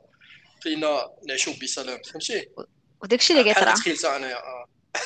خلينا 0.63 1.09
نعيشوا 1.27 1.53
بسلام 1.61 2.01
فهمتي؟ 2.01 2.49
وداك 3.03 3.19
الشيء 3.19 3.39
اللي 3.39 3.53
كيطرا. 3.53 3.73
تخيلت 3.73 4.05
أنايا 4.05 4.41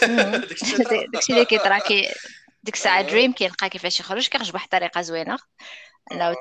داك 0.37 0.51
الشيء 0.51 1.35
اللي 1.35 1.45
كيطرا 1.45 1.79
كي 1.79 2.13
ديك 2.63 2.75
الساعة 2.75 3.01
دريم 3.01 3.33
كيلقى 3.33 3.69
كيفاش 3.69 3.99
يخرج 3.99 4.27
كيخرج 4.27 4.51
بواحد 4.51 4.63
الطريقة 4.63 5.01
زوينة. 5.01 5.37
أنه 6.11 6.35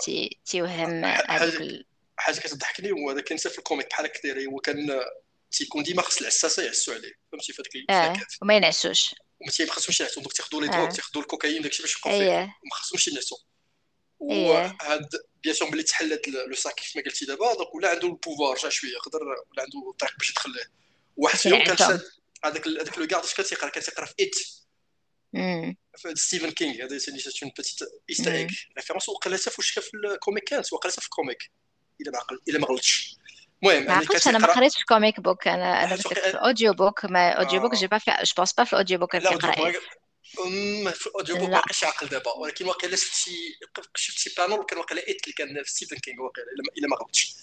تيوهم 0.44 1.04
هذاك 1.04 1.84
حاجة 2.16 2.40
كتضحكني 2.40 2.90
هو 2.90 3.14
كان 3.14 3.38
في 3.38 3.58
ال 3.58 3.64
comic 3.64 3.90
بحال 3.90 4.06
هكا 4.06 4.46
هو 4.46 4.58
كان 4.60 5.00
تيكون 5.50 5.82
ديما 5.82 6.02
خص 6.02 6.20
العساسة 6.20 6.62
يعسوا 6.62 6.94
عليه 6.94 7.12
فهمتي؟ 7.32 7.52
في 7.52 7.62
هذيك 7.62 7.90
آه. 7.90 8.16
وما 8.42 8.56
ينعسوش. 8.56 9.14
وما 9.40 9.50
تيخصهمش 9.50 10.00
ينعسوا 10.00 10.22
donc 10.22 10.32
تياخذوا 10.32 10.60
les 10.60 10.68
drogues 10.68 10.88
تياخذوا 10.90 11.22
الكوكايين 11.22 11.62
داكشي 11.62 11.82
باش 11.82 11.96
يبقاو 11.96 12.18
فيه. 12.18 12.40
ما 12.40 12.74
خصهمش 12.74 13.08
ينعسوا 13.08 13.38
وهاد 14.18 15.08
bien 15.42 15.54
sûr 15.54 15.70
ملي 15.70 15.82
تحل 15.82 16.12
هاد 16.12 16.28
le 16.28 16.54
cercle 16.54 16.74
كيف 16.74 16.96
ما 16.96 17.02
قلتي 17.02 17.24
دابا 17.24 17.54
donc 17.54 17.74
ولا 17.74 17.90
عنده 17.90 18.08
ال 18.08 18.14
pouvoir 18.14 18.56
جا 18.56 18.68
شوية 18.68 18.90
يقدر 18.90 19.22
ولا 19.22 19.62
عنده 19.62 19.94
طريق 19.98 20.18
باش 20.18 20.30
يدخل 20.30 20.54
واحد 21.16 21.38
فيهم 21.38 21.64
كان 21.64 21.76
شاد 21.76 22.02
هذاك 22.44 22.68
هذاك 22.68 22.98
le 22.98 23.06
garde 23.06 23.26
كان 23.36 23.46
تيقرا 23.46 23.68
كان 23.68 23.82
تيقرا 23.82 24.06
في 24.06 24.14
It 24.20 24.34
ستيفن 26.18 26.50
كينغ 26.50 26.84
هذا 26.84 26.98
c'est 26.98 27.10
une 27.42 27.52
petite 27.56 27.78
easter 28.10 28.46
référence 28.76 29.08
وقيلا 29.08 29.36
حتى 29.36 29.50
فاش 29.50 29.70
في 29.70 29.90
ال 29.94 30.03
comic 30.03 30.44
كانت؟ 30.44 30.72
وقيلا 30.72 30.94
في 30.94 31.04
ال 31.04 31.12
comic 31.12 31.50
إلا 32.00 32.10
ما 32.10 32.18
إلا 32.48 32.58
ما 32.58 32.66
غلطتش. 32.66 33.16
المهم 33.62 33.86
ما 33.86 33.92
عرفتش 33.92 34.28
أنا 34.28 34.38
ما 34.38 34.46
قريتش 34.46 34.84
comic 34.84 35.20
book 35.20 35.48
أنا 35.48 35.84
أنا 35.84 35.96
في 35.96 36.30
ال 36.30 36.37
audio 36.37 36.72
book 36.72 37.04
ما 37.04 37.30
audio 37.30 37.60
book 37.60 37.74
j'ai 37.74 37.86
pas 37.86 37.98
vu 37.98 38.10
je 38.10 38.32
pense 38.36 38.52
pas 38.52 38.64
في 38.64 38.72
ال 38.72 38.77
audio 38.77 38.98
book 38.98 39.12
كان 39.12 39.20
كيقرا 39.20 39.72
في 40.92 41.06
ال 41.06 41.11
audio 41.11 41.36
book 41.36 41.48
ما 41.50 41.60
بقاش 41.60 41.84
عاقل 41.84 42.06
دابا 42.06 42.32
ولكن 42.32 42.66
واقيلا 42.66 42.96
شفت 42.96 43.14
شي 43.14 43.58
شفت 43.94 44.18
شي 44.18 44.34
panel 44.38 44.64
كان 44.64 44.78
واقيلا 44.78 45.08
It 45.08 45.22
اللي 45.24 45.32
كان 45.32 45.62
في 45.64 45.70
ستيفن 45.70 45.96
كينغ 45.96 46.22
واقيلا 46.22 46.46
الا 46.78 46.88
ما 46.88 46.96
غلطتش 46.96 47.34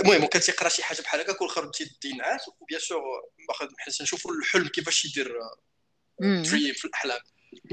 المهم 0.00 0.26
كان 0.26 0.42
تيقرا 0.42 0.68
شي 0.68 0.82
حاجة 0.82 1.02
بحال 1.02 1.20
هكا 1.20 1.32
كل 1.32 1.48
خرج 1.48 1.70
تيدي 1.70 2.16
نعاس 2.16 2.48
و 2.60 2.64
bien 2.64 2.80
sûr 2.80 3.02
حيت 3.78 4.02
نشوفوا 4.02 4.32
الحلم 4.32 4.68
كيفاش 4.68 5.04
يدير 5.04 5.38
دريم 6.20 6.74
في 6.74 6.84
الاحلام 6.84 7.20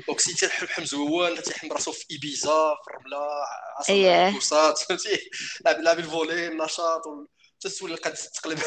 donc 0.08 0.20
c'est 0.20 0.34
تيحلم 0.34 0.68
حلم 0.68 0.86
زوين 0.86 1.42
تيحلم 1.42 1.74
راسو 1.74 1.92
في 1.92 2.06
ايبيزا 2.12 2.76
في 2.84 2.92
الرمله 2.92 3.28
عصر 3.80 3.94
البوسات 3.94 4.78
فهمتي 4.78 5.30
لعب 5.66 6.00
الفولي 6.00 6.48
النشاط 6.48 7.02
تسول 7.62 7.96
قد 7.96 8.14
تقلب. 8.14 8.60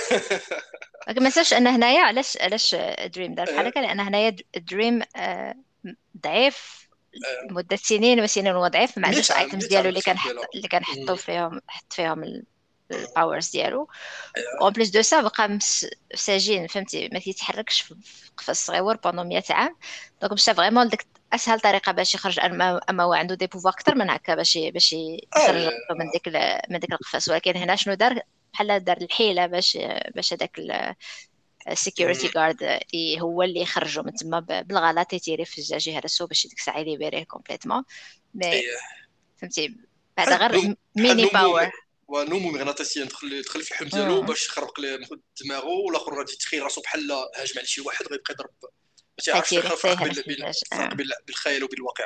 ما 1.07 1.12
تنساش 1.12 1.55
أن 1.55 1.66
هنايا 1.66 2.01
علاش 2.01 2.36
علاش 2.36 2.74
دريم 3.05 3.34
دار 3.34 3.47
بحال 3.47 3.66
هكا 3.66 3.80
لأن 3.80 4.01
هنايا 4.01 4.36
دريم 4.57 5.03
ضعيف 6.22 6.88
مدة 7.51 7.76
سنين 7.76 8.20
وسنين 8.20 8.47
هو 8.47 8.68
ضعيف 8.68 8.99
ما 8.99 9.09
عندوش 9.09 9.30
ال 9.31 9.37
items 9.37 9.66
ديالو 9.66 9.88
اللي 9.88 10.01
كان 10.01 10.16
اللي 10.55 10.68
كنحطو 10.68 11.16
فيهم 11.16 11.61
حط 11.68 11.92
فيهم 11.92 12.42
ال 12.91 12.99
powers 12.99 13.51
ديالو. 13.51 13.88
en 14.61 14.72
plus 14.72 14.91
de 14.91 15.03
ça 15.03 15.20
بقى 15.20 15.59
ساجين 16.14 16.66
فهمتي؟ 16.66 17.09
ما 17.12 17.18
كيتحركش 17.18 17.80
في 17.80 17.95
قفص 18.36 18.66
صغيور 18.66 18.97
pendant 18.97 19.29
100 19.28 19.42
عام. 19.51 19.76
donc 20.20 20.33
ماشي 20.33 20.55
vraiment 20.55 20.89
ديك 20.88 21.07
أسهل 21.32 21.61
طريقة 21.61 21.92
باش 21.92 22.14
يخرج 22.14 22.40
اما 22.40 22.80
أما 22.90 23.05
هو 23.05 23.12
عنده 23.12 23.34
des 23.35 23.47
pouvoirs 23.47 23.72
أكثر 23.74 23.95
من 23.95 24.11
هكا 24.11 24.34
باش 24.34 24.59
باش 24.59 24.92
يخرج 24.92 25.70
من 25.90 26.11
ديك 26.12 26.28
من 26.70 26.78
ديك 26.78 26.92
القفص. 26.92 27.28
ولكن 27.28 27.57
هنا 27.57 27.76
شنو 27.76 27.95
دار؟ 27.95 28.20
بحال 28.55 28.85
دار 28.85 28.97
الحيلة 28.97 29.47
باش 29.47 29.79
باش 30.15 30.33
هذاك 30.33 30.61
ال 31.68 31.75
security 31.75 32.29
guard 32.29 32.81
هو 33.21 33.43
اللي 33.43 33.61
يخرجوا 33.61 34.05
من 34.05 34.15
تما 34.15 34.41
بالغلط 34.41 35.13
يتيري 35.13 35.45
في 35.45 35.59
الزاج 35.59 35.89
يهرسو 35.89 36.27
باش 36.27 36.47
ديك 36.47 36.59
الساعة 36.59 36.79
ي 36.79 36.84
libérer 36.84 37.25
complètement. 37.25 37.83
mais 38.35 38.62
فهمتي؟ 39.41 39.77
بعد 40.17 40.33
غير 40.33 40.77
mini 40.97 41.27
power. 41.27 41.70
ونومو 42.09 42.51
مغناطيسيا 42.51 43.05
دخل 43.05 43.43
دخل 43.43 43.63
في 43.63 43.71
الحلم 43.71 43.89
ديالو 43.89 44.23
باش 44.23 44.47
يخرق 44.49 44.81
له 44.81 44.99
دماغه 45.45 45.67
والآخر 45.67 46.19
غادي 46.19 46.33
يتخيل 46.33 46.63
راسو 46.63 46.81
بحال 46.81 47.13
هاجم 47.13 47.59
على 47.59 47.67
شي 47.67 47.81
واحد 47.81 48.07
غيبقى 48.07 48.35
يضرب. 48.35 48.51
ما 48.63 49.25
تعرفش 49.25 49.53
يفرق 49.53 50.05
بالخيال 51.27 51.65
وبالواقع. 51.65 52.05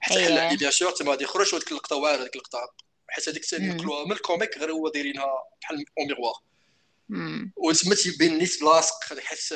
حتى 0.00 0.24
حل 0.24 0.56
bien 0.56 0.70
sûr 0.70 0.90
تما 0.90 1.10
غادي 1.10 1.24
يخرج 1.24 1.54
وديك 1.54 1.70
اللقطه 1.70 1.96
واعرة 1.96 2.22
ديك 2.22 2.34
اللقطه 2.34 2.89
حيت 3.10 3.28
هذيك 3.28 3.44
نقلوها 3.54 4.04
من 4.04 4.12
ال 4.12 4.20
comic 4.20 4.58
غير 4.58 4.72
هو 4.72 4.88
دايرينها 4.88 5.28
بحال 5.62 5.84
un 5.98 6.06
miroir 6.06 6.34
وتما 7.56 7.94
تيبين 7.94 8.38
نيت 8.38 8.62
لاصق 8.62 9.18
حيت 9.18 9.52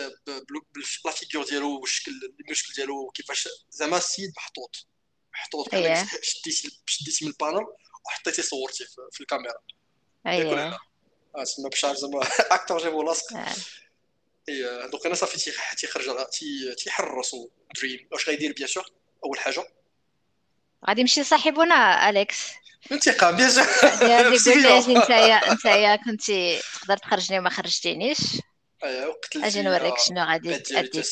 la 1.05 1.11
figure 1.11 1.45
ديالو 1.44 1.80
والشكل 1.80 2.12
المشكل 2.40 2.74
ديالو 2.74 3.11
كيفاش 3.11 3.48
زعما 3.70 3.96
السيد 3.96 4.32
محطوط. 4.36 4.86
محطوط 5.34 5.68
بحال 5.68 6.09
شديتي 6.22 6.80
شديتي 6.86 7.24
من 7.24 7.30
ال 7.30 7.37
panel 7.37 7.66
وحطيتي 8.07 8.42
صورتي 8.42 8.84
في 9.12 9.20
الكاميرا. 9.20 9.55
اييه 10.26 10.68
آه 11.36 11.44
تما 11.57 11.68
باش 11.68 11.86
زعما 11.86 12.20
أكتر 12.57 12.78
جابو 12.78 13.02
لاصق. 13.02 13.36
et 14.49 14.89
donc 14.89 15.07
أنا 15.07 15.14
صافي 15.14 15.52
تيخرج 15.76 16.26
تيحرر 16.76 17.14
راسو 17.14 17.48
دريم. 17.76 18.09
واش 18.12 18.28
غيدير 18.28 18.52
bien 18.53 18.68
sûr؟ 18.68 18.85
أول 19.24 19.38
حاجة. 19.38 19.66
غادي 20.89 21.01
يمشي 21.01 21.24
صاحبنا 21.24 22.09
أليكس. 22.09 22.51
انتقام 22.93 23.37
bien 23.37 23.51
sûr. 23.51 23.64
أنت 24.97 25.11
أنت 25.11 26.01
كنتي 26.05 26.61
تقدر 26.80 26.97
تخرجني 26.97 27.39
وما 27.39 27.51
خرجتينيش. 27.51 28.18
ايوا 28.85 29.14
أجي 29.37 29.62
نوريك 29.62 29.99
شنو 29.99 30.24
غادي 30.24 30.59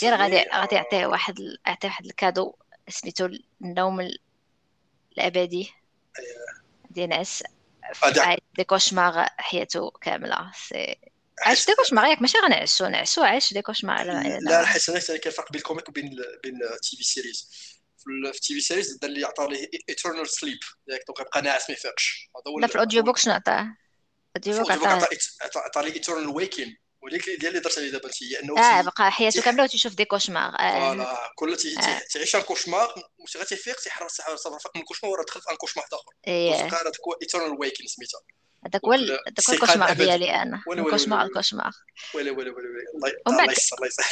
دير 0.00 0.14
غادي 0.14 0.44
غادي 0.54 0.74
يعطيه 0.74 1.06
واحد 1.06 1.38
يعطيه 1.66 1.88
واحد 1.88 2.06
ال 2.06 2.13
cadeau 2.13 2.54
سميتو 2.88 3.28
النوم 3.62 4.10
الأبدي. 5.18 5.72
غادي 6.88 7.02
ينعس 7.02 7.42
des 8.56 8.64
cauchemars 8.64 9.26
حياته 9.38 9.90
كاملة. 9.90 10.52
سي 10.68 10.96
عايش 11.44 11.66
des 11.66 11.74
cauchemars 11.74 12.04
ياك 12.04 12.22
ماشي 12.22 12.38
غنعسو 12.38 12.86
نعسو 12.86 13.22
عايش 13.22 13.52
des 13.52 13.62
cauchemars. 13.62 14.06
لا 14.40 14.60
الحسنات 14.60 15.10
أنا 15.10 15.18
كاين 15.18 15.34
فرق 15.34 15.52
بين 15.52 15.58
ال 15.58 15.63
comic 15.63 15.88
وبين 15.88 16.16
بين 16.42 16.62
ال 16.62 16.66
TV 16.66 16.73
series 16.73 16.96
في 16.96 17.04
ال 17.04 17.48
TV 18.04 18.60
series 18.60 18.96
دار 18.96 19.10
اللي 19.10 19.24
عطى 19.24 19.46
ليه 19.50 19.68
eternal 19.88 20.28
sleep 20.28 20.58
ياك 20.88 21.00
donc 21.08 21.20
يبقى 21.20 21.42
ناعس 21.42 21.70
ما 21.70 21.76
يفيقش 21.76 22.30
هذا 22.36 22.52
هو 22.52 22.58
لا 22.58 22.66
في 22.66 22.74
ال 22.74 22.79
audio 22.79 23.02
book 23.02 23.18
شنو 23.18 23.34
عطاه 23.34 23.76
ال 24.36 24.40
audio 24.40 24.62
book 24.62 24.72
عطاه 25.56 25.82
ليه 25.82 25.92
eternal 25.92 26.28
waking 26.28 26.82
وليك 27.02 27.30
ديال 27.30 27.46
اللي 27.46 27.60
درت 27.60 27.78
عليه 27.78 27.90
دابا 27.90 28.10
هي 28.22 28.40
إنه 28.42 28.58
آه 28.58 28.82
بقى 28.82 29.12
حياته 29.12 29.42
كامله 29.42 29.62
وتشوف 29.62 29.94
des 29.94 30.04
cauchemars. 30.04 30.50
Voilà 30.58 31.32
كل 31.36 31.56
تعيش 32.12 32.36
un 32.36 32.42
cauchemar 32.42 32.94
واش 33.18 33.48
تيفيق 33.48 33.80
تيحرر 33.80 34.08
فاق 34.08 34.76
من 34.76 34.80
ال 34.80 34.83
cauchemar 34.83 35.12
وراه 35.12 35.24
دخل 35.24 35.40
في 35.40 35.50
un 35.50 35.56
cauchemar 35.56 35.86
آخر. 35.92 36.12
إيه. 36.26 36.54
هذاك 36.54 37.00
هو 37.06 37.12
eternal 37.22 37.56
waking 37.60 37.86
سميتها. 37.86 38.20
هذاك 38.66 38.84
هو 38.84 38.92
هذاك 38.92 39.50
هو 39.50 39.54
ال 39.54 39.58
cauchemar 39.58 39.92
ديالي 39.92 40.30
أنا. 40.30 40.62
ال 40.68 40.73
cauchemar 40.73 41.22
ال 41.26 41.30
cauchemar. 41.30 41.72
ويلي 42.14 42.30
ويلي 42.30 42.50
ويلي 42.50 42.68
الله 43.28 43.52
يسر 43.52 43.76
الله 43.76 43.86
يسر 43.86 44.04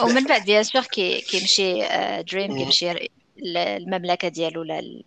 ومن 0.00 0.24
بعد 0.30 0.44
bien 0.44 0.62
sûr 0.62 0.82
كي 0.82 1.20
كيمشي 1.20 1.78
Dream 2.22 2.58
كيمشي 2.58 3.08
للمملكه 3.42 4.28
ديالو 4.28 4.60
ولا 4.60 5.02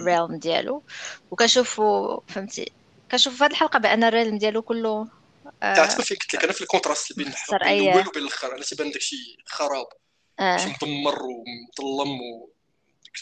ال 0.00 0.06
realm 0.06 0.36
ديالو 0.38 0.82
وكنشوفو 1.30 2.20
فهمتي 2.28 2.72
كنشوف 3.10 3.36
في 3.36 3.44
هذه 3.44 3.50
الحلقة 3.50 3.78
بأن 3.78 4.04
ال 4.04 4.10
realm 4.10 4.38
ديالو 4.38 4.62
كله 4.62 5.08
تعرف 5.60 6.00
فين 6.00 6.16
قلت 6.16 6.34
لك 6.34 6.44
أنا 6.44 6.52
في 6.52 6.60
ال 6.60 6.66
contraste 6.66 7.16
بين 7.16 7.32
الأول 7.52 8.08
وبين 8.08 8.22
الآخر 8.22 8.54
أنا 8.54 8.62
تيبان 8.62 8.90
داكشي 8.90 9.36
خراب 9.46 9.86
آه. 10.40 10.66
مدمر 10.66 11.22
ومظلم 11.22 12.20
و 12.20 12.48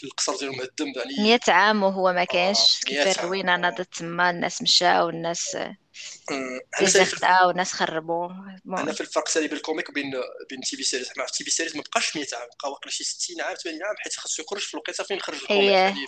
القصر 0.03 0.37
ديالو 0.37 0.53
مهدم 0.53 0.93
يعني 0.95 1.29
100 1.29 1.39
عام 1.47 1.83
وهو 1.83 2.13
ما 2.13 2.23
كاينش 2.23 2.79
آه. 2.85 2.89
كيف 2.89 3.19
الروينه 3.19 3.55
ناضت 3.55 3.93
تما 3.97 4.29
الناس 4.29 4.61
مشاو 4.61 5.09
الناس 5.09 5.57
زفتها 6.83 7.45
والناس 7.45 7.73
خربوا 7.73 8.29
أنا 8.67 8.91
في 8.91 9.01
الفرق 9.01 9.27
سالي 9.27 9.47
بين 9.47 9.57
ال 9.57 9.62
comic 9.62 9.89
وبين 9.89 10.11
بين 10.49 10.61
TV 10.61 10.83
series. 10.83 11.09
مع 11.17 11.25
TV 11.25 11.51
series 11.51 11.75
ما 11.75 11.83
بقاش 11.83 12.15
100 12.15 12.25
عام 12.33 12.47
بقى 12.61 12.71
واقيلا 12.71 12.91
شي 12.91 13.03
60 13.03 13.41
عام 13.41 13.55
80 13.55 13.83
عام 13.83 13.95
حيت 13.97 14.15
خاصو 14.15 14.43
يخرج 14.43 14.61
في 14.61 14.73
الوقيته 14.73 15.03
فين 15.03 15.19
خرج 15.19 15.37
ال 15.37 15.42
comic. 15.42 15.71
يعني 15.71 16.05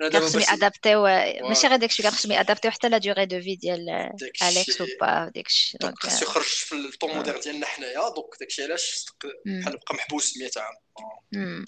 كان 0.00 0.20
خصهم 0.20 0.40
يادابتيو 0.40 1.02
ماشي 1.48 1.66
غير 1.66 1.76
داكشي 1.76 2.02
كان 2.02 2.12
خصهم 2.12 2.32
يادابتيو 2.32 2.70
حتى 2.70 2.88
la 2.88 2.98
durée 2.98 3.26
de 3.26 3.40
vie 3.40 3.56
ديال 3.56 4.10
أليكس 4.42 4.82
با 5.00 5.32
داكشي. 5.34 5.78
donc 5.78 5.98
خصو 5.98 6.24
يخرج 6.24 6.44
في 6.44 6.74
ال 6.74 6.80
temps 6.80 7.10
moderne 7.14 7.40
ديالنا 7.40 7.66
حنايا. 7.66 8.08
donc 8.08 8.34
داكشي 8.40 8.64
علاش 8.64 9.06
بحال 9.46 9.76
بقى 9.76 9.94
محبوس 9.94 10.38
100 10.38 10.50
عام. 10.56 11.64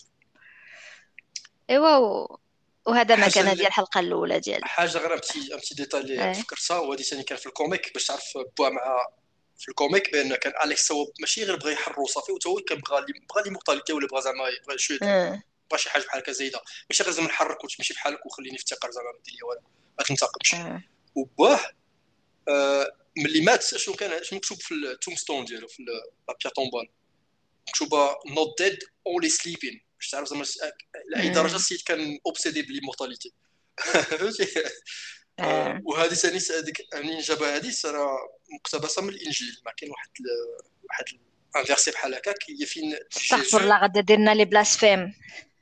ايوا 1.70 2.26
وهذا 2.88 3.16
ما 3.16 3.28
كان 3.28 3.54
ديال 3.56 3.66
الحلقة 3.66 4.00
الأولى 4.00 4.40
ديال. 4.40 4.64
حاجة 4.64 4.98
غير 4.98 5.14
امتي 5.14 5.54
امتي 5.54 5.74
ديتاي 5.74 6.00
اللي 6.00 6.34
فكرتها 6.34 6.76
هو 6.76 6.92
هذه 6.92 7.02
ثاني 7.02 7.22
كان 7.22 7.38
في 7.38 7.46
ال 7.46 7.54
comic 7.54 7.94
باش 7.94 8.06
تعرف 8.06 8.38
بوا 8.58 8.68
مع 8.68 9.06
في 9.58 9.68
ال 9.68 9.76
comic 9.76 10.12
بأن 10.12 10.34
كان 10.34 10.52
أليكس 10.64 10.92
هو 10.92 11.12
ماشي 11.20 11.44
غير 11.44 11.56
بغى 11.56 11.72
يحرو 11.72 12.06
صافي 12.06 12.32
وتا 12.32 12.50
هو 12.50 12.56
كان 12.56 12.78
بغى 12.78 13.00
بغى 13.00 13.42
l'immortalité 13.44 13.92
ولا 13.92 14.06
بغى 14.06 14.22
زعما 14.22 14.44
بغى 14.68 14.78
شوية 14.78 14.98
بغى 15.70 15.78
شي 15.78 15.90
حاجة 15.90 16.02
بحال 16.02 16.20
هكا 16.20 16.32
زايدة. 16.32 16.60
ماشي 16.90 17.02
غير 17.02 17.12
زعما 17.12 17.28
نحرك 17.28 17.64
وتمشي 17.64 17.94
بحالك 17.94 18.26
وخليني 18.26 18.56
الثقه 18.56 18.90
زعما 18.90 19.12
ما 19.12 19.18
دير 19.24 19.34
لي 19.34 19.42
والو. 19.42 19.60
ما 19.98 20.04
تنتقمش 20.04 20.54
وباه 21.14 21.60
آه 22.48 22.92
ملي 23.16 23.40
مات 23.40 23.64
شنو 23.64 23.94
كان 23.94 24.24
شنو 24.24 24.38
مكتوب 24.38 24.58
في 24.58 24.74
ال 24.74 24.81
tombstone 24.81 25.44
ديالو 25.44 25.68
في 25.68 25.82
la 26.28 26.34
pierre 26.34 26.50
tombale 26.56 26.88
مكتوبة 27.68 28.16
not 28.26 28.62
dead 28.62 28.78
only 29.06 29.28
sleeping 29.28 29.87
باش 29.98 30.10
تعرف 30.10 30.28
زعما 30.28 30.44
لاي 31.10 31.28
درجه 31.28 31.56
السيد 31.56 31.80
كان 31.80 32.18
obsédé 32.26 32.62
ب 32.62 32.67
l'immortalité 32.67 33.32
فهمتي؟ 34.10 34.46
آه. 35.38 35.80
وهذه 35.84 36.14
ثاني 36.14 36.38
هذيك 36.50 36.86
منين 36.94 37.20
جابها 37.20 37.56
هذه 37.56 37.72
راه 37.84 38.18
مقتبسة 38.54 39.02
من 39.02 39.08
الإنجيل. 39.08 39.60
ما 39.66 39.72
كاين 39.76 39.90
واحد 39.90 40.08
واحد 40.88 41.04
ان 41.56 41.64
فيرسي 41.64 41.90
بحال 41.90 42.14
هكاك 42.14 42.38
هي 42.60 42.66
فين 42.66 42.98
استغفر 43.16 43.60
الله 43.60 43.84
غدا 43.84 44.00
درنا 44.00 44.34
لي 44.34 44.44
بلاسفيم 44.44 45.14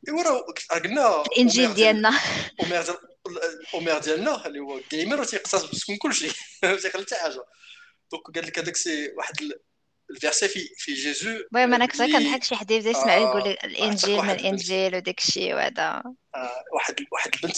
ايوا 0.08 0.22
راه 0.22 0.44
قلنا 0.70 1.22
الإنجيل 1.22 1.74
ديالنا. 1.74 2.20
اومير 2.60 2.82
ديال 2.82 2.96
الاومير 3.26 3.98
ديالنا 3.98 4.46
اللي 4.46 4.58
هو 4.58 4.80
جيمر 4.90 5.24
تيقتصد 5.24 5.90
من 5.90 5.96
كلشي. 5.96 6.28
ما 6.62 6.76
تيخلي 6.76 7.02
حتى 7.02 7.14
حاجة. 7.14 7.44
دونك 8.12 8.24
قال 8.34 8.46
لك 8.46 8.58
هذاك 8.58 8.76
سي 8.76 9.12
واحد 9.16 9.34
الفيرسي 10.10 10.48
في 10.48 10.68
في 10.76 10.94
جيزو 10.94 11.30
المهم 11.30 11.74
أنا 11.74 11.86
كنت 11.86 12.02
كنضحك 12.02 12.44
شي 12.44 12.56
حد 12.56 12.70
يبدا 12.70 12.90
يسمع 12.90 13.16
يقول 13.16 13.42
الانجيل 13.42 14.22
من 14.22 14.30
الانجيل 14.30 14.96
وداك 14.96 15.18
الشيء 15.18 15.54
وهذا 15.54 16.02
واحد 16.72 16.94
واحد 17.12 17.30
البنت 17.34 17.56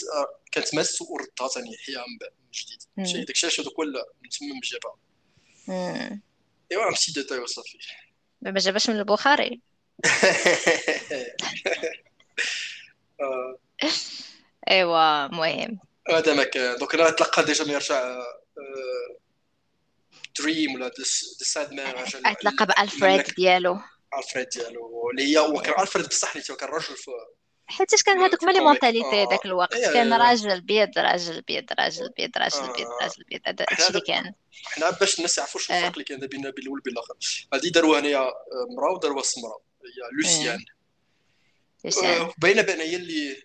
كانت 0.52 0.74
ماتت 0.74 1.02
وردها 1.02 1.48
ثاني 1.48 1.76
حياها 1.86 2.04
من 2.06 2.18
جديد. 2.52 2.82
شي 3.06 3.24
داك 3.24 3.30
الشيء 3.30 3.50
هذاك 3.50 3.72
هو 3.72 3.84
من 4.22 4.28
تما 4.30 4.60
جابها 4.64 4.96
إيوا 6.72 6.90
مشي 6.92 7.12
ديتاي 7.12 7.38
وصافي 7.38 7.78
ما 8.42 8.58
جابش 8.58 8.90
من 8.90 8.98
البخاري. 8.98 9.60
إيوا 14.70 15.26
المهم 15.26 15.78
هذا 16.10 16.34
ما 16.34 16.44
كان 16.44 16.76
دوك 16.76 16.94
أنا 16.94 17.10
تلقى 17.10 17.44
ديجا 17.44 17.64
ما 17.64 17.72
يرجع 17.72 18.22
دريم 20.40 20.74
ولا 20.74 20.86
ذا 20.86 21.04
ساد 21.44 21.72
مان 21.72 21.94
اتلقى 22.24 22.66
بالفريد 22.66 23.34
ديالو. 23.36 23.78
الفريد 24.18 24.48
ديالو. 24.48 25.10
اللي 25.10 25.22
هي 25.22 25.38
هو 25.38 25.62
كان 25.62 25.80
الفريد 25.82 26.06
بصح 26.06 26.36
اللي 26.36 26.56
كان 26.56 26.68
رجل 26.68 26.96
في 26.96 27.10
حيت 27.70 28.02
كان 28.02 28.18
هذوك 28.18 28.44
مالي 28.44 28.60
مونتاليتي 28.60 29.26
ذاك 29.30 29.46
الوقت؟ 29.46 29.74
إيه، 29.74 29.92
كان. 29.92 30.12
راجل 30.12 30.60
بيض 30.60 30.98
راجل 30.98 31.42
بيض 31.42 31.64
راجل 31.78 32.12
بيض 32.16 32.30
راجل 32.38 32.72
بيض 32.72 32.86
آه. 32.92 32.98
راجل 33.02 33.24
بيض. 33.28 33.40
هذا 33.46 33.66
الشيء 33.72 33.88
اللي 33.88 34.00
كان. 34.00 34.34
حنا 34.64 34.90
باش 34.90 35.16
الناس 35.18 35.38
يعرفوا 35.38 35.60
شنو 35.60 35.76
الفرق 35.76 35.92
اللي 35.92 36.04
كان 36.04 36.18
بين 36.18 36.28
بين 36.28 36.50
الأول 36.58 36.78
وبين 36.78 36.92
الآخر. 36.92 37.14
هذه 37.54 37.68
داروها 37.68 38.00
هنايا 38.00 38.18
آه، 38.18 38.32
مرا 38.76 38.92
وداروها 38.94 39.20
السمراء 39.20 39.60
هي 39.84 40.22
لوسيان. 40.22 40.64
باينه 42.38 42.62
بان 42.62 42.80
هي 42.80 42.96
اللي 42.96 43.42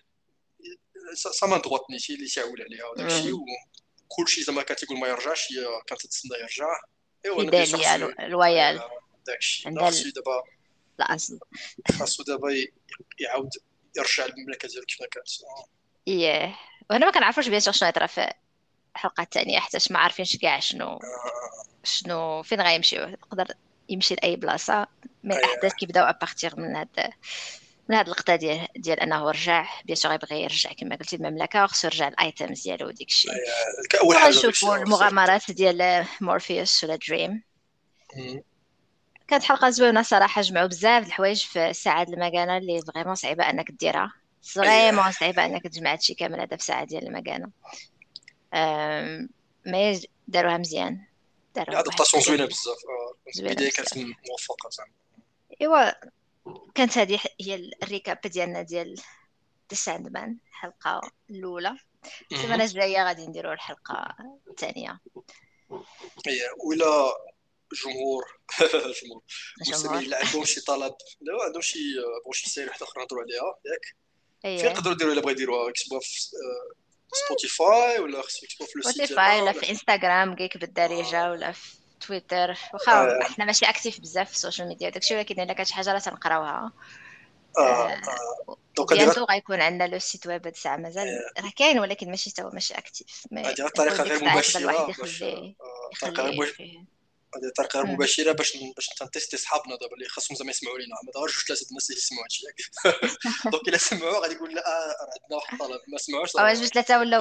سامان 1.14 1.60
دغوتني 1.60 1.96
هي 2.10 2.14
اللي 2.14 2.28
تعول 2.28 2.62
عليها 2.62 2.86
وداك 2.86 3.06
الشيء 3.06 3.34
كلشي 4.08 4.42
زعما 4.42 4.62
كانت 4.62 4.84
تقول 4.84 4.98
ما 4.98 5.08
يرجعش 5.08 5.52
هي 5.52 5.66
كانت 5.86 6.02
تتسنى 6.02 6.38
يرجع. 6.40 6.66
إيوا 7.24 7.50
داليا 7.50 8.26
الويال 8.26 8.80
داكشي. 9.26 9.74
خاصو 9.80 10.10
دابا 10.10 10.42
الاصل 11.00 11.38
خاصو 11.98 12.22
دابا 12.22 12.48
يعاود 13.20 13.50
يرجع 13.96 14.26
للمملكة 14.26 14.68
ديالو 14.68 14.84
كيف 14.86 15.00
ما 15.00 15.06
كانت. 15.06 15.28
اييه 16.08 16.56
وهنا 16.90 17.06
ما 17.06 17.12
كنعرفوش 17.12 17.48
bien 17.48 17.60
شنو 17.60 17.88
يطرا 17.88 18.06
في 18.06 18.32
الحلقة 18.94 19.22
الثانية 19.22 19.58
حتى 19.58 19.78
ما 19.90 19.98
عارفينش 19.98 20.36
كاع 20.36 20.60
شنو 20.60 20.86
آه. 20.86 21.00
شنو 21.84 22.42
فين 22.42 22.60
غيمشيو. 22.60 23.02
يقدر 23.02 23.46
يمشي 23.88 24.14
لأي 24.14 24.36
بلاصة. 24.36 24.86
mais 25.24 25.36
الأحداث 25.36 25.74
كيبداو 25.74 26.04
à 26.04 26.11
partir 26.11 26.56
من 26.56 26.76
هاد 26.76 27.12
من 27.88 27.96
هاد 27.96 28.04
اللقطه 28.04 28.36
ديال 28.36 28.68
ديال 28.76 29.00
أنه 29.00 29.30
رجع 29.30 29.68
bien 29.84 29.96
sûr 29.96 30.10
غيبغي 30.10 30.42
يرجع 30.42 30.72
كما 30.72 30.96
قلتي 30.96 31.16
المملكة 31.16 31.64
وخصو 31.64 31.88
يرجع 31.88 32.08
ال 32.08 32.17
items 32.17 32.62
ديالو 32.62 32.86
وديك 32.86 33.08
الشيء. 33.08 33.32
أول 34.00 34.16
حاجة 34.16 34.28
نشوفوا 34.28 34.76
المغامرات 34.76 35.50
ديال 35.50 36.06
مورفيوس 36.20 36.84
ولا 36.84 36.96
Dream. 36.96 37.42
كانت 39.28 39.44
حلقة 39.44 39.70
زوينة 39.70 40.02
صراحة 40.02 40.42
جمعوا 40.42 40.66
بزاف 40.66 41.06
الحوايج 41.06 41.44
في 41.44 41.72
ساعه 41.72 42.02
المكانه 42.02 42.56
اللي 42.56 42.82
vraiment 42.82 43.14
صعيبة 43.14 43.50
أنك 43.50 43.70
ديرها. 43.70 44.12
vraiment 44.42 45.12
صعيبة 45.12 45.44
أنك 45.44 45.62
تجمع 45.62 45.92
هادشي 45.92 46.14
كامل 46.14 46.40
هذا 46.40 46.56
في 46.56 46.64
ساعة 46.64 46.84
ديال 46.84 47.06
المكانه 47.06 47.50
mais 49.66 50.00
داروها 50.28 50.58
مزيان. 50.58 51.06
داروها 51.54 51.80
adaptation 51.80 52.22
زوينة 52.22 52.44
بزاف 52.44 52.76
البداية 53.38 53.70
كانت 53.70 53.96
موفقة 53.96 54.70
زعما 54.70 54.90
إيوا 55.60 55.90
كانت 56.74 56.98
هذه 56.98 57.20
هي 57.40 57.70
ال 57.82 57.88
récap 57.88 58.20
ديالنا 58.20 58.62
ديال 58.62 59.00
Sandman 59.72 60.38
الحلقة 60.48 61.00
الأولى. 61.30 61.76
السيمانة 62.32 62.64
الجاية 62.64 63.04
غادي 63.04 63.26
نديروا 63.26 63.52
الحلقة 63.52 64.16
الثانية. 64.50 65.00
هي 66.26 66.40
ولا 66.64 67.12
جمهور 67.84 68.24
جمهور. 69.02 69.22
المستمعين 69.66 70.04
اللي 70.04 70.16
عندهم 70.16 70.44
شي 70.44 70.60
طلب 70.60 70.94
لا 71.20 71.44
عندهم 71.44 71.62
شي 71.62 71.78
بغوا 72.24 72.32
شي 72.32 72.50
série 72.50 72.68
واحدة 72.68 72.86
أخرى 72.86 73.02
نهضروا 73.02 73.22
عليها 73.22 73.58
ياك؟ 73.64 73.96
فين 74.42 74.70
يقدروا 74.70 74.94
يديروا 74.94 75.12
إلا 75.12 75.20
بغا 75.20 75.30
يديروها 75.30 75.68
يكتبوها 75.68 76.00
في 76.00 76.30
Spotify 77.26 77.98
ولا 77.98 78.22
خصو 78.22 78.44
يكتبوها 78.44 78.70
في 78.70 78.92
Spotify 78.92 79.42
ولا 79.42 79.52
في 79.52 79.70
انستغرام 79.70 80.36
كيك 80.36 80.56
بالدارجة 80.56 81.30
ولا 81.30 81.52
في 81.52 81.83
تويتر 82.06 82.58
واخا 82.74 83.22
حنا 83.24 83.44
ماشي 83.44 83.66
actif 83.66 84.00
بزاف 84.00 84.28
في 84.28 84.34
ال 84.34 84.39
social 84.39 84.68
media 84.68 84.90
داكشي 84.90 85.16
ولكن 85.16 85.40
إلا 85.40 85.52
كانت 85.52 85.68
شي 85.68 85.74
حاجة 85.74 85.92
راه 85.92 85.98
تنقراوها. 85.98 86.72
آه 87.58 87.88
آه. 87.88 88.56
donc 88.76 88.92
bientôt 88.92 89.24
غيكون 89.24 89.60
عندنا 89.60 89.88
le 89.88 89.98
site 89.98 90.26
web 90.26 90.46
هاد 90.46 90.54
الساعة. 90.54 90.76
مازال 90.76 91.06
راه 91.38 91.50
كاين 91.56 91.78
ولكن 91.78 92.10
ماشي 92.10 92.30
تا 92.34 92.50
ماشي 92.52 92.74
actif 92.74 93.26
هذه 93.32 93.66
الطريقة 93.66 94.02
غير 94.02 94.24
مباشرة 94.24 94.60
الطريقة 95.92 96.22
غير 96.22 96.84
هذه 97.36 97.52
طريقه 97.56 97.80
غير 97.80 97.86
مباشرة 97.86 98.32
باش 98.32 98.56
باش 98.56 98.90
نتيستي 99.02 99.36
صحابنا 99.36 99.76
دابا 99.76 99.94
اللي 99.94 100.08
خاصهم 100.08 100.36
زعما 100.36 100.50
يسمعوا 100.50 100.78
لينا. 100.78 100.94
ما 101.02 101.20
غير 101.20 101.28
جوج 101.28 101.44
ثلاثة 101.46 101.66
الناس 101.68 101.90
اللي 101.90 102.00
يسمعوا 102.00 102.24
هادشي 102.24 102.46
ياك. 102.46 102.60
donc 103.52 103.68
إلا 103.68 103.78
سمعوا 103.78 104.22
غادي 104.22 104.34
يقول 104.34 104.54
لا 104.54 104.62
راه 104.68 105.10
عندنا 105.22 105.36
واحد 105.36 105.52
الطلب 105.52 105.80
ما 105.88 105.98
سمعوش 105.98 106.36
راه 106.36 106.54
جوج 106.54 106.66
ثلاثة 106.66 106.98
ولا 106.98 107.18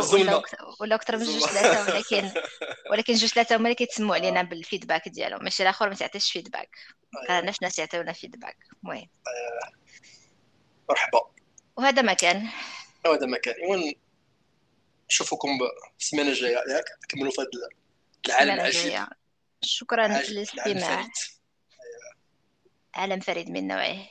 ولا 0.80 0.96
أكثر 0.96 1.18
من 1.18 1.26
جوج 1.26 1.46
ثلاثة 1.46 1.94
ولكن 1.94 2.32
ولكن 2.92 3.14
جوج 3.14 3.30
ثلاثة 3.30 3.56
هما 3.56 3.64
اللي 3.64 3.76
كيتسمعوا 3.76 4.16
علينا 4.16 4.42
بال 4.42 4.55
feedback 4.55 5.10
ديالهم. 5.10 5.44
ماشي 5.44 5.64
الآخر 5.64 5.90
ما 5.90 5.96
تعطيش 5.96 6.32
feedback 6.32 6.70
كرهناش 7.28 7.62
ناس 7.62 7.80
يعطيونا 7.80 8.14
feedback 8.14 8.58
المهم. 8.84 9.10
مرحبا. 10.90 11.22
وهذا 11.78 12.02
ما 12.02 12.14
كان. 12.14 12.50
وهذا 13.06 13.26
ما 13.26 13.38
كان. 13.38 13.54
ايوا 13.54 13.94
نشوفكم 15.10 15.50
السيمانه 16.00 16.30
الجاية 16.30 16.56
ياك؟ 16.56 16.86
نكملوا 17.04 17.32
في 17.32 17.42
هذا 17.42 17.50
العالم 18.28 18.52
العجيب. 18.52 19.06
شكرا 19.64 20.08
للاستماع 20.08 21.08
عالم 22.96 23.20
فريد 23.20 23.50
من 23.50 23.68
نوعه. 23.68 24.08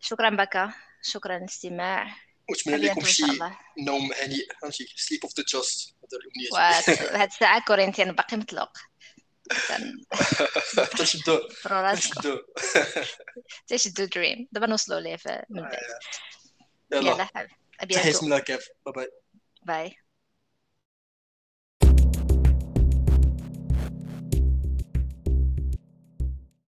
شكرا 0.00 0.30
بكا. 0.30 0.72
شكرا 1.02 1.38
للاستماع. 1.38 2.16
وأتمنى 2.50 2.76
لكم 2.76 3.04
شي 3.04 3.22
نوم 3.78 4.12
هنيء 4.12 4.48
فهمتي 4.62 4.86
sleep 4.96 5.22
of 5.22 5.32
the 5.36 5.44
just 5.48 5.94
هذا 5.98 6.18
الامنيه 6.18 7.22
هاد 7.22 7.28
الساعة 7.28 7.64
Corinthian 7.64 8.12
باقي 8.12 8.36
مطلوق 8.36 8.72
تشدو 10.98 11.38
تشدو 11.94 12.38
تشدو 13.66 14.04
Dream 14.14 14.48
دابا 14.52 14.66
نوصلوا 14.66 15.00
ليه 15.00 15.16
من 15.50 15.62
بعد. 15.62 15.78
يلا. 16.92 17.28
تحية 17.92 18.14
من 18.22 18.40
باي 18.86 19.08
باي 19.62 19.96